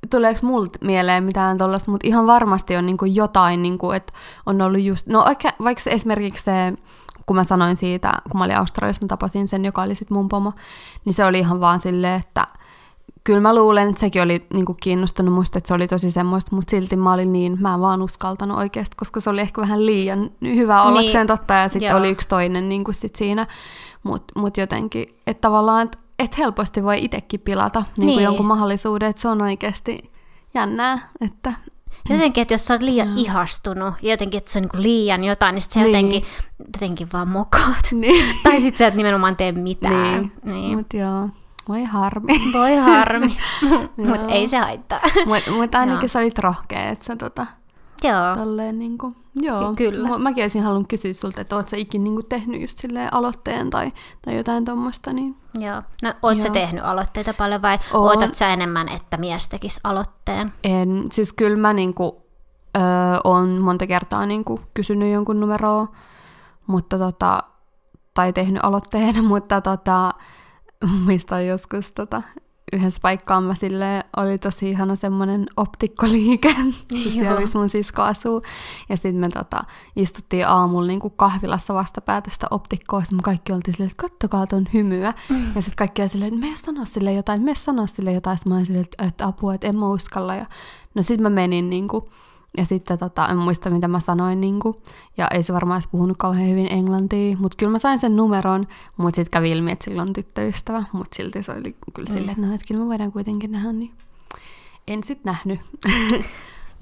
tuleeko 0.09 0.39
multa 0.43 0.79
mieleen 0.81 1.23
mitään 1.23 1.57
tollasta, 1.57 1.91
mutta 1.91 2.07
ihan 2.07 2.27
varmasti 2.27 2.75
on 2.75 2.85
niinku 2.85 3.05
jotain, 3.05 3.61
niinku, 3.61 3.91
että 3.91 4.13
on 4.45 4.61
ollut 4.61 4.81
just, 4.81 5.07
no 5.07 5.23
oikein, 5.23 5.53
vaikka 5.63 5.89
esimerkiksi 5.89 6.43
se, 6.43 6.73
kun 7.25 7.35
mä 7.35 7.43
sanoin 7.43 7.75
siitä, 7.75 8.13
kun 8.31 8.39
mä 8.39 8.45
olin 8.45 8.57
Australiassa, 8.57 9.01
mä 9.01 9.07
tapasin 9.07 9.47
sen, 9.47 9.65
joka 9.65 9.81
oli 9.81 9.95
sit 9.95 10.09
mun 10.09 10.29
pomo, 10.29 10.53
niin 11.05 11.13
se 11.13 11.25
oli 11.25 11.39
ihan 11.39 11.59
vaan 11.59 11.79
silleen, 11.79 12.19
että 12.19 12.47
kyllä 13.23 13.39
mä 13.39 13.55
luulen, 13.55 13.89
että 13.89 13.99
sekin 13.99 14.21
oli 14.21 14.45
niinku 14.53 14.75
kiinnostunut 14.81 15.33
musta, 15.33 15.57
että 15.57 15.67
se 15.67 15.73
oli 15.73 15.87
tosi 15.87 16.11
semmoista, 16.11 16.55
mutta 16.55 16.71
silti 16.71 16.95
mä 16.95 17.13
olin 17.13 17.33
niin, 17.33 17.57
mä 17.61 17.73
en 17.73 17.81
vaan 17.81 18.01
uskaltanut 18.01 18.57
oikeasti, 18.57 18.95
koska 18.95 19.19
se 19.19 19.29
oli 19.29 19.41
ehkä 19.41 19.61
vähän 19.61 19.85
liian 19.85 20.31
hyvä 20.43 20.83
ollakseen 20.83 21.27
Niin, 21.27 21.37
totta, 21.37 21.53
ja 21.53 21.69
sitten 21.69 21.95
oli 21.95 22.09
yksi 22.09 22.27
toinen 22.27 22.69
niinku 22.69 22.93
sit 22.93 23.15
siinä, 23.15 23.47
mutta 24.03 24.39
mut 24.39 24.57
jotenkin, 24.57 25.05
että 25.27 25.41
tavallaan, 25.41 25.83
että 25.83 25.97
et 26.21 26.37
helposti 26.37 26.83
voi 26.83 27.03
itsekin 27.03 27.39
pilata 27.39 27.83
niin 27.97 28.07
Niin. 28.07 28.23
jonkun 28.23 28.45
mahdollisuuden, 28.45 29.09
että 29.09 29.21
se 29.21 29.27
on 29.27 29.41
oikeasti 29.41 30.11
jännää, 30.53 31.09
että 31.21 31.53
Jotenkin, 32.09 32.41
että 32.41 32.53
jos 32.53 32.65
sä 32.65 32.73
oot 32.73 32.81
liian 32.81 33.07
mm. 33.07 33.17
ihastunut 33.17 33.93
ja 34.01 34.11
jotenkin, 34.11 34.37
että 34.37 34.51
se 34.51 34.59
on 34.59 34.61
niinku 34.63 34.77
liian 34.81 35.23
jotain, 35.23 35.53
niin 35.55 35.61
sit 35.61 35.71
sä 35.71 35.79
Niin. 35.79 35.87
jotenkin, 35.87 36.23
jotenkin 36.73 37.07
vaan 37.13 37.27
mokaat. 37.27 37.91
niin, 38.01 38.35
Tai 38.43 38.61
sit 38.61 38.75
sä 38.75 38.87
et 38.87 38.93
nimenomaan 38.95 39.35
tee 39.35 39.51
mitään. 39.51 40.21
niin. 40.21 40.31
niin. 40.43 40.77
mutta 40.77 40.97
joo, 40.97 41.29
voi 41.69 41.83
harmi. 41.83 42.41
Voi 42.53 42.75
harmi, 42.75 43.37
mutta 44.09 44.27
ei 44.27 44.47
se 44.47 44.57
haittaa. 44.57 44.99
Mutta 45.25 45.51
mut 45.51 45.75
ainakin 45.75 46.01
Joo. 46.01 46.07
sä 46.07 46.19
olit 46.19 46.39
rohkea, 46.39 46.89
että 46.89 47.05
sä 47.05 47.15
tota, 47.15 47.45
Joo. 48.03 48.35
tolleen 48.35 48.79
niinku, 48.79 49.15
joo. 49.35 49.73
Ky- 49.75 49.91
kyllä. 49.91 50.09
Mä, 50.09 50.17
mäkin 50.17 50.43
olisin 50.43 50.63
halunnut 50.63 50.87
kysyä 50.87 51.13
sulta, 51.13 51.41
että 51.41 51.55
oot 51.55 51.69
sä 51.69 51.77
ikin 51.77 52.03
niinku 52.03 52.23
tehnyt 52.23 52.61
just 52.61 52.77
silleen 52.79 53.13
aloitteen 53.13 53.69
tai, 53.69 53.91
tai 54.25 54.37
jotain 54.37 54.65
tommosta, 54.65 55.13
niin 55.13 55.35
Joo. 55.59 55.81
No, 56.03 56.13
oot 56.23 56.39
sä 56.39 56.47
Joo. 56.47 56.53
tehnyt 56.53 56.83
aloitteita 56.83 57.33
paljon 57.33 57.61
vai 57.61 57.79
Oon. 57.93 58.03
ootat 58.09 58.35
sä 58.35 58.49
enemmän, 58.53 58.89
että 58.89 59.17
mies 59.17 59.49
tekisi 59.49 59.79
aloitteen? 59.83 60.53
en, 60.63 61.05
siis 61.11 61.33
kyllä 61.33 61.57
mä 61.57 61.73
niinku, 61.73 62.21
öö, 62.77 62.83
on 63.23 63.49
monta 63.61 63.87
kertaa 63.87 64.25
niinku 64.25 64.59
kysynyt 64.73 65.13
jonkun 65.13 65.39
numeroa, 65.39 65.87
mutta 66.67 66.97
tota, 66.97 67.43
tai 68.13 68.33
tehnyt 68.33 68.65
aloitteen, 68.65 69.23
mutta 69.33 69.61
tota, 69.61 70.13
muistan 71.05 71.47
joskus 71.47 71.91
tota, 71.91 72.21
yhdessä 72.73 72.99
paikkaan 73.01 73.43
mä 73.43 73.55
sille 73.55 74.03
oli 74.17 74.37
tosi 74.37 74.69
ihana 74.69 74.95
semmoinen 74.95 75.45
optikkoliike. 75.57 76.55
siis 77.01 77.13
siellä 77.13 77.39
missä 77.39 77.59
mun 77.59 77.69
sisko 77.69 78.01
asuu. 78.01 78.41
Ja 78.89 78.97
sitten 78.97 79.15
me 79.15 79.29
tota, 79.29 79.63
istuttiin 79.95 80.47
aamulla 80.47 80.87
niin 80.87 80.99
kuin 80.99 81.13
kahvilassa 81.15 81.73
vastapäätä 81.73 82.29
sitä 82.29 82.47
optikkoa. 82.51 83.01
Sitten 83.01 83.17
me 83.17 83.21
kaikki 83.21 83.53
oltiin 83.53 83.73
silleen, 83.73 83.91
että 83.91 84.01
kattokaa 84.01 84.47
ton 84.47 84.63
hymyä. 84.73 85.13
Mm. 85.29 85.45
Ja 85.55 85.61
sitten 85.61 85.75
kaikki 85.75 86.09
silleen, 86.09 86.33
että 86.33 86.47
me 86.47 86.55
sanoa 86.55 86.85
sille 86.85 87.13
jotain, 87.13 87.41
me 87.41 87.55
sanoa 87.55 87.87
sille 87.87 88.13
jotain. 88.13 88.37
Sitten 88.37 88.51
mä 88.51 88.55
olin 88.55 88.65
silleen, 88.65 88.85
että, 88.85 89.05
että 89.05 89.27
apua, 89.27 89.53
että 89.53 89.67
en 89.67 89.77
mä 89.77 89.89
uskalla. 89.89 90.35
Ja 90.35 90.45
no 90.95 91.01
sitten 91.01 91.23
mä 91.23 91.29
menin 91.29 91.69
niin 91.69 91.87
kuin, 91.87 92.05
ja 92.57 92.65
sitten 92.65 92.99
tota, 92.99 93.27
en 93.27 93.37
muista, 93.37 93.69
mitä 93.69 93.87
mä 93.87 93.99
sanoin, 93.99 94.41
niin 94.41 94.59
kuin, 94.59 94.77
ja 95.17 95.27
ei 95.27 95.43
se 95.43 95.53
varmaan 95.53 95.77
edes 95.77 95.87
puhunut 95.91 96.17
kauhean 96.17 96.49
hyvin 96.49 96.71
englantia, 96.71 97.37
mutta 97.39 97.55
kyllä 97.57 97.71
mä 97.71 97.79
sain 97.79 97.99
sen 97.99 98.15
numeron, 98.15 98.67
mutta 98.97 99.15
sitten 99.15 99.31
kävi 99.31 99.51
ilmi, 99.51 99.71
että 99.71 99.85
sillä 99.85 100.01
on 100.01 100.13
tyttöystävä, 100.13 100.83
mutta 100.93 101.15
silti 101.15 101.43
se 101.43 101.51
oli 101.51 101.75
kyllä 101.93 102.09
mm. 102.09 102.13
silleen, 102.13 102.29
että 102.29 102.47
no, 102.47 102.53
että 102.53 102.67
kyllä 102.67 102.81
me 102.81 102.87
voidaan 102.87 103.11
kuitenkin 103.11 103.51
nähdä, 103.51 103.71
niin 103.71 103.91
en 104.87 105.03
sitten 105.03 105.33
nähnyt. 105.33 105.59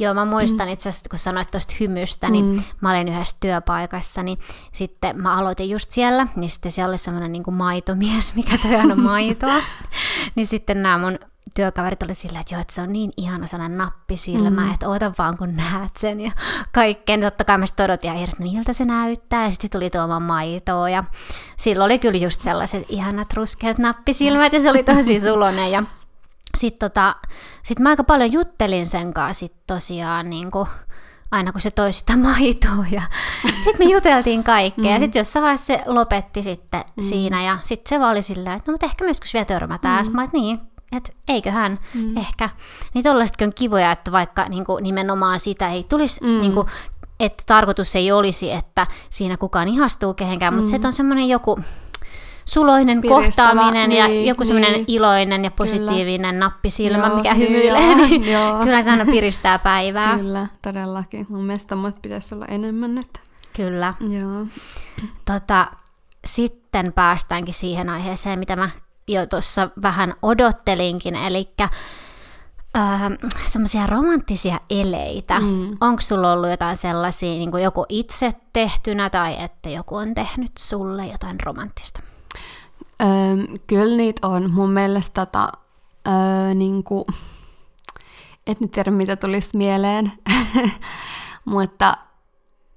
Joo, 0.02 0.14
mä 0.14 0.26
muistan 0.26 0.70
itse 0.70 0.90
asiassa, 0.90 1.10
kun 1.10 1.20
sanoit 1.20 1.52
tuosta 1.52 1.76
hymystä, 1.80 2.30
niin 2.30 2.46
mm. 2.46 2.64
mä 2.82 2.92
olin 2.92 3.08
yhdessä 3.08 3.38
työpaikassa, 3.40 4.24
niin 4.24 4.38
sitten 4.72 5.22
mä 5.22 5.38
aloitin 5.38 5.70
just 5.70 5.92
siellä, 5.92 6.28
niin 6.36 6.50
sitten 6.50 6.72
siellä 6.72 6.92
oli 6.92 6.98
semmoinen 6.98 7.32
niin 7.32 7.54
maitomies, 7.54 8.34
mikä 8.36 8.58
toi 8.58 8.76
aina 8.76 8.96
maitoa. 8.96 9.62
niin 10.36 10.48
sitten 10.48 10.84
nämä 10.84 10.98
mun 10.98 11.20
työkaverit 11.56 12.04
oli 12.04 12.14
silleen, 12.14 12.42
että 12.42 12.56
joo, 12.56 12.62
että 12.62 12.74
se 12.74 12.82
on 12.82 12.94
niin 12.94 13.12
ihana 13.18 13.48
sellainen 13.48 13.78
nappisilmä, 13.78 14.66
mm. 14.66 14.74
että 14.74 14.90
oota 14.90 15.12
vaan 15.18 15.38
kun 15.38 15.56
näet 15.56 15.98
sen 15.98 16.22
ja 16.22 16.32
kaikkeen. 16.72 17.22
Totta 17.22 17.44
kai 17.44 17.58
mä 17.58 17.66
sitten 17.66 17.84
odotin 17.84 18.14
ja 18.14 18.24
että 18.24 18.44
miltä 18.44 18.74
se 18.74 18.86
näyttää 18.86 19.44
ja 19.44 19.50
sitten 19.52 19.70
tuli 19.70 19.90
tuomaan 19.90 20.24
maitoa 20.24 20.90
ja 20.90 21.04
silloin 21.58 21.86
oli 21.86 22.00
kyllä 22.00 22.18
just 22.18 22.42
sellaiset 22.42 22.86
ihanat 22.90 23.34
ruskeat 23.34 23.78
nappisilmät 23.78 24.54
ja 24.54 24.60
se 24.60 24.70
oli 24.70 24.84
tosi 24.84 25.20
sulonen 25.30 25.72
ja 25.72 25.84
sitten 26.58 26.90
tota, 26.90 27.16
sit 27.64 27.80
mä 27.80 27.90
aika 27.90 28.04
paljon 28.04 28.32
juttelin 28.32 28.86
sen 28.86 29.14
kanssa 29.14 29.40
sit 29.40 29.54
tosiaan 29.68 30.30
niin 30.30 30.52
kuin, 30.52 30.68
aina 31.32 31.52
kun 31.52 31.62
se 31.62 31.72
toi 31.72 31.94
sitä 31.94 32.18
maitoa. 32.28 32.86
Ja 32.92 33.02
sitten 33.64 33.88
me 33.88 33.94
juteltiin 33.94 34.44
kaikkea. 34.44 34.86
Mm. 34.86 34.92
Ja 34.92 35.00
sitten 35.00 35.20
jossain 35.20 35.44
vaiheessa 35.44 35.66
se 35.66 35.84
lopetti 35.86 36.44
sitten 36.44 36.84
mm. 36.96 37.02
siinä. 37.04 37.44
Ja 37.44 37.58
sitten 37.64 37.90
se 37.90 38.00
vaan 38.00 38.12
oli 38.12 38.22
silleen, 38.22 38.56
että 38.56 38.72
no 38.72 38.74
mutta 38.74 38.86
ehkä 38.86 39.04
me 39.04 39.10
joskus 39.10 39.34
vielä 39.34 39.46
törmätään. 39.46 40.06
Mm. 40.06 40.16
mä 40.16 40.24
että 40.24 40.38
niin, 40.38 40.60
että 40.92 41.14
eiköhän 41.28 41.80
mm. 41.94 42.18
ehkä. 42.18 42.50
Niin 42.94 43.04
tollaisetkin 43.04 43.48
on 43.48 43.54
kivoja, 43.54 43.92
että 43.92 44.12
vaikka 44.12 44.50
niin 44.50 44.66
kuin, 44.66 44.84
nimenomaan 44.84 45.40
sitä 45.40 45.70
ei 45.70 45.84
tulisi, 45.84 46.24
mm. 46.24 46.42
niin 46.42 46.54
kuin, 46.54 46.68
että 47.20 47.44
tarkoitus 47.46 47.96
ei 47.96 48.12
olisi, 48.12 48.52
että 48.52 48.88
siinä 49.10 49.38
kukaan 49.38 49.68
ihastuu 49.68 50.14
kehenkään, 50.14 50.54
mm. 50.54 50.58
mutta 50.58 50.72
se 50.72 50.88
on 50.88 50.94
semmoinen 50.94 51.30
joku 51.30 51.60
suloinen 52.46 53.02
Piristävä, 53.02 53.26
kohtaaminen 53.26 53.90
niin, 53.90 54.00
ja 54.00 54.26
joku 54.26 54.46
semmoinen 54.46 54.74
niin. 54.74 54.86
iloinen 54.88 55.44
ja 55.44 55.52
positiivinen 55.52 56.36
kyllä. 56.36 56.46
nappisilmä, 56.46 57.08
joo, 57.08 57.16
mikä 57.16 57.34
hymyilee, 57.34 57.86
joo, 57.86 57.96
niin 57.96 58.32
joo. 58.32 58.64
kyllä 58.64 58.82
se 58.82 58.92
aina 58.92 59.06
piristää 59.06 59.60
päivää. 59.60 60.18
Kyllä, 60.18 60.48
todellakin. 60.62 61.26
Mun 61.30 61.44
mielestä 61.44 61.76
pitäisi 62.02 62.36
olla 62.36 62.46
enemmän 62.46 62.96
nyt. 62.96 63.10
Kyllä. 63.56 63.94
Joo. 64.10 64.46
Tota, 65.26 65.68
sitten 66.26 66.94
päästäänkin 66.94 67.54
siihen 67.54 67.90
aiheeseen, 67.90 68.40
mitä 68.40 68.56
mä 68.56 68.70
jo 69.14 69.26
tuossa 69.26 69.70
vähän 69.82 70.14
odottelinkin, 70.22 71.16
eli 71.16 71.54
äh, 71.62 71.72
semmoisia 73.48 73.88
romanttisia 73.88 74.60
eleitä. 74.70 75.40
Mm. 75.40 75.70
Onko 75.82 76.02
sulla 76.02 76.32
ollut 76.32 76.50
jotain 76.50 76.76
sellaisia, 76.76 77.30
niin 77.30 77.52
kuin 77.52 77.64
joku 77.64 77.86
itse 77.90 78.32
tehtynä 78.54 79.10
tai 79.10 79.44
että 79.44 79.70
joku 79.70 79.96
on 79.96 80.16
tehnyt 80.16 80.52
sulle 80.60 81.08
jotain 81.08 81.38
romanttista? 81.46 82.02
Öö, 83.02 83.08
kyllä 83.68 83.98
niitä 83.98 84.28
on. 84.28 84.52
Mun 84.52 84.70
mielestä 84.72 85.26
tota, 85.26 85.50
öö, 86.08 86.54
niin 86.54 86.84
kuin, 86.84 87.06
et 88.48 88.60
nyt 88.60 88.72
tiedä 88.72 88.92
mitä 88.92 89.16
tulisi 89.16 89.58
mieleen, 89.58 90.12
mutta 91.46 91.98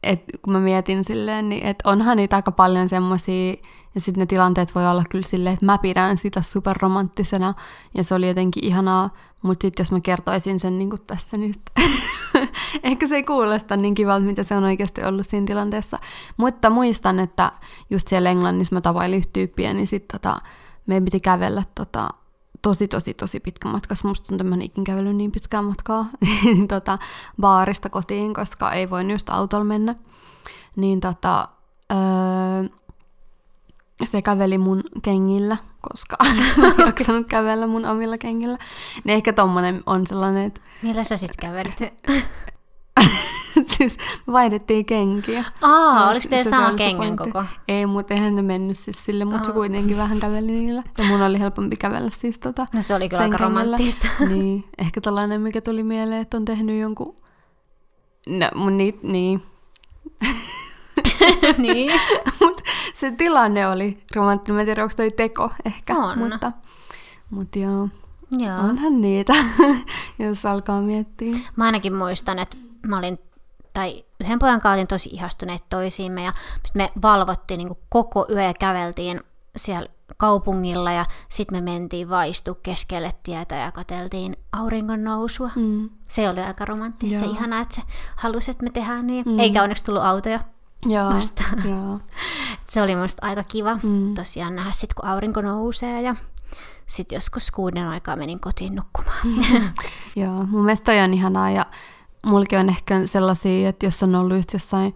et 0.03 0.23
kun 0.43 0.53
mä 0.53 0.61
mietin 0.61 1.05
silleen, 1.05 1.49
niin 1.49 1.67
et 1.67 1.79
onhan 1.85 2.17
niitä 2.17 2.37
aika 2.37 2.53
paljon 2.53 2.89
semmoisia, 2.89 3.55
ja 3.95 4.01
sitten 4.01 4.21
ne 4.23 4.27
tilanteet 4.27 4.75
voi 4.75 4.87
olla 4.87 5.05
kyllä 5.11 5.25
silleen, 5.25 5.55
että 5.55 5.67
mä 5.67 5.79
pidän 5.79 6.17
sitä 6.17 6.43
superromanttisena, 6.43 7.55
ja 7.97 8.05
se 8.05 8.15
oli 8.15 8.29
jotenkin 8.29 8.65
ihanaa, 8.65 9.11
mutta 9.43 9.65
sitten 9.65 9.85
jos 9.85 9.93
mä 9.93 10.01
kertoisin 10.01 10.61
sen 10.61 10.79
niin 10.79 10.91
kuin 10.91 11.03
tässä, 11.07 11.37
niin 11.37 11.55
ehkä 12.83 13.09
se 13.09 13.15
ei 13.15 13.23
kuulosta 13.23 13.77
niin 13.77 13.95
kivalta, 13.95 14.25
mitä 14.25 14.43
se 14.43 14.57
on 14.57 14.65
oikeasti 14.65 15.05
ollut 15.05 15.27
siinä 15.29 15.47
tilanteessa. 15.47 15.99
Mutta 16.37 16.71
muistan, 16.71 17.21
että 17.21 17.53
just 17.91 18.09
siellä 18.09 18.31
Englannissa 18.31 18.75
mä 18.75 18.81
tavailin 18.81 19.23
tyyppiä, 19.33 19.75
niin 19.75 19.87
sitten 19.87 20.21
tota, 20.21 20.41
meidän 20.87 21.05
piti 21.05 21.21
kävellä 21.21 21.63
tota, 21.75 22.09
tosi, 22.63 22.89
tosi, 22.89 23.15
tosi 23.15 23.41
pitkä 23.41 23.69
matka. 23.69 23.95
Musta 24.05 24.35
että 24.35 24.45
mä 24.45 24.57
ikin 24.61 24.85
kävellyt 24.85 25.17
niin 25.17 25.33
pitkää 25.33 25.63
matkaa 25.63 26.07
tota, 26.69 26.99
baarista 27.41 27.89
kotiin, 27.89 28.35
koska 28.35 28.73
ei 28.73 28.91
voi 28.91 29.13
just 29.13 29.31
autolla 29.31 29.65
mennä. 29.65 29.95
Niin 30.77 31.01
tota, 31.01 31.49
öö, 31.93 31.99
se 34.07 34.23
käveli 34.23 34.59
mun 34.59 34.83
kengillä, 35.03 35.57
koska 35.81 36.17
en 36.27 36.37
jaksanut 36.87 37.27
kävellä 37.27 37.67
mun 37.67 37.85
omilla 37.85 38.19
kengillä. 38.19 38.59
Niin 39.05 39.15
ehkä 39.15 39.33
tommonen 39.33 39.83
on 39.87 40.07
sellainen, 40.07 40.45
että... 40.45 40.61
Millä 40.83 41.05
sä 41.05 41.17
sit 41.17 41.37
kävelit? 41.37 41.79
siis 43.77 43.99
vaihdettiin 44.27 44.85
kenkiä. 44.87 45.45
Aa, 45.63 46.11
oliko 46.11 46.27
teidän 46.31 46.51
sama 46.51 46.77
kengen 46.77 47.17
koko? 47.17 47.45
Ei, 47.69 47.87
mutta 47.87 48.15
eihän 48.15 48.37
ne 48.37 48.43
mennyt 48.43 48.79
siis 48.79 49.05
sille, 49.05 49.25
mutta 49.25 49.47
se 49.47 49.53
kuitenkin 49.53 49.97
vähän 49.97 50.21
käveli 50.21 50.53
niillä. 50.53 50.83
Ja 50.99 51.05
mun 51.05 51.23
oli 51.23 51.39
helpompi 51.39 51.77
kävellä 51.77 52.11
siis 52.11 52.39
tota 52.39 52.67
No 52.73 52.83
se 52.83 52.95
oli 52.95 53.09
kyllä 53.09 53.23
aika 53.23 53.37
romanttista. 53.37 54.09
niin, 54.29 54.65
ehkä 54.79 55.01
tällainen, 55.01 55.41
mikä 55.41 55.61
tuli 55.61 55.83
mieleen, 55.83 56.23
että 56.23 56.37
on 56.37 56.45
tehnyt 56.45 56.81
jonkun... 56.81 57.17
No, 58.29 58.51
mun 58.55 58.77
niit, 58.77 59.03
niin. 59.03 59.43
niin. 61.59 62.01
Mut 62.41 62.61
se 62.95 63.11
tilanne 63.11 63.69
oli 63.69 64.05
romanttinen. 64.15 64.55
Mä 64.57 64.61
en 64.61 64.67
tiedä, 64.67 64.83
onko 64.83 64.95
toi 64.97 65.11
teko 65.11 65.51
ehkä. 65.65 65.95
On. 65.97 66.19
Mutta, 66.19 66.53
mutta 67.31 67.59
joo. 67.59 67.89
Joo. 68.39 68.59
Onhan 68.59 69.01
niitä, 69.01 69.33
jos 70.19 70.47
alkaa 70.47 70.81
miettiä. 70.81 71.37
Mä 71.57 71.65
ainakin 71.65 71.95
muistan, 71.95 72.39
että 72.39 72.57
mä 72.87 72.99
olin, 72.99 73.19
tai 73.75 74.05
yhden 74.21 74.39
pojan 74.39 74.61
kanssa 74.61 74.75
olin 74.75 74.87
tosi 74.87 75.09
ihastuneet 75.13 75.65
toisiimme 75.71 76.23
ja 76.23 76.33
me 76.75 76.93
valvottiin 77.03 77.59
niin 77.59 77.79
koko 77.89 78.27
yö 78.31 78.43
ja 78.43 78.55
käveltiin 78.55 79.21
siellä 79.57 79.89
kaupungilla 80.17 80.93
ja 80.93 81.07
sitten 81.29 81.65
me 81.65 81.73
mentiin 81.73 82.09
vaistu 82.09 82.59
keskelle 82.63 83.11
tietä 83.23 83.57
ja 83.57 83.73
katseltiin 83.73 84.37
auringon 84.53 85.05
nousua. 85.05 85.51
Mm. 85.57 85.91
Se 86.09 86.29
oli 86.29 86.41
aika 86.41 86.65
romanttista 86.65 87.25
Joo. 87.25 87.31
ihanaa, 87.31 87.61
että 87.61 87.75
se 87.75 87.83
halusi, 88.17 88.51
että 88.51 88.65
me 88.65 88.71
tehdään 88.71 89.07
niin. 89.07 89.25
Mm. 89.29 89.39
Eikä 89.39 89.63
onneksi 89.63 89.85
tullut 89.85 90.03
autoja 90.03 90.41
Joo, 90.87 91.15
vastaan. 91.15 91.69
Joo. 91.69 92.01
se 92.71 92.83
oli 92.83 92.97
musta 92.97 93.27
aika 93.27 93.45
kiva 93.45 93.79
mm. 93.83 94.15
tosiaan 94.15 94.57
nähdä 94.57 94.73
sitten, 94.73 94.95
kun 95.01 95.11
aurinko 95.11 95.41
nousee 95.41 96.03
ja 96.03 96.17
sitten 96.87 97.17
joskus 97.17 97.51
kuuden 97.51 97.89
aikaa 97.89 98.17
menin 98.17 98.41
kotiin 98.41 98.75
nukkumaan. 98.75 99.27
Joo, 100.17 100.47
mun 100.47 100.65
mielestä 100.65 100.85
toi 100.85 101.01
on 101.01 101.15
ihanaa 101.15 101.51
ja 101.51 101.67
mulki 102.27 102.57
on 102.57 102.69
ehkä 102.69 103.05
sellaisia, 103.05 103.69
että 103.69 103.87
jos 103.87 104.03
on 104.03 104.15
ollut 104.15 104.37
just 104.37 104.53
jossain 104.53 104.95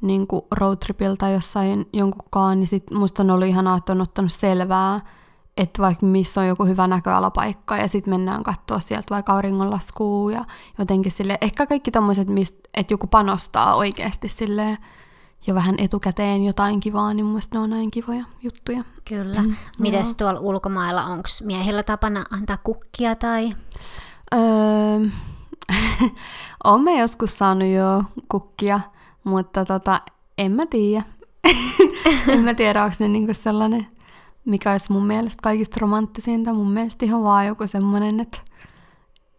niin 0.00 0.26
kuin 0.26 0.42
roadtripilta 0.50 1.16
tai 1.16 1.32
jossain 1.32 1.88
jonkunkaan, 1.92 2.60
niin 2.60 2.68
sit 2.68 2.90
musta 2.90 3.22
on 3.22 3.30
ollut 3.30 3.48
ihanaa, 3.48 3.76
että 3.76 3.92
on 3.92 4.00
ottanut 4.00 4.32
selvää, 4.32 5.00
että 5.56 5.82
vaikka 5.82 6.06
missä 6.06 6.40
on 6.40 6.46
joku 6.46 6.64
hyvä 6.64 6.86
näköalapaikka 6.86 7.76
ja 7.76 7.88
sitten 7.88 8.14
mennään 8.14 8.42
katsoa 8.42 8.80
sieltä 8.80 9.06
vaikka 9.10 9.32
auringonlaskua 9.32 10.32
ja 10.32 10.44
jotenkin 10.78 11.12
sille 11.12 11.38
ehkä 11.40 11.66
kaikki 11.66 11.90
tommoset, 11.90 12.28
että 12.74 12.94
joku 12.94 13.06
panostaa 13.06 13.74
oikeasti 13.74 14.28
silleen 14.28 14.78
jo 15.46 15.54
vähän 15.54 15.74
etukäteen 15.78 16.44
jotain 16.44 16.80
kivaa, 16.80 17.14
niin 17.14 17.26
mun 17.26 17.40
ne 17.52 17.58
on 17.58 17.72
aina 17.72 17.90
kivoja 17.90 18.24
juttuja. 18.42 18.84
Kyllä. 19.04 19.42
Mm, 19.42 19.56
Mites 19.80 20.14
tuolla 20.14 20.40
ulkomailla, 20.40 21.04
onko 21.04 21.28
miehillä 21.42 21.82
tapana 21.82 22.24
antaa 22.30 22.56
kukkia 22.56 23.14
tai? 23.14 23.50
Öö, 24.34 25.08
Olen 26.64 26.84
mä 26.84 26.90
joskus 26.90 27.38
saanut 27.38 27.68
jo 27.68 28.04
kukkia, 28.28 28.80
mutta 29.24 29.64
tota, 29.64 30.00
en 30.38 30.52
mä 30.52 30.66
tiedä. 30.66 31.02
en 32.32 32.40
mä 32.40 32.54
tiedä, 32.54 32.84
onko 32.84 32.96
ne 33.00 33.08
niinku 33.08 33.34
sellainen, 33.34 33.86
mikä 34.44 34.72
olisi 34.72 34.92
mun 34.92 35.06
mielestä 35.06 35.42
kaikista 35.42 35.76
romanttisinta. 35.80 36.52
Mun 36.52 36.70
mielestä 36.70 37.04
ihan 37.04 37.24
vaan 37.24 37.46
joku 37.46 37.66
semmoinen, 37.66 38.20
että 38.20 38.38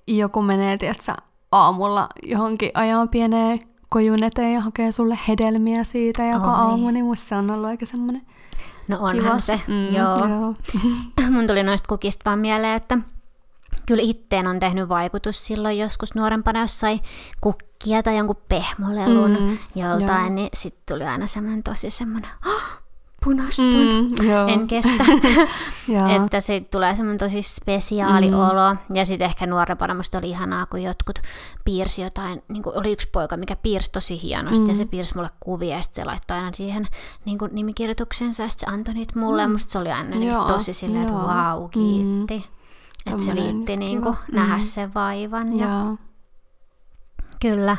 joku 0.07 0.41
menee, 0.41 0.77
tiedätkö, 0.77 1.13
aamulla 1.51 2.09
johonkin 2.23 2.71
ajan 2.73 3.09
pieneen 3.09 3.59
kojun 3.89 4.23
eteen 4.23 4.53
ja 4.53 4.61
hakee 4.61 4.91
sulle 4.91 5.19
hedelmiä 5.27 5.83
siitä 5.83 6.25
joka 6.25 6.47
oh, 6.47 6.59
aamu, 6.59 6.85
niin. 6.85 6.93
niin 6.93 7.05
musta 7.05 7.27
se 7.27 7.35
on 7.35 7.49
ollut 7.51 7.67
aika 7.67 7.85
semmoinen 7.85 8.21
No 8.87 8.97
onhan 8.99 9.15
kiva. 9.15 9.39
se, 9.39 9.61
mm, 9.67 9.95
joo. 9.95 10.27
joo. 10.27 10.55
Mun 11.31 11.47
tuli 11.47 11.63
noista 11.63 11.87
kukista 11.87 12.21
vaan 12.25 12.39
mieleen, 12.39 12.75
että 12.75 12.97
kyllä 13.85 14.03
itteen 14.03 14.47
on 14.47 14.59
tehnyt 14.59 14.89
vaikutus 14.89 15.45
silloin 15.45 15.79
joskus 15.79 16.15
nuorempana, 16.15 16.61
jos 16.61 16.79
sai 16.79 16.99
kukkia 17.41 18.03
tai 18.03 18.17
jonkun 18.17 18.41
pehmolelun 18.49 19.31
mm, 19.39 19.57
joltain, 19.75 20.25
joo. 20.25 20.29
niin 20.29 20.49
sitten 20.53 20.95
tuli 20.95 21.03
aina 21.03 21.27
semmoinen 21.27 21.63
tosi 21.63 21.89
semmoinen, 21.89 22.31
oh, 22.47 22.61
punastun, 23.23 24.09
Mm, 24.19 24.27
joo. 24.29 24.47
en 24.47 24.67
kestä. 24.67 25.03
Että 26.25 26.39
se 26.39 26.59
tulee 26.71 26.95
semmoinen 26.95 27.17
tosi 27.17 27.41
spesiaali 27.41 28.27
mm. 28.29 28.39
olo. 28.39 28.75
Ja 28.93 29.05
sitten 29.05 29.25
ehkä 29.25 29.45
nuorempana 29.47 29.93
musta 29.93 30.17
oli 30.17 30.29
ihanaa, 30.29 30.65
kun 30.65 30.81
jotkut 30.83 31.19
piirsi 31.65 32.01
jotain, 32.01 32.43
niin 32.47 32.63
kuin 32.63 32.77
oli 32.77 32.91
yksi 32.91 33.09
poika, 33.11 33.37
mikä 33.37 33.55
piirsi 33.55 33.91
tosi 33.91 34.21
hienosti, 34.21 34.61
mm. 34.61 34.67
ja 34.69 34.75
se 34.75 34.85
piirsi 34.85 35.15
mulle 35.15 35.29
kuvia, 35.39 35.75
ja 35.75 35.81
sitten 35.81 36.03
se 36.03 36.07
laittoi 36.07 36.37
aina 36.37 36.53
siihen 36.53 36.87
niin 37.25 37.37
kuin 37.37 37.51
nimikirjoituksensa, 37.55 38.43
ja 38.43 38.49
sitten 38.49 38.69
se 38.69 38.73
antoi 38.75 38.93
niitä 38.93 39.19
mulle, 39.19 39.41
mm. 39.41 39.49
ja 39.49 39.53
musta 39.53 39.71
se 39.71 39.79
oli 39.79 39.91
aina 39.91 40.15
niin 40.15 40.35
tosi 40.47 40.73
silleen, 40.73 41.01
että 41.01 41.13
vau, 41.13 41.67
kiitti. 41.67 42.37
Mm. 42.37 43.13
Että 43.13 43.23
se 43.23 43.35
viitti 43.35 43.77
niin 43.77 44.01
kuin, 44.01 44.15
kiva. 44.25 44.39
nähdä 44.39 44.55
Mm. 44.55 44.61
sen 44.63 44.93
vaivan. 44.93 45.59
Ja, 45.59 45.67
Joo. 45.69 45.95
Kyllä. 47.41 47.77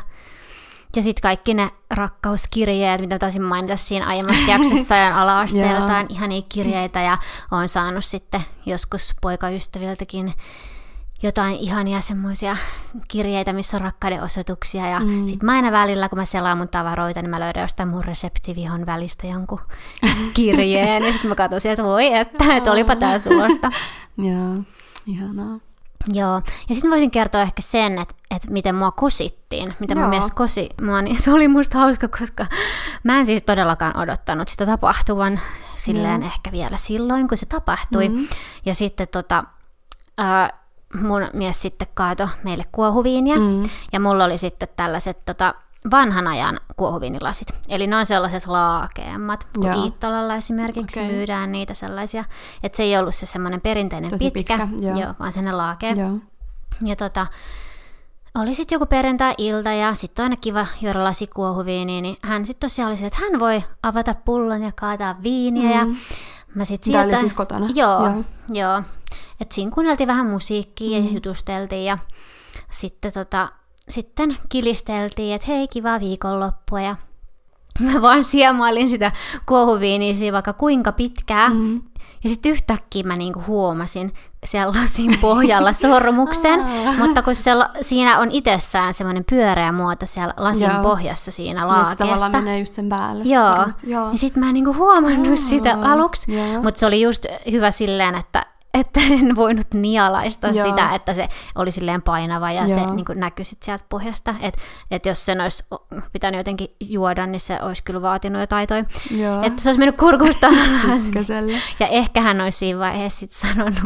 Ja 0.95 1.01
sitten 1.01 1.21
kaikki 1.21 1.53
ne 1.53 1.69
rakkauskirjeet, 1.89 3.01
mitä 3.01 3.19
taisin 3.19 3.41
mainita 3.41 3.75
siinä 3.75 4.07
aiemmassa 4.07 4.51
jaksossa 4.51 4.95
ja 4.95 5.21
ala-asteella, 5.21 5.79
jotain 5.79 6.07
ihania 6.09 6.41
kirjeitä 6.49 7.01
ja 7.01 7.17
olen 7.51 7.69
saanut 7.69 8.05
sitten 8.05 8.41
joskus 8.65 9.15
poikaystäviltäkin 9.21 10.33
jotain 11.23 11.55
ihania 11.55 12.01
semmoisia 12.01 12.57
kirjeitä, 13.07 13.53
missä 13.53 13.77
on 13.77 13.81
rakkauden 13.81 14.23
osoituksia. 14.23 14.89
Ja 14.89 14.99
mm. 14.99 15.27
sitten 15.27 15.45
mä 15.45 15.51
aina 15.51 15.71
välillä, 15.71 16.09
kun 16.09 16.19
mä 16.19 16.25
selaan 16.25 16.57
mun 16.57 16.69
tavaroita, 16.69 17.21
niin 17.21 17.29
mä 17.29 17.39
löydän 17.39 17.61
jostain 17.61 17.89
mun 17.89 18.03
reseptivihon 18.03 18.85
välistä 18.85 19.27
jonkun 19.27 19.61
kirjeen. 20.33 21.03
ja 21.03 21.11
sitten 21.11 21.29
mä 21.29 21.35
katson 21.35 21.61
sieltä, 21.61 21.83
voi 21.83 22.13
että, 22.13 22.57
että 22.57 22.71
olipa 22.71 22.95
tää 22.95 23.19
sulosta. 23.19 23.69
Joo. 24.17 24.63
Ihanaa. 25.07 25.70
Joo, 26.13 26.41
ja 26.69 26.75
sitten 26.75 26.91
voisin 26.91 27.11
kertoa 27.11 27.41
ehkä 27.41 27.61
sen, 27.61 27.99
että, 27.99 28.15
että 28.35 28.51
miten 28.51 28.75
mua 28.75 28.91
kosittiin, 28.91 29.73
miten 29.79 29.97
mun 29.97 30.09
mies 30.09 30.31
kosi 30.31 30.69
mua, 30.81 31.01
niin 31.01 31.21
se 31.21 31.33
oli 31.33 31.47
musta 31.47 31.77
hauska, 31.77 32.07
koska 32.07 32.45
mä 33.03 33.19
en 33.19 33.25
siis 33.25 33.43
todellakaan 33.43 33.97
odottanut 33.97 34.47
sitä 34.47 34.65
tapahtuvan 34.65 35.39
silleen 35.75 36.23
ehkä 36.23 36.51
vielä 36.51 36.77
silloin, 36.77 37.27
kun 37.27 37.37
se 37.37 37.45
tapahtui. 37.45 38.09
Mm-hmm. 38.09 38.27
Ja 38.65 38.73
sitten 38.73 39.07
tota, 39.07 39.43
äh, 40.19 40.59
mun 41.01 41.27
mies 41.33 41.61
sitten 41.61 41.87
kaato 41.93 42.29
meille 42.43 42.65
kuohuviinia, 42.71 43.35
mm-hmm. 43.35 43.69
ja 43.93 43.99
mulla 43.99 44.25
oli 44.25 44.37
sitten 44.37 44.69
tällaiset 44.75 45.25
tota, 45.25 45.53
vanhan 45.91 46.27
ajan 46.27 46.59
kuohuviinilasit. 46.75 47.47
Eli 47.69 47.87
ne 47.87 47.95
on 47.95 48.05
sellaiset 48.05 48.47
laakeemmat, 48.47 49.47
kun 49.55 49.65
Joo. 49.65 49.89
Esimerkiksi 50.37 50.99
Okei. 50.99 51.11
myydään 51.11 51.51
niitä 51.51 51.73
sellaisia. 51.73 52.23
Että 52.63 52.77
se 52.77 52.83
ei 52.83 52.97
ollut 52.97 53.15
se 53.15 53.25
semmoinen 53.25 53.61
perinteinen 53.61 54.11
Tosi 54.11 54.31
pitkä, 54.31 54.57
pitkä, 54.57 54.87
joo. 54.87 54.99
joo, 54.99 55.13
vaan 55.19 55.31
sellainen 55.31 55.57
laakea. 55.57 55.93
Joo. 55.93 56.17
Ja 56.85 56.95
tota, 56.95 57.27
oli 58.35 58.55
sitten 58.55 58.75
joku 58.75 58.85
perjantai-ilta 58.85 59.71
ja 59.71 59.95
sitten 59.95 60.23
aina 60.23 60.35
kiva 60.35 60.67
juoda 60.81 61.03
lasi 61.03 61.27
kuohuviiniä, 61.27 62.01
niin 62.01 62.17
hän 62.21 62.45
sitten 62.45 62.69
tosiaan 62.69 62.89
oli 62.89 62.97
se, 62.97 63.05
että 63.05 63.19
hän 63.21 63.39
voi 63.39 63.63
avata 63.83 64.15
pullon 64.25 64.63
ja 64.63 64.71
kaataa 64.79 65.15
viiniä. 65.23 65.85
Mm. 65.85 65.91
Ja 65.91 65.97
mä 66.55 66.65
sit 66.65 66.81
Tää 66.81 67.01
oli 67.01 67.09
sieltä... 67.09 67.19
siis 67.19 67.33
kotona? 67.33 67.67
Joo, 67.75 68.03
Joo. 68.03 68.13
joo. 68.13 68.23
joo. 68.49 68.83
Et 69.39 69.51
siinä 69.51 69.71
kuunneltiin 69.71 70.07
vähän 70.07 70.27
musiikkia 70.27 70.99
mm. 70.99 71.05
ja 71.05 71.11
jutusteltiin 71.13 71.85
ja 71.85 71.97
sitten, 72.71 73.13
tota, 73.13 73.49
sitten 73.89 74.37
kilisteltiin, 74.49 75.35
että 75.35 75.47
hei 75.47 75.67
kiva 75.67 75.99
viikonloppua 75.99 76.81
ja 76.81 76.95
mä 77.79 78.01
vaan 78.01 78.23
siemailin 78.23 78.89
sitä 78.89 79.11
kuohuviiniä 79.45 80.31
vaikka 80.31 80.53
kuinka 80.53 80.91
pitkään. 80.91 81.55
Mm. 81.57 81.81
Ja 82.23 82.29
sitten 82.29 82.51
yhtäkkiä 82.51 83.03
mä 83.03 83.15
niinku 83.15 83.43
huomasin 83.47 84.13
siellä 84.45 84.81
lasin 84.81 85.17
pohjalla 85.21 85.73
sormuksen, 85.73 86.59
mutta 86.97 87.21
kun 87.21 87.35
se, 87.35 87.51
siinä 87.81 88.19
on 88.19 88.31
itsessään 88.31 88.93
semmoinen 88.93 89.25
pyöreä 89.29 89.71
muoto 89.71 90.05
siellä 90.05 90.33
lasin 90.37 90.69
Joo. 90.73 90.83
pohjassa 90.83 91.31
siinä 91.31 91.65
Niin, 91.65 91.81
että 91.81 91.95
tavallaan 91.95 92.19
laakeessa. 92.19 92.37
menee 92.37 92.59
just 92.59 92.73
sen 92.73 92.89
päälle. 92.89 93.23
se 93.23 93.29
Joo. 93.29 93.55
sormus. 93.55 93.75
Joo. 93.83 94.11
Ja 94.11 94.17
sitten 94.17 94.43
mä 94.43 94.49
en 94.49 94.53
niinku 94.53 94.73
huomannut 94.73 95.39
sitä 95.39 95.77
aluksi, 95.81 96.35
Joo. 96.35 96.61
mutta 96.63 96.79
se 96.79 96.85
oli 96.85 97.01
just 97.01 97.25
hyvä 97.51 97.71
silleen, 97.71 98.15
että 98.15 98.45
että 98.73 98.99
en 99.19 99.35
voinut 99.35 99.73
nialaista 99.73 100.47
Joo. 100.47 100.69
sitä, 100.69 100.95
että 100.95 101.13
se 101.13 101.27
oli 101.55 101.71
silleen 101.71 102.01
painava 102.01 102.51
ja 102.51 102.67
se 102.67 102.73
Joo. 102.79 102.93
niin 102.93 103.05
näkyi 103.15 103.45
sieltä 103.45 103.85
pohjasta. 103.89 104.35
Että 104.41 104.61
et 104.91 105.05
jos 105.05 105.25
sen 105.25 105.41
olisi 105.41 105.63
pitänyt 106.13 106.37
jotenkin 106.37 106.67
juoda, 106.89 107.25
niin 107.25 107.39
se 107.39 107.59
olisi 107.61 107.83
kyllä 107.83 108.01
vaatinut 108.01 108.39
jotain 108.39 108.67
toi. 108.67 108.79
Että 109.43 109.61
se 109.61 109.69
olisi 109.69 109.79
mennyt 109.79 109.97
kurkusta. 109.97 110.47
Ja 111.79 111.87
ehkä 111.87 112.21
hän 112.21 112.41
olisi 112.41 112.57
siinä 112.57 112.79
vaiheessa 112.79 113.19
sit 113.19 113.31
sanonut, 113.31 113.79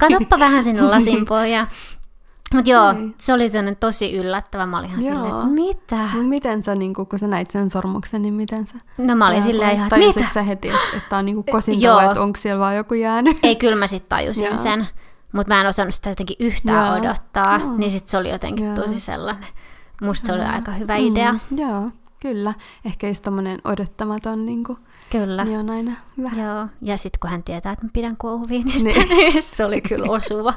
katoppa 0.00 0.38
vähän 0.38 0.64
sinne 0.64 0.82
lasin 0.82 1.24
pohjaan. 1.28 1.68
Mutta 2.52 2.70
joo, 2.70 2.90
Ei. 2.90 3.14
se 3.18 3.32
oli 3.32 3.48
sellainen 3.48 3.76
tosi 3.76 4.16
yllättävä. 4.16 4.66
Mä 4.66 4.78
olin 4.78 4.90
ihan 4.90 5.02
Joo. 5.02 5.14
silleen, 5.14 5.34
että 5.34 5.46
mitä? 5.46 6.08
Mut 6.14 6.28
miten 6.28 6.62
sä, 6.62 6.74
niin 6.74 6.94
kun 6.94 7.06
sä 7.16 7.26
näit 7.26 7.50
sen 7.50 7.70
sormuksen, 7.70 8.22
niin 8.22 8.34
miten 8.34 8.66
sä... 8.66 8.74
No 8.98 9.16
mä 9.16 9.28
olin 9.28 9.42
silleen 9.42 9.72
ihan, 9.76 9.90
mitä? 9.98 10.28
sä 10.34 10.42
heti, 10.42 10.68
että, 10.68 10.96
että 10.96 11.18
on 11.18 11.26
niin 11.26 11.36
Joo. 11.36 11.44
kosintava, 11.50 12.02
että 12.02 12.22
onko 12.22 12.38
siellä 12.40 12.60
vaan 12.60 12.76
joku 12.76 12.94
jäänyt? 12.94 13.38
Ei, 13.42 13.56
kyllä 13.56 13.76
mä 13.76 13.86
sitten 13.86 14.08
tajusin 14.08 14.46
Joo. 14.46 14.56
sen. 14.56 14.88
Mutta 15.32 15.54
mä 15.54 15.60
en 15.60 15.66
osannut 15.66 15.94
sitä 15.94 16.08
jotenkin 16.08 16.36
yhtään 16.40 16.86
Joo. 16.86 16.98
odottaa. 16.98 17.58
Joo. 17.58 17.76
Niin 17.76 17.90
sitten 17.90 18.10
se 18.10 18.18
oli 18.18 18.30
jotenkin 18.30 18.66
Joo. 18.66 18.74
tosi 18.74 19.00
sellainen. 19.00 19.48
Musta 20.02 20.26
se 20.26 20.32
oli 20.32 20.42
aika 20.42 20.72
hyvä 20.72 20.96
idea. 20.96 21.32
Mm, 21.32 21.58
joo, 21.58 21.90
kyllä. 22.20 22.52
Ehkä 22.84 23.08
just 23.08 23.22
tommonen 23.22 23.58
odottamaton, 23.64 24.46
niin 24.46 24.64
kuin, 24.64 24.78
Kyllä. 25.10 25.44
niin 25.44 25.58
on 25.58 25.70
aina 25.70 25.92
hyvä. 26.18 26.30
Joo. 26.42 26.66
Ja 26.82 26.96
sitten 26.96 27.20
kun 27.20 27.30
hän 27.30 27.42
tietää, 27.42 27.72
että 27.72 27.84
mä 27.84 27.90
pidän 27.92 28.16
kuohuviinistä, 28.16 28.88
niin 28.88 29.42
se 29.56 29.64
oli 29.64 29.80
kyllä 29.80 30.06
osuva. 30.12 30.54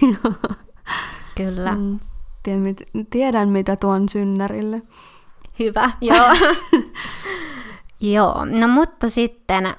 Kyllä. 1.36 1.74
Mm, 1.74 2.00
tiedän, 2.42 2.62
mit, 2.62 2.82
tiedän, 3.10 3.48
mitä 3.48 3.76
tuon 3.76 4.08
synnärille. 4.08 4.82
Hyvä, 5.58 5.90
joo. 6.00 6.26
joo, 8.00 8.44
no 8.44 8.68
mutta 8.68 9.08
sitten, 9.08 9.74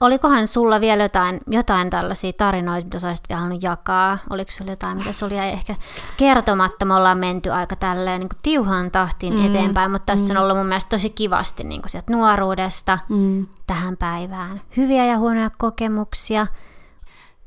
olikohan 0.00 0.46
sulla 0.46 0.80
vielä 0.80 1.02
jotain, 1.02 1.40
jotain 1.46 1.90
tällaisia 1.90 2.32
tarinoita, 2.32 2.84
mitä 2.84 2.98
sä 2.98 3.08
olisit 3.08 3.28
vielä 3.28 3.40
halunnut 3.40 3.62
jakaa? 3.62 4.18
Oliko 4.30 4.50
sulla 4.50 4.72
jotain, 4.72 4.98
mitä 4.98 5.12
sulla 5.12 5.34
jäi 5.34 5.48
ehkä 5.50 5.74
kertomatta? 6.16 6.84
Me 6.84 6.94
ollaan 6.94 7.18
menty 7.18 7.50
aika 7.50 7.76
tälleen 7.76 8.20
niin 8.20 8.28
kuin 8.28 8.40
tiuhaan 8.42 8.90
tahtiin 8.90 9.34
mm. 9.34 9.46
eteenpäin, 9.46 9.90
mutta 9.90 10.06
tässä 10.06 10.32
mm. 10.32 10.36
on 10.36 10.42
ollut 10.42 10.56
mun 10.56 10.66
mielestä 10.66 10.90
tosi 10.90 11.10
kivasti 11.10 11.64
niin 11.64 11.82
sieltä 11.86 12.12
nuoruudesta 12.12 12.98
Mm. 13.08 13.46
tähän 13.66 13.96
päivään. 13.96 14.60
Hyviä 14.76 15.04
ja 15.06 15.18
huonoja 15.18 15.50
kokemuksia. 15.58 16.46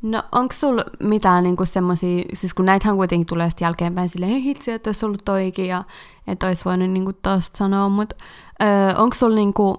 No 0.05 0.23
onko 0.31 0.53
sulla 0.53 0.83
mitään 0.99 1.43
niinku 1.43 1.65
semmosia, 1.65 2.17
siis 2.33 2.53
kun 2.53 2.65
näitähän 2.65 2.95
kuitenkin 2.95 3.27
tulee 3.27 3.49
sitten 3.49 3.65
jälkeenpäin 3.65 4.09
silleen, 4.09 4.31
hei 4.31 4.43
hitsi, 4.43 4.71
että 4.71 4.87
olisi 4.87 5.05
ollut 5.05 5.25
toikin 5.25 5.67
ja 5.67 5.83
että 6.27 6.47
olisi 6.47 6.65
voinut 6.65 6.89
niinku 6.89 7.13
tosta 7.13 7.57
sanoa, 7.57 7.89
mutta 7.89 8.15
onko 8.97 9.13
sulla 9.13 9.35
niinku 9.35 9.75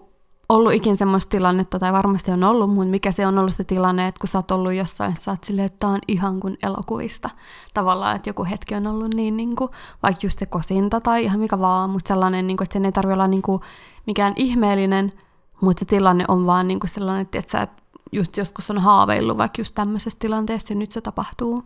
ollut 0.48 0.72
ikin 0.72 0.96
semmoista 0.96 1.30
tilannetta, 1.30 1.78
tai 1.78 1.92
varmasti 1.92 2.30
on 2.30 2.44
ollut, 2.44 2.74
mutta 2.74 2.90
mikä 2.90 3.12
se 3.12 3.26
on 3.26 3.38
ollut 3.38 3.54
se 3.54 3.64
tilanne, 3.64 4.08
että 4.08 4.20
kun 4.20 4.28
sä 4.28 4.38
oot 4.38 4.50
ollut 4.50 4.72
jossain, 4.72 5.16
sä 5.20 5.30
oot 5.30 5.44
silleen, 5.44 5.66
että 5.66 5.86
tää 5.86 5.90
on 5.90 6.00
ihan 6.08 6.40
kuin 6.40 6.56
elokuvista. 6.62 7.30
Tavallaan, 7.74 8.16
että 8.16 8.30
joku 8.30 8.44
hetki 8.44 8.74
on 8.74 8.86
ollut 8.86 9.14
niin, 9.14 9.36
niinku, 9.36 9.70
vaikka 10.02 10.26
just 10.26 10.38
se 10.38 10.46
kosinta 10.46 11.00
tai 11.00 11.24
ihan 11.24 11.40
mikä 11.40 11.58
vaan, 11.58 11.90
mutta 11.90 12.08
sellainen, 12.08 12.46
niinku, 12.46 12.62
että 12.62 12.72
sen 12.72 12.84
ei 12.84 12.92
tarvitse 12.92 13.14
olla 13.14 13.28
niinku 13.28 13.60
mikään 14.06 14.32
ihmeellinen, 14.36 15.12
mutta 15.60 15.80
se 15.80 15.84
tilanne 15.84 16.24
on 16.28 16.46
vaan 16.46 16.68
niinku 16.68 16.86
sellainen, 16.86 17.28
että 17.32 17.52
sä 17.52 17.62
et 17.62 17.70
just 18.12 18.36
joskus 18.36 18.70
on 18.70 18.78
haaveillut 18.78 19.38
vaikka 19.38 19.60
just 19.60 19.74
tämmöisessä 19.74 20.18
tilanteessa 20.18 20.74
ja 20.74 20.78
nyt 20.78 20.92
se 20.92 21.00
tapahtuu. 21.00 21.64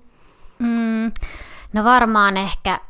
Mm, 0.58 1.12
no 1.72 1.84
varmaan 1.84 2.36
ehkä 2.36 2.80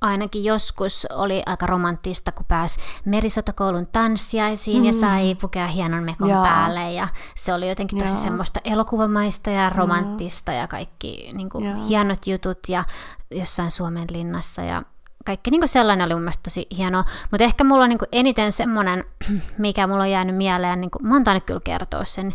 ainakin 0.00 0.44
joskus 0.44 1.06
oli 1.12 1.42
aika 1.46 1.66
romanttista, 1.66 2.32
kun 2.32 2.46
pääsi 2.46 2.80
merisotakoulun 3.04 3.86
tanssiaisiin 3.86 4.78
mm. 4.78 4.84
ja 4.84 4.92
sai 4.92 5.34
pukea 5.40 5.66
hienon 5.66 6.04
mekon 6.04 6.28
Joo. 6.28 6.42
päälle. 6.42 6.92
Ja 6.92 7.08
se 7.34 7.54
oli 7.54 7.68
jotenkin 7.68 7.98
tosi 7.98 8.12
Joo. 8.12 8.22
semmoista 8.22 8.60
elokuvamaista 8.64 9.50
ja 9.50 9.70
romanttista 9.70 10.52
ja 10.52 10.68
kaikki 10.68 11.30
niin 11.32 11.48
kuin, 11.50 11.76
hienot 11.76 12.26
jutut 12.26 12.58
ja 12.68 12.84
jossain 13.30 13.70
Suomen 13.70 14.06
linnassa 14.10 14.62
ja 14.62 14.82
kaikki 15.26 15.50
niin 15.50 15.60
kuin 15.60 15.68
sellainen 15.68 16.04
oli 16.04 16.14
mun 16.14 16.22
mielestä 16.22 16.42
tosi 16.42 16.66
hienoa. 16.76 17.04
Mutta 17.30 17.44
ehkä 17.44 17.64
mulla 17.64 17.82
on 17.82 17.88
niin 17.88 17.98
kuin 17.98 18.08
eniten 18.12 18.52
semmoinen, 18.52 19.04
mikä 19.58 19.86
mulla 19.86 20.02
on 20.02 20.10
jäänyt 20.10 20.36
mieleen, 20.36 20.80
niin 20.80 20.90
kuin, 20.90 21.06
mä 21.06 21.14
oon 21.14 21.24
tainnut 21.24 21.44
kyllä 21.44 21.60
kertoa 21.64 22.04
sen 22.04 22.34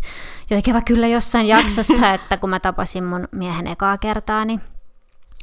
jo 0.49 0.57
ikävä 0.57 0.81
kyllä 0.81 1.07
jossain 1.07 1.45
jaksossa, 1.55 2.13
että 2.13 2.37
kun 2.37 2.49
mä 2.49 2.59
tapasin 2.59 3.03
mun 3.03 3.27
miehen 3.31 3.67
ekaa 3.67 3.97
kertaa, 3.97 4.45
niin 4.45 4.61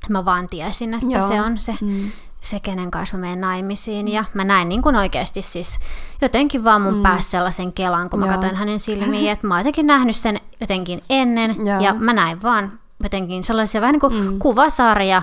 mä 0.08 0.24
vaan 0.24 0.46
tiesin, 0.46 0.94
että 0.94 1.06
Joo. 1.10 1.28
se 1.28 1.40
on 1.40 1.58
se, 1.60 1.74
Mm. 1.80 2.10
se, 2.40 2.60
kenen 2.60 2.90
kanssa 2.90 3.16
mä 3.16 3.20
menen 3.20 3.40
naimisiin. 3.40 4.08
Ja 4.08 4.24
mä 4.34 4.44
näin 4.44 4.68
niin 4.68 4.82
kuin 4.82 4.96
oikeasti 4.96 5.42
siis 5.42 5.78
jotenkin 6.22 6.64
vaan 6.64 6.82
mun 6.82 6.94
mm. 6.94 7.02
päässä 7.02 7.30
sellaisen 7.30 7.72
kelan, 7.72 8.10
kun 8.10 8.20
mä 8.20 8.26
Joo. 8.26 8.32
katsoin 8.32 8.56
hänen 8.56 8.78
silmiin, 8.80 9.30
että 9.30 9.46
mä 9.46 9.54
oon 9.54 9.60
jotenkin 9.60 9.86
nähnyt 9.86 10.16
sen 10.16 10.40
jotenkin 10.60 11.02
ennen. 11.10 11.66
Joo. 11.66 11.80
Ja 11.80 11.94
mä 11.94 12.12
näin 12.12 12.42
vaan 12.42 12.78
jotenkin 13.02 13.44
sellaisia 13.44 13.80
vähän 13.80 13.92
niin 13.92 14.00
kuin 14.00 14.14
mm. 14.14 14.38
kuvasarja, 14.38 15.22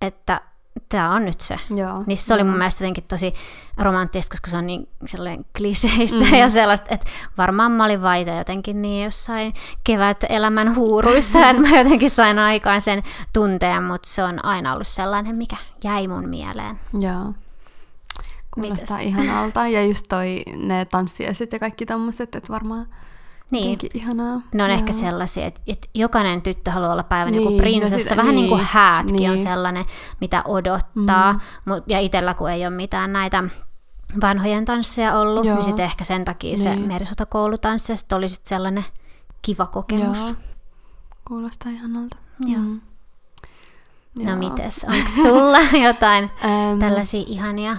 että 0.00 0.40
tämä 0.88 1.14
on 1.14 1.24
nyt 1.24 1.40
se. 1.40 1.58
Joo. 1.76 2.04
Niin 2.06 2.16
se 2.16 2.34
oli 2.34 2.44
mun 2.44 2.58
mielestä 2.58 2.84
jotenkin 2.84 3.04
tosi 3.04 3.34
romanttista, 3.76 4.32
koska 4.32 4.50
se 4.50 4.56
on 4.56 4.66
niin 4.66 4.88
sellainen 5.06 5.46
kliseistä 5.56 6.24
mm. 6.24 6.34
ja 6.40 6.48
sellaista, 6.48 6.86
että 6.90 7.06
varmaan 7.38 7.72
mä 7.72 7.84
olin 7.84 8.02
vaita 8.02 8.30
jotenkin 8.30 8.82
niin 8.82 9.04
jossain 9.04 9.54
kevät 9.84 10.24
elämän 10.28 10.74
huuruissa, 10.74 11.50
että 11.50 11.62
mä 11.62 11.78
jotenkin 11.78 12.10
sain 12.10 12.38
aikaan 12.38 12.80
sen 12.80 13.02
tunteen, 13.32 13.82
mutta 13.82 14.08
se 14.08 14.24
on 14.24 14.44
aina 14.44 14.72
ollut 14.72 14.86
sellainen, 14.86 15.36
mikä 15.36 15.56
jäi 15.84 16.08
mun 16.08 16.28
mieleen. 16.28 16.80
Joo. 17.00 17.34
Kuulostaa 18.54 18.98
ihanalta. 18.98 19.68
Ja 19.68 19.84
just 19.84 20.06
toi 20.08 20.42
ne 20.56 20.84
tanssiaiset 20.84 21.52
ja 21.52 21.58
kaikki 21.58 21.86
tommoset, 21.86 22.34
että 22.34 22.52
varmaan 22.52 22.86
Niin. 23.50 23.78
ihanaa. 23.94 24.40
Ne 24.54 24.62
on 24.64 24.70
Joo. 24.70 24.78
ehkä 24.78 24.92
sellaisia, 24.92 25.46
että, 25.46 25.60
että 25.66 25.88
jokainen 25.94 26.42
tyttö 26.42 26.70
haluaa 26.70 26.92
olla 26.92 27.02
päivän 27.02 27.32
Niin, 27.32 27.42
joku 27.42 27.52
no 27.54 27.58
prinsessa. 27.58 27.98
sitä- 27.98 28.16
Vähän 28.16 28.34
niin 28.34 28.48
kuin 28.48 28.58
niin, 28.58 28.68
häätkin 28.72 29.14
on 29.30 29.36
niin. 29.36 29.38
sellainen, 29.38 29.84
mitä 30.20 30.42
odottaa. 30.48 31.32
Mm. 31.32 31.40
Mut, 31.64 31.84
ja 31.88 32.00
itsellä 32.00 32.34
kun 32.34 32.50
ei 32.50 32.66
ole 32.66 32.76
mitään 32.76 33.12
näitä 33.12 33.44
vanhojen 34.20 34.64
tansseja 34.64 35.18
ollut, 35.18 35.44
Joo. 35.44 35.54
niin 35.54 35.64
sitten 35.64 35.84
ehkä 35.84 36.04
sen 36.04 36.24
takia 36.24 36.56
se 36.56 36.74
Niin. 36.76 36.88
merisotakoulutanssi 36.88 37.92
ja 37.92 37.96
sitten 37.96 38.18
oli 38.18 38.28
sit 38.28 38.46
sellainen 38.46 38.84
kiva 39.42 39.66
kokemus. 39.66 40.18
Joo. 40.20 40.32
Kuulostaa 41.28 41.72
ihanalta. 41.72 42.16
Joo. 42.46 42.60
Mm. 42.60 42.80
No 44.22 44.30
Joo. 44.30 44.36
mites, 44.36 44.84
onko 44.84 45.08
sulla 45.22 45.58
jotain 45.88 46.30
tällaisia 46.78 47.24
ihania? 47.26 47.76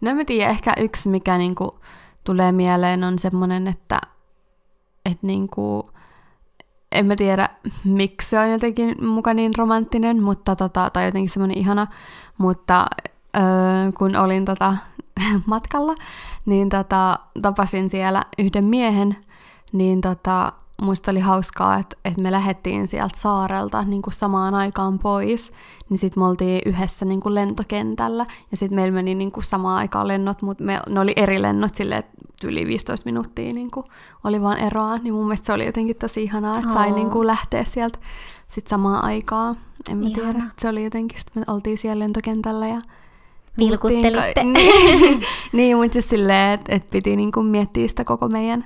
No 0.00 0.14
mä 0.14 0.24
tiedän, 0.24 0.50
ehkä 0.50 0.72
yksi 0.80 1.08
mikä 1.08 1.38
niinku 1.38 1.78
tulee 2.24 2.52
mieleen 2.52 3.04
on 3.04 3.18
semmonen, 3.18 3.66
että 3.68 3.98
et 5.10 5.18
niinku, 5.22 5.84
en 6.92 7.06
mä 7.06 7.16
tiedä 7.16 7.48
miksi 7.84 8.28
se 8.28 8.38
on 8.38 8.50
jotenkin 8.50 9.04
muka 9.04 9.34
niin 9.34 9.52
romanttinen, 9.58 10.22
mutta 10.22 10.56
tota, 10.56 10.90
tai 10.90 11.04
jotenkin 11.04 11.30
semmonen 11.30 11.58
ihana, 11.58 11.86
mutta 12.38 12.86
öö, 13.36 13.42
kun 13.98 14.16
olin 14.16 14.44
tota, 14.44 14.76
matkalla, 15.46 15.94
niin 16.46 16.68
tota, 16.68 17.18
tapasin 17.42 17.90
siellä 17.90 18.22
yhden 18.38 18.66
miehen, 18.66 19.16
niin 19.72 20.00
tota, 20.00 20.52
musta 20.82 21.10
oli 21.10 21.20
hauskaa, 21.20 21.78
että, 21.78 21.96
että 22.04 22.22
me 22.22 22.32
lähdettiin 22.32 22.86
sieltä 22.88 23.18
saarelta 23.18 23.82
niin 23.82 24.02
kuin 24.02 24.14
samaan 24.14 24.54
aikaan 24.54 24.98
pois, 24.98 25.52
niin 25.90 25.98
sitten 25.98 26.22
me 26.22 26.26
oltiin 26.26 26.62
yhdessä 26.66 27.04
niin 27.04 27.20
kuin 27.20 27.34
lentokentällä, 27.34 28.26
ja 28.50 28.56
sitten 28.56 28.76
meillä 28.76 28.94
meni 28.94 29.14
niin 29.14 29.32
kuin 29.32 29.44
samaan 29.44 29.78
aikaan 29.78 30.08
lennot, 30.08 30.42
mutta 30.42 30.64
me, 30.64 30.80
ne 30.88 31.00
oli 31.00 31.12
eri 31.16 31.42
lennot 31.42 31.74
silleen, 31.74 31.98
että 31.98 32.18
yli 32.44 32.66
15 32.66 33.04
minuuttia 33.04 33.52
niin 33.52 33.70
kuin 33.70 33.86
oli 34.24 34.42
vaan 34.42 34.58
eroa, 34.58 34.96
niin 34.98 35.14
mun 35.14 35.24
mielestä 35.24 35.46
se 35.46 35.52
oli 35.52 35.66
jotenkin 35.66 35.96
tosi 35.96 36.22
ihanaa, 36.22 36.58
että 36.58 36.72
sai 36.72 36.90
niin 36.90 37.10
kuin 37.10 37.26
lähteä 37.26 37.64
sieltä 37.64 37.98
sit 38.48 38.66
samaan 38.66 39.04
aikaan. 39.04 39.56
En 39.90 39.96
mä 39.96 40.10
tiedä, 40.14 40.28
Ihana. 40.28 40.50
se 40.58 40.68
oli 40.68 40.84
jotenkin, 40.84 41.18
sitten 41.20 41.42
me 41.46 41.54
oltiin 41.54 41.78
siellä 41.78 41.98
lentokentällä 42.04 42.68
ja 42.68 42.78
Vilkuttelitte. 43.58 44.34
ka- 44.34 44.42
niin, 44.52 45.22
niin, 45.52 45.76
mutta 45.76 45.92
siis 45.92 46.08
silleen, 46.08 46.50
että 46.50 46.74
et 46.74 46.86
piti 46.90 47.16
niinku 47.16 47.42
miettiä 47.42 47.88
sitä 47.88 48.04
koko 48.04 48.28
meidän 48.28 48.64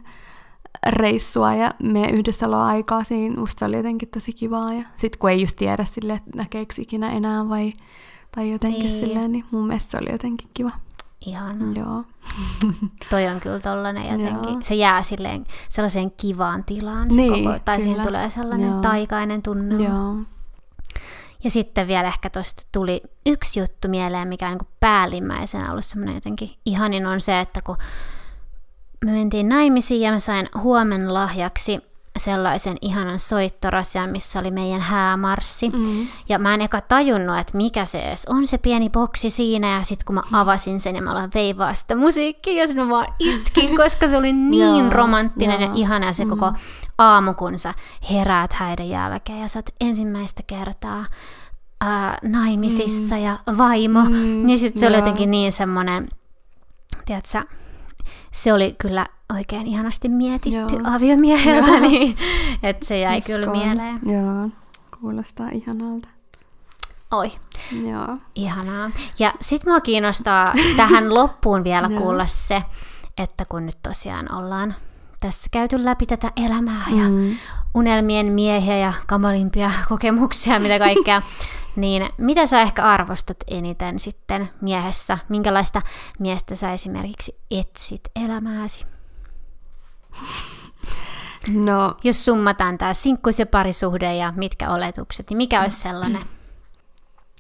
reissua 0.87 1.55
ja 1.55 1.71
meidän 1.83 2.15
yhdessäoloaikaa 2.15 3.05
siinä. 3.05 3.41
Musta 3.41 3.59
se 3.59 3.65
oli 3.65 3.77
jotenkin 3.77 4.09
tosi 4.09 4.33
kivaa. 4.33 4.73
Ja 4.75 4.83
sit 4.97 5.17
kun 5.17 5.31
ei 5.31 5.41
just 5.41 5.57
tiedä 5.57 5.85
silleen, 5.85 6.17
että 6.19 6.31
näkeekö 6.37 6.75
ikinä 6.79 7.13
enää 7.13 7.49
vai, 7.49 7.73
tai 8.37 8.53
jotenkin 8.53 8.81
Niin. 8.87 9.01
silleen, 9.07 9.33
niin 9.33 9.45
mun 9.51 9.67
mielestä 9.67 9.91
se 9.91 9.99
oli 10.03 10.13
jotenkin 10.13 10.49
kiva. 10.55 10.71
Ihana. 11.27 11.73
Joo. 11.81 12.05
Toi 13.11 13.27
on 13.29 13.41
kyllä 13.41 13.61
tollanen 13.61 14.13
jotenkin, 14.13 14.53
Joo. 14.53 14.59
se 14.63 14.75
jää 14.75 15.03
silleen 15.03 15.47
sellaiseen 15.69 16.11
kivaan 16.11 16.65
tilaan 16.65 17.11
se 17.11 17.17
Niin, 17.17 17.45
koko, 17.45 17.59
tai 17.65 17.81
siinä 17.81 17.95
kyllä. 17.95 18.05
tulee 18.07 18.31
sellainen 18.31 18.69
Joo. 18.71 18.81
taikainen 18.81 19.43
tunnelma. 19.43 19.85
Joo. 19.85 20.15
Ja 21.45 21.51
sitten 21.51 21.87
vielä 21.89 22.09
ehkä 22.09 22.31
tuosta 22.31 22.63
tuli 22.73 23.03
yksi 23.27 23.61
juttu 23.61 23.89
mieleen, 23.89 24.29
mikä 24.29 24.47
on 24.47 24.53
niin 24.53 24.69
päällimmäisenä 24.81 25.71
ollut 25.71 25.85
semmoinen 25.85 26.15
jotenkin 26.15 26.51
ihanin 26.67 27.07
on 27.07 27.21
se, 27.21 27.41
että 27.41 27.61
kun 27.63 27.77
me 29.05 29.13
mentiin 29.13 29.49
naimisiin 29.49 30.01
ja 30.01 30.13
mä 30.13 30.19
sain 30.19 30.49
huomen 30.63 31.15
lahjaksi 31.15 31.81
sellaisen 32.19 32.77
ihanan 32.81 33.19
soittorasian, 33.19 34.11
missä 34.11 34.39
oli 34.39 34.51
meidän 34.51 34.81
häämarssi. 34.81 35.69
Mm. 35.69 36.07
Ja 36.29 36.39
mä 36.39 36.55
en 36.55 36.61
eka 36.61 36.81
tajunnut, 36.81 37.39
että 37.39 37.57
mikä 37.57 37.85
se 37.85 38.01
edes 38.01 38.27
on 38.29 38.47
se 38.47 38.59
pieni 38.59 38.91
boksi 38.91 39.31
siinä. 39.31 39.77
Ja 39.77 39.83
sitten 39.83 40.07
kun 40.07 40.15
mä 40.15 40.23
avasin 40.33 40.81
sen 40.81 40.97
ja 40.97 41.03
mä 41.03 41.11
aloin 41.11 41.31
veivaa 41.35 41.75
sitä 41.75 41.95
musiikkia 41.95 42.61
ja 42.63 42.67
sitten 42.67 42.85
mä 42.87 42.91
vaan 42.91 43.15
itkin, 43.19 43.77
koska 43.83 44.09
se 44.09 44.17
oli 44.17 44.33
niin 44.33 44.79
Joo, 44.79 44.91
romanttinen 44.91 45.61
ja 45.61 45.67
joo. 45.67 45.77
ihana 45.77 46.07
ja 46.07 46.13
se 46.13 46.27
koko 46.27 46.53
aamu, 46.99 47.35
kun 47.35 47.59
sä 47.59 47.75
heräät 48.11 48.53
häiden 48.53 48.89
jälkeen 48.89 49.41
ja 49.41 49.49
sä 49.49 49.59
oot 49.59 49.71
ensimmäistä 49.81 50.43
kertaa 50.47 51.07
ää, 51.81 52.19
naimisissa 52.23 53.17
ja 53.17 53.39
vaimo. 53.59 54.05
Mm, 54.05 54.47
niin 54.47 54.59
sitten 54.59 54.81
se 54.81 54.87
oli 54.87 54.95
joo. 54.95 55.01
jotenkin 55.01 55.31
niin 55.31 55.53
semmoinen, 55.53 56.09
tiedätkö, 57.05 57.43
se 58.33 58.53
oli 58.53 58.75
kyllä 58.79 59.07
oikein 59.37 59.67
ihanasti 59.67 60.09
mietitty 60.09 60.77
Joo. 60.77 60.95
aviomieheltä, 60.95 61.69
Joo. 61.71 61.81
niin 61.81 62.17
että 62.63 62.87
se 62.87 62.99
jäi 62.99 63.21
kyllä 63.21 63.53
Uskon. 63.53 63.67
mieleen. 63.67 64.01
Joo. 64.07 64.49
Kuulostaa 65.01 65.49
ihanalta. 65.53 66.09
Oi. 67.11 67.33
Joo. 67.91 68.17
Ihanaa. 68.35 68.91
Ja 69.19 69.35
sit 69.41 69.67
mua 69.67 69.81
kiinnostaa 69.81 70.45
tähän 70.77 71.15
loppuun 71.15 71.65
vielä 71.65 71.89
kuulla 71.89 72.27
se, 72.27 72.63
että 73.19 73.45
kun 73.49 73.67
nyt 73.67 73.79
tosiaan 73.83 74.35
ollaan 74.35 74.75
tässä 75.23 75.49
käyty 75.51 75.85
läpi 75.85 76.07
tätä 76.07 76.33
elämää 76.47 76.85
ja 76.91 77.09
Mm. 77.09 77.37
unelmien 77.75 78.27
miehiä 78.33 78.77
ja 78.77 78.93
kamalimpia 79.07 79.71
kokemuksia, 79.89 80.59
mitä 80.59 80.79
kaikkea, 80.79 81.23
niin 81.77 82.09
mitä 82.19 82.47
sä 82.47 82.63
ehkä 82.63 82.83
arvostat 82.85 83.37
eniten 83.49 83.99
sitten 83.99 84.51
miehessä? 84.61 85.19
Minkälaista 85.29 85.83
miestä 86.19 86.55
sä 86.57 86.73
esimerkiksi 86.73 87.39
etsit 87.51 88.01
elämääsi? 88.17 88.85
No, 91.49 91.97
Jos 92.05 92.25
summataan 92.25 92.79
tämä 92.79 92.95
sinkkuus 92.95 93.39
ja 93.39 93.47
parisuhde 93.47 94.15
ja 94.17 94.33
mitkä 94.37 94.71
oletukset, 94.71 95.31
niin 95.31 95.37
mikä 95.37 95.61
olisi 95.61 95.77
sellainen? 95.81 96.23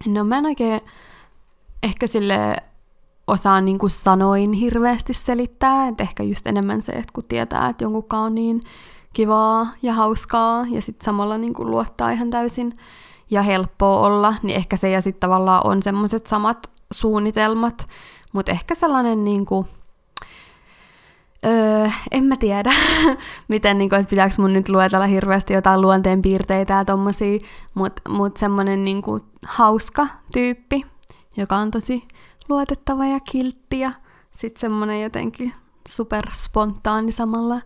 No 0.06 0.24
mä 0.24 0.38
en 0.38 0.46
oikein 0.46 0.80
ehkä 1.82 2.06
sille 2.06 2.56
osaa 3.26 3.60
niin 3.60 3.78
kuin 3.78 3.90
sanoin 3.90 4.52
hirveästi 4.52 5.14
selittää, 5.14 5.88
että 5.88 6.02
ehkä 6.02 6.22
just 6.22 6.46
enemmän 6.46 6.82
se, 6.82 6.92
että 6.92 7.12
kun 7.12 7.24
tietää, 7.24 7.68
että 7.68 7.84
jonkunkaan 7.84 8.22
on 8.22 8.34
niin 8.34 8.62
kivaa 9.12 9.66
ja 9.82 9.92
hauskaa 9.92 10.66
ja 10.70 10.82
sitten 10.82 11.04
samalla 11.04 11.38
niin 11.38 11.54
kuin 11.54 11.70
luottaa 11.70 12.10
ihan 12.10 12.30
täysin 12.30 12.72
ja 13.30 13.42
helppoa 13.42 14.06
olla, 14.06 14.34
niin 14.42 14.56
ehkä 14.56 14.76
se 14.76 14.90
ja 14.90 15.00
sitten 15.00 15.20
tavallaan 15.20 15.66
on 15.66 15.82
semmoiset 15.82 16.26
samat 16.26 16.70
suunnitelmat, 16.92 17.86
mutta 18.32 18.52
ehkä 18.52 18.74
sellainen 18.74 19.24
niin 19.24 19.46
kuin, 19.46 19.66
Öö, 21.46 21.88
en 22.10 22.24
mä 22.24 22.36
tiedä, 22.36 22.72
miten, 23.48 23.78
niin 23.78 23.88
kuin, 23.88 24.00
että 24.00 24.10
pitääkö 24.10 24.34
mun 24.38 24.52
nyt 24.52 24.68
luetella 24.68 25.06
hirveästi 25.06 25.52
jotain 25.52 25.80
luonteenpiirteitä 25.80 26.72
ja 26.72 26.84
tommosia, 26.84 27.38
mutta 27.74 28.02
mut 28.08 28.36
semmonen 28.36 28.84
niin 28.84 29.02
hauska 29.46 30.06
tyyppi, 30.32 30.86
joka 31.36 31.56
on 31.56 31.70
tosi 31.70 32.08
luotettava 32.48 33.06
ja 33.06 33.20
kiltti 33.20 33.80
ja 33.80 33.90
sit 34.34 34.56
semmonen 34.56 35.02
jotenkin 35.02 35.52
super 35.88 36.30
spontaani 36.32 37.12
samalla, 37.12 37.60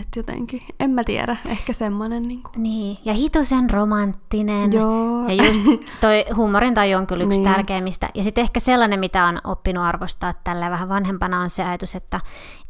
että 0.00 0.18
jotenkin, 0.18 0.60
en 0.80 0.90
mä 0.90 1.04
tiedä, 1.04 1.36
ehkä 1.46 1.72
semmonen 1.72 2.22
niin 2.22 2.42
kuin, 2.42 2.62
Niin, 2.62 2.98
ja 3.04 3.14
hitosen 3.14 3.70
romanttinen. 3.70 4.72
joo, 4.72 5.28
Ja 5.28 5.34
just 5.46 5.60
toi 6.00 6.24
huumorin 6.36 6.74
taju 6.74 6.96
on 6.98 7.06
kyllä 7.06 7.24
yksi 7.24 7.38
Niin. 7.38 7.52
tärkeimmistä. 7.52 8.08
Ja 8.14 8.22
sitten 8.24 8.42
ehkä 8.42 8.60
sellainen, 8.60 9.00
mitä 9.00 9.24
on 9.24 9.40
oppinut 9.44 9.84
arvostaa 9.84 10.34
tällä 10.44 10.70
vähän 10.70 10.88
vanhempana, 10.88 11.40
on 11.40 11.50
se 11.50 11.64
ajatus, 11.64 11.94
että, 11.94 12.20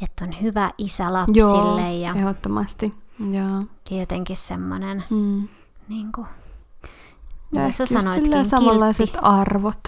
että 0.03 0.25
on 0.25 0.35
hyvä 0.43 0.71
isä 0.79 1.05
joo, 1.05 1.13
lapsille 1.13 1.95
ja, 1.95 2.15
ehdottomasti, 2.15 2.95
joo. 3.19 3.63
ja 3.91 3.97
jotenkin 4.01 4.37
semmoinen, 4.37 5.05
Mm. 5.11 5.49
niin 5.89 6.13
kuin, 6.15 6.27
Ja 7.53 7.61
mitä 7.61 7.71
sä 7.71 7.87
sanoitkin, 7.87 8.25
silleen 8.25 8.47
samanlaiset 8.49 9.11
kiltti. 9.11 9.19
arvot. 9.23 9.81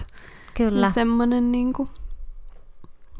Kyllä. 0.56 0.86
Ja 0.86 0.92
semmonen 0.92 1.52
niinku... 1.52 1.88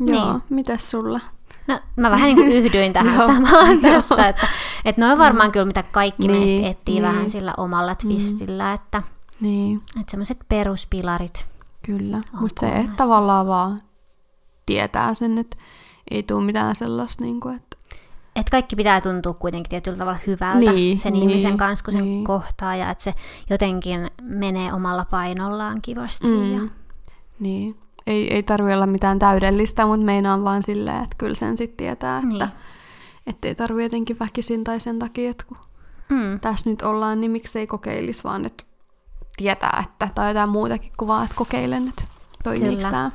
Joo, 0.01 0.32
Niin. 0.32 0.43
mitäs 0.51 0.91
sulla? 0.91 1.20
No, 1.68 1.80
mä 1.97 2.11
vähän 2.11 2.26
niin 2.26 2.37
kuin 2.37 2.53
yhdyin 2.53 2.93
tähän 2.93 3.26
samaan 3.34 3.80
tässä, 3.82 4.28
että, 4.28 4.49
että 4.84 5.01
ne 5.03 5.12
on 5.12 5.18
varmaan 5.18 5.53
kyllä, 5.53 5.66
mitä 5.66 5.82
kaikki 5.82 6.28
Niin, 6.28 6.41
meistä 6.41 6.68
etsii 6.68 6.95
niin. 6.95 7.03
vähän 7.03 7.30
sillä 7.30 7.55
omalla 7.57 7.95
twistillä, 7.95 8.72
että, 8.72 9.03
Niin, 9.41 9.82
että 10.01 10.11
semmoiset 10.11 10.39
peruspilarit. 10.49 11.47
kyllä. 11.87 12.18
Mutta 12.41 12.61
se, 12.61 12.68
että 12.72 12.93
tavallaan 12.97 13.47
vaan 13.47 13.80
tietää 14.66 15.14
sen, 15.14 15.39
että 15.39 15.57
ei 16.11 16.22
tule 16.22 16.45
mitään 16.45 16.74
sellaista, 16.76 17.24
niinku, 17.24 17.49
että... 17.49 17.76
Että 18.37 18.51
kaikki 18.51 18.76
pitää 18.76 19.01
tuntua 19.01 19.34
kuitenkin 19.34 19.70
tietyllä 19.70 19.99
tavalla 19.99 20.18
hyvältä 20.26 20.72
Niin, 20.72 20.99
sen 20.99 21.12
niin, 21.12 21.30
ihmisen 21.30 21.57
kanssa, 21.57 21.84
kun 21.84 21.93
sen 21.93 22.05
niin. 22.05 22.24
kohtaa, 22.24 22.76
ja 22.76 22.91
että 22.91 23.05
se 23.05 23.14
jotenkin 23.51 24.11
menee 24.22 24.72
omalla 24.72 25.05
painollaan 25.05 25.82
kivasti. 25.82 26.26
Mm. 26.26 26.53
Ja, 26.55 26.61
Mm, 26.61 26.70
niin. 27.41 27.76
Ei, 28.07 28.34
ei 28.34 28.43
tarvi 28.43 28.74
olla 28.74 28.87
mitään 28.87 29.18
täydellistä, 29.18 29.87
mutta 29.87 30.07
meinaan 30.07 30.45
vaan 30.45 30.62
silleen, 30.62 31.05
että 31.05 31.16
kyllä 31.18 31.34
sen 31.34 31.57
sitten 31.57 31.76
tietää, 31.76 32.16
että 32.18 32.28
Niin. 32.28 32.49
ettei 33.26 33.55
tarvi 33.55 33.82
jotenkin 33.82 34.18
väkisin 34.20 34.64
tai 34.64 34.80
sen 34.80 34.99
takia, 34.99 35.30
että 35.30 35.45
kun 35.49 35.57
mm. 36.09 36.41
tässä 36.41 36.70
nyt 36.70 36.82
ollaan, 36.82 37.20
niin 37.20 37.30
miksei 37.30 37.66
kokeilisi, 37.66 38.24
vaan 38.24 38.45
että 38.45 38.64
tietää, 39.37 39.84
että 39.84 40.09
tai 40.14 40.30
jotain 40.30 40.49
muutakin 40.49 40.93
kuin 40.97 41.09
vaan, 41.09 41.24
että 41.24 41.37
kokeilen, 41.37 41.89
että 41.89 42.05
toimiiko 42.45 42.82
tämä. 42.82 43.11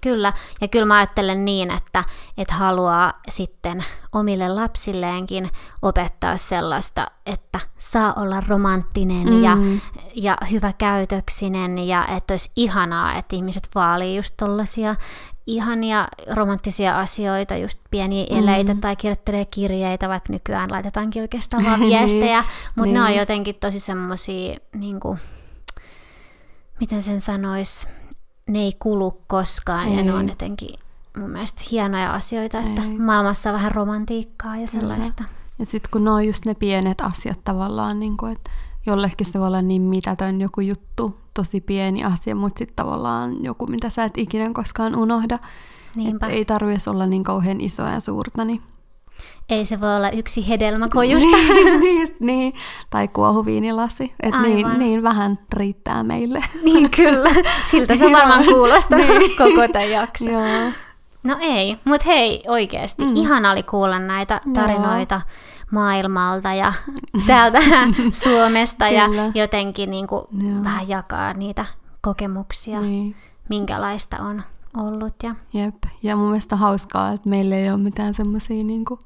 Kyllä, 0.00 0.32
ja 0.60 0.68
kyllä 0.68 0.86
mä 0.86 0.96
ajattelen 0.96 1.44
niin, 1.44 1.70
että, 1.70 2.04
että 2.38 2.54
haluaa 2.54 3.12
sitten 3.28 3.84
omille 4.12 4.48
lapsilleenkin 4.48 5.50
opettaa 5.82 6.36
sellaista, 6.36 7.06
että 7.26 7.60
saa 7.78 8.12
olla 8.16 8.42
romanttinen 8.48 9.28
mm. 9.28 9.42
ja, 9.42 9.56
ja 10.14 10.38
hyvä 10.50 10.72
käytöksinen 10.78 11.78
ja 11.78 12.06
että 12.16 12.32
olisi 12.32 12.50
ihanaa, 12.56 13.14
että 13.14 13.36
ihmiset 13.36 13.68
vaalii 13.74 14.16
just 14.16 14.34
tollasia 14.36 14.94
ihania 15.46 16.08
romanttisia 16.30 16.98
asioita, 16.98 17.56
just 17.56 17.80
pieniä 17.90 18.26
eleitä 18.30 18.74
mm. 18.74 18.80
tai 18.80 18.96
kirjoittelee 18.96 19.44
kirjeitä, 19.44 20.08
vaikka 20.08 20.32
nykyään 20.32 20.72
laitetaankin 20.72 21.22
oikeastaan 21.22 21.64
vaan 21.64 21.80
viestejä, 21.90 22.44
mutta 22.76 22.82
niin. 22.82 22.94
ne 22.94 23.02
on 23.02 23.14
jotenkin 23.14 23.54
tosi 23.54 23.80
semmoisia, 23.80 24.56
niin 24.74 25.00
miten 26.80 27.02
sen 27.02 27.20
sanois, 27.20 27.88
ne 28.48 28.58
ei 28.58 28.72
kulu 28.78 29.22
koskaan 29.26 29.88
ei. 29.88 29.96
ja 29.96 30.02
ne 30.04 30.14
on 30.14 30.28
jotenkin 30.28 30.74
mun 31.16 31.30
mielestä 31.30 31.62
hienoja 31.70 32.14
asioita, 32.14 32.58
että 32.58 32.82
ei. 32.82 32.98
maailmassa 32.98 33.50
on 33.50 33.54
vähän 33.54 33.72
romantiikkaa 33.72 34.56
ja 34.56 34.66
sellaista. 34.66 35.24
Kyllä. 35.24 35.36
Ja 35.58 35.66
sitten 35.66 35.90
kun 35.90 36.04
ne 36.04 36.10
on 36.10 36.26
just 36.26 36.46
ne 36.46 36.54
pienet 36.54 37.00
asiat 37.00 37.40
tavallaan, 37.44 38.00
niin 38.00 38.16
kuin, 38.16 38.32
että 38.32 38.50
jollekin 38.86 39.26
se 39.26 39.38
voi 39.38 39.46
olla 39.46 39.62
niin 39.62 39.82
mitätön 39.82 40.40
joku 40.40 40.60
juttu, 40.60 41.20
tosi 41.34 41.60
pieni 41.60 42.04
asia, 42.04 42.34
mutta 42.34 42.58
sitten 42.58 42.76
tavallaan 42.76 43.44
joku, 43.44 43.66
mitä 43.66 43.90
sä 43.90 44.04
et 44.04 44.18
ikinä 44.18 44.50
koskaan 44.52 44.96
unohda. 44.96 45.38
Niinpä. 45.96 46.26
ei 46.26 46.44
tarvitsisi 46.44 46.90
olla 46.90 47.06
niin 47.06 47.24
kauhean 47.24 47.60
isoa 47.60 47.90
ja 47.90 48.00
suurta. 48.00 48.44
Niin... 48.44 48.62
Ei 49.48 49.64
se 49.64 49.80
voi 49.80 49.96
olla 49.96 50.10
yksi 50.10 50.48
hedelmäkojusta. 50.48 51.36
niin, 51.36 51.80
niin, 51.80 52.08
niin, 52.20 52.52
tai 52.90 53.08
kuohuviinilasi. 53.08 54.14
Et 54.22 54.34
niin, 54.42 54.78
niin 54.78 55.02
vähän 55.02 55.38
riittää 55.52 56.02
meille. 56.02 56.44
niin 56.64 56.90
kyllä, 56.90 57.30
siltä 57.66 57.96
se 57.96 58.12
varmaan 58.18 58.44
kuulostaa 58.44 58.98
niin. 58.98 59.36
koko 59.36 59.68
tämän 59.72 59.90
jakso. 59.90 60.30
Joo. 60.30 60.72
No 61.24 61.36
ei, 61.40 61.76
mutta 61.84 62.06
hei 62.06 62.44
oikeasti, 62.48 63.04
mm. 63.04 63.16
ihana 63.16 63.50
oli 63.50 63.62
kuulla 63.62 63.98
näitä 63.98 64.40
tarinoita. 64.54 65.14
Joo 65.14 65.56
maailmalta 65.70 66.54
ja 66.54 66.72
täältä 67.26 67.58
Suomesta 68.10 68.88
ja 68.88 69.02
jotenkin 69.34 69.90
niin 69.90 70.06
kuin 70.06 70.24
vähän 70.64 70.88
jakaa 70.88 71.32
niitä 71.32 71.64
kokemuksia, 72.00 72.80
niin. 72.80 73.16
minkälaista 73.48 74.16
on 74.16 74.42
ollut. 74.76 75.14
Ja... 75.22 75.34
Jep, 75.52 75.74
ja 76.02 76.16
mun 76.16 76.26
mielestä 76.26 76.56
hauskaa, 76.56 77.12
että 77.12 77.30
meillä 77.30 77.56
ei 77.56 77.70
ole 77.70 77.76
mitään 77.76 78.14
semmoisia 78.14 78.64
niin 78.64 78.84
kuin 78.84 79.00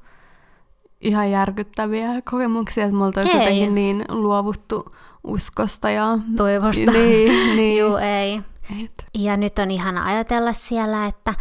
ihan 1.01 1.31
järkyttäviä 1.31 2.07
kokemuksia, 2.31 2.83
että 2.83 2.95
me 2.95 3.05
oltaisiin 3.05 3.37
jotenkin 3.37 3.75
niin 3.75 4.05
luovuttu 4.09 4.85
uskosta 5.23 5.89
ja 5.89 6.17
toivosta. 6.37 6.91
Niin, 7.01 7.55
niin. 7.55 7.79
Juu, 7.79 7.95
ei. 7.95 8.41
Et. 8.83 9.05
Ja 9.13 9.37
nyt 9.37 9.59
on 9.59 9.71
ihana 9.71 10.05
ajatella 10.05 10.53
siellä, 10.53 11.05
että 11.05 11.33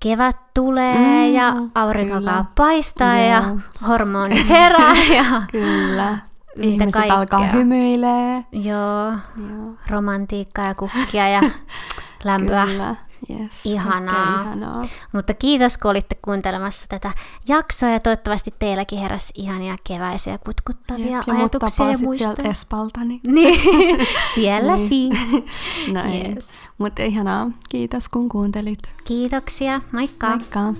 kevät 0.00 0.36
tulee 0.54 0.94
mm, 0.98 1.34
ja 1.34 1.54
aurinko 1.74 2.16
alkaa 2.16 2.52
paistaa 2.54 3.18
Joo. 3.18 3.26
ja 3.26 3.42
hormonit 3.88 4.48
herää. 4.58 4.94
Ja 5.14 5.42
kyllä. 5.52 6.18
Ihmiset 6.56 6.92
kaikkea. 6.92 7.18
alkaa 7.18 7.40
hymyilee. 7.44 8.44
Joo. 8.52 9.12
Joo. 9.48 9.74
Romantiikkaa 9.90 10.64
ja 10.64 10.74
kukkia 10.74 11.28
ja 11.28 11.40
lämpöä. 12.24 12.66
Kyllä. 12.66 12.94
Yes, 13.30 13.50
ihanaa. 13.64 14.34
Okay, 14.40 14.42
ihanaa. 14.42 14.84
Mutta 15.12 15.34
kiitos, 15.34 15.78
kun 15.78 15.90
olitte 15.90 16.14
kuuntelemassa 16.22 16.86
tätä 16.88 17.12
jaksoa 17.48 17.88
ja 17.88 18.00
toivottavasti 18.00 18.54
teilläkin 18.58 18.98
heräsi 18.98 19.32
ihania 19.36 19.76
keväisiä 19.86 20.38
kutkuttavia 20.38 21.16
Jep, 21.16 21.28
ajatuksia 21.38 21.90
ja 21.90 21.98
muistoja. 21.98 22.34
sieltä 22.34 22.50
Espalta. 22.50 23.00
Niin, 23.04 23.20
niin. 23.34 24.06
siellä 24.34 24.76
niin. 24.76 24.88
siis. 24.88 25.18
Näin. 25.92 26.34
Yes. 26.34 26.48
Mutta 26.78 27.02
ihanaa. 27.02 27.50
Kiitos, 27.70 28.08
kun 28.08 28.28
kuuntelit. 28.28 28.78
Kiitoksia. 29.04 29.80
Moikka. 29.92 30.28
Moikka. 30.28 30.74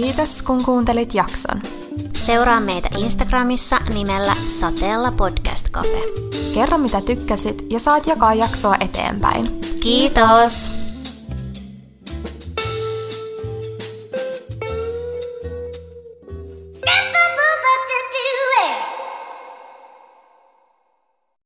Kiitos, 0.00 0.42
kun 0.42 0.64
kuuntelit 0.64 1.14
jakson. 1.14 1.62
Seuraa 2.14 2.60
meitä 2.60 2.88
Instagramissa 2.98 3.76
nimellä 3.94 4.32
Sateella 4.46 5.12
Podcast 5.12 5.70
Cafe. 5.70 6.02
Kerro 6.54 6.78
mitä 6.78 7.00
tykkäsit 7.00 7.64
ja 7.70 7.80
saat 7.80 8.06
jakaa 8.06 8.34
jaksoa 8.34 8.76
eteenpäin. 8.80 9.60
Kiitos! 9.80 10.72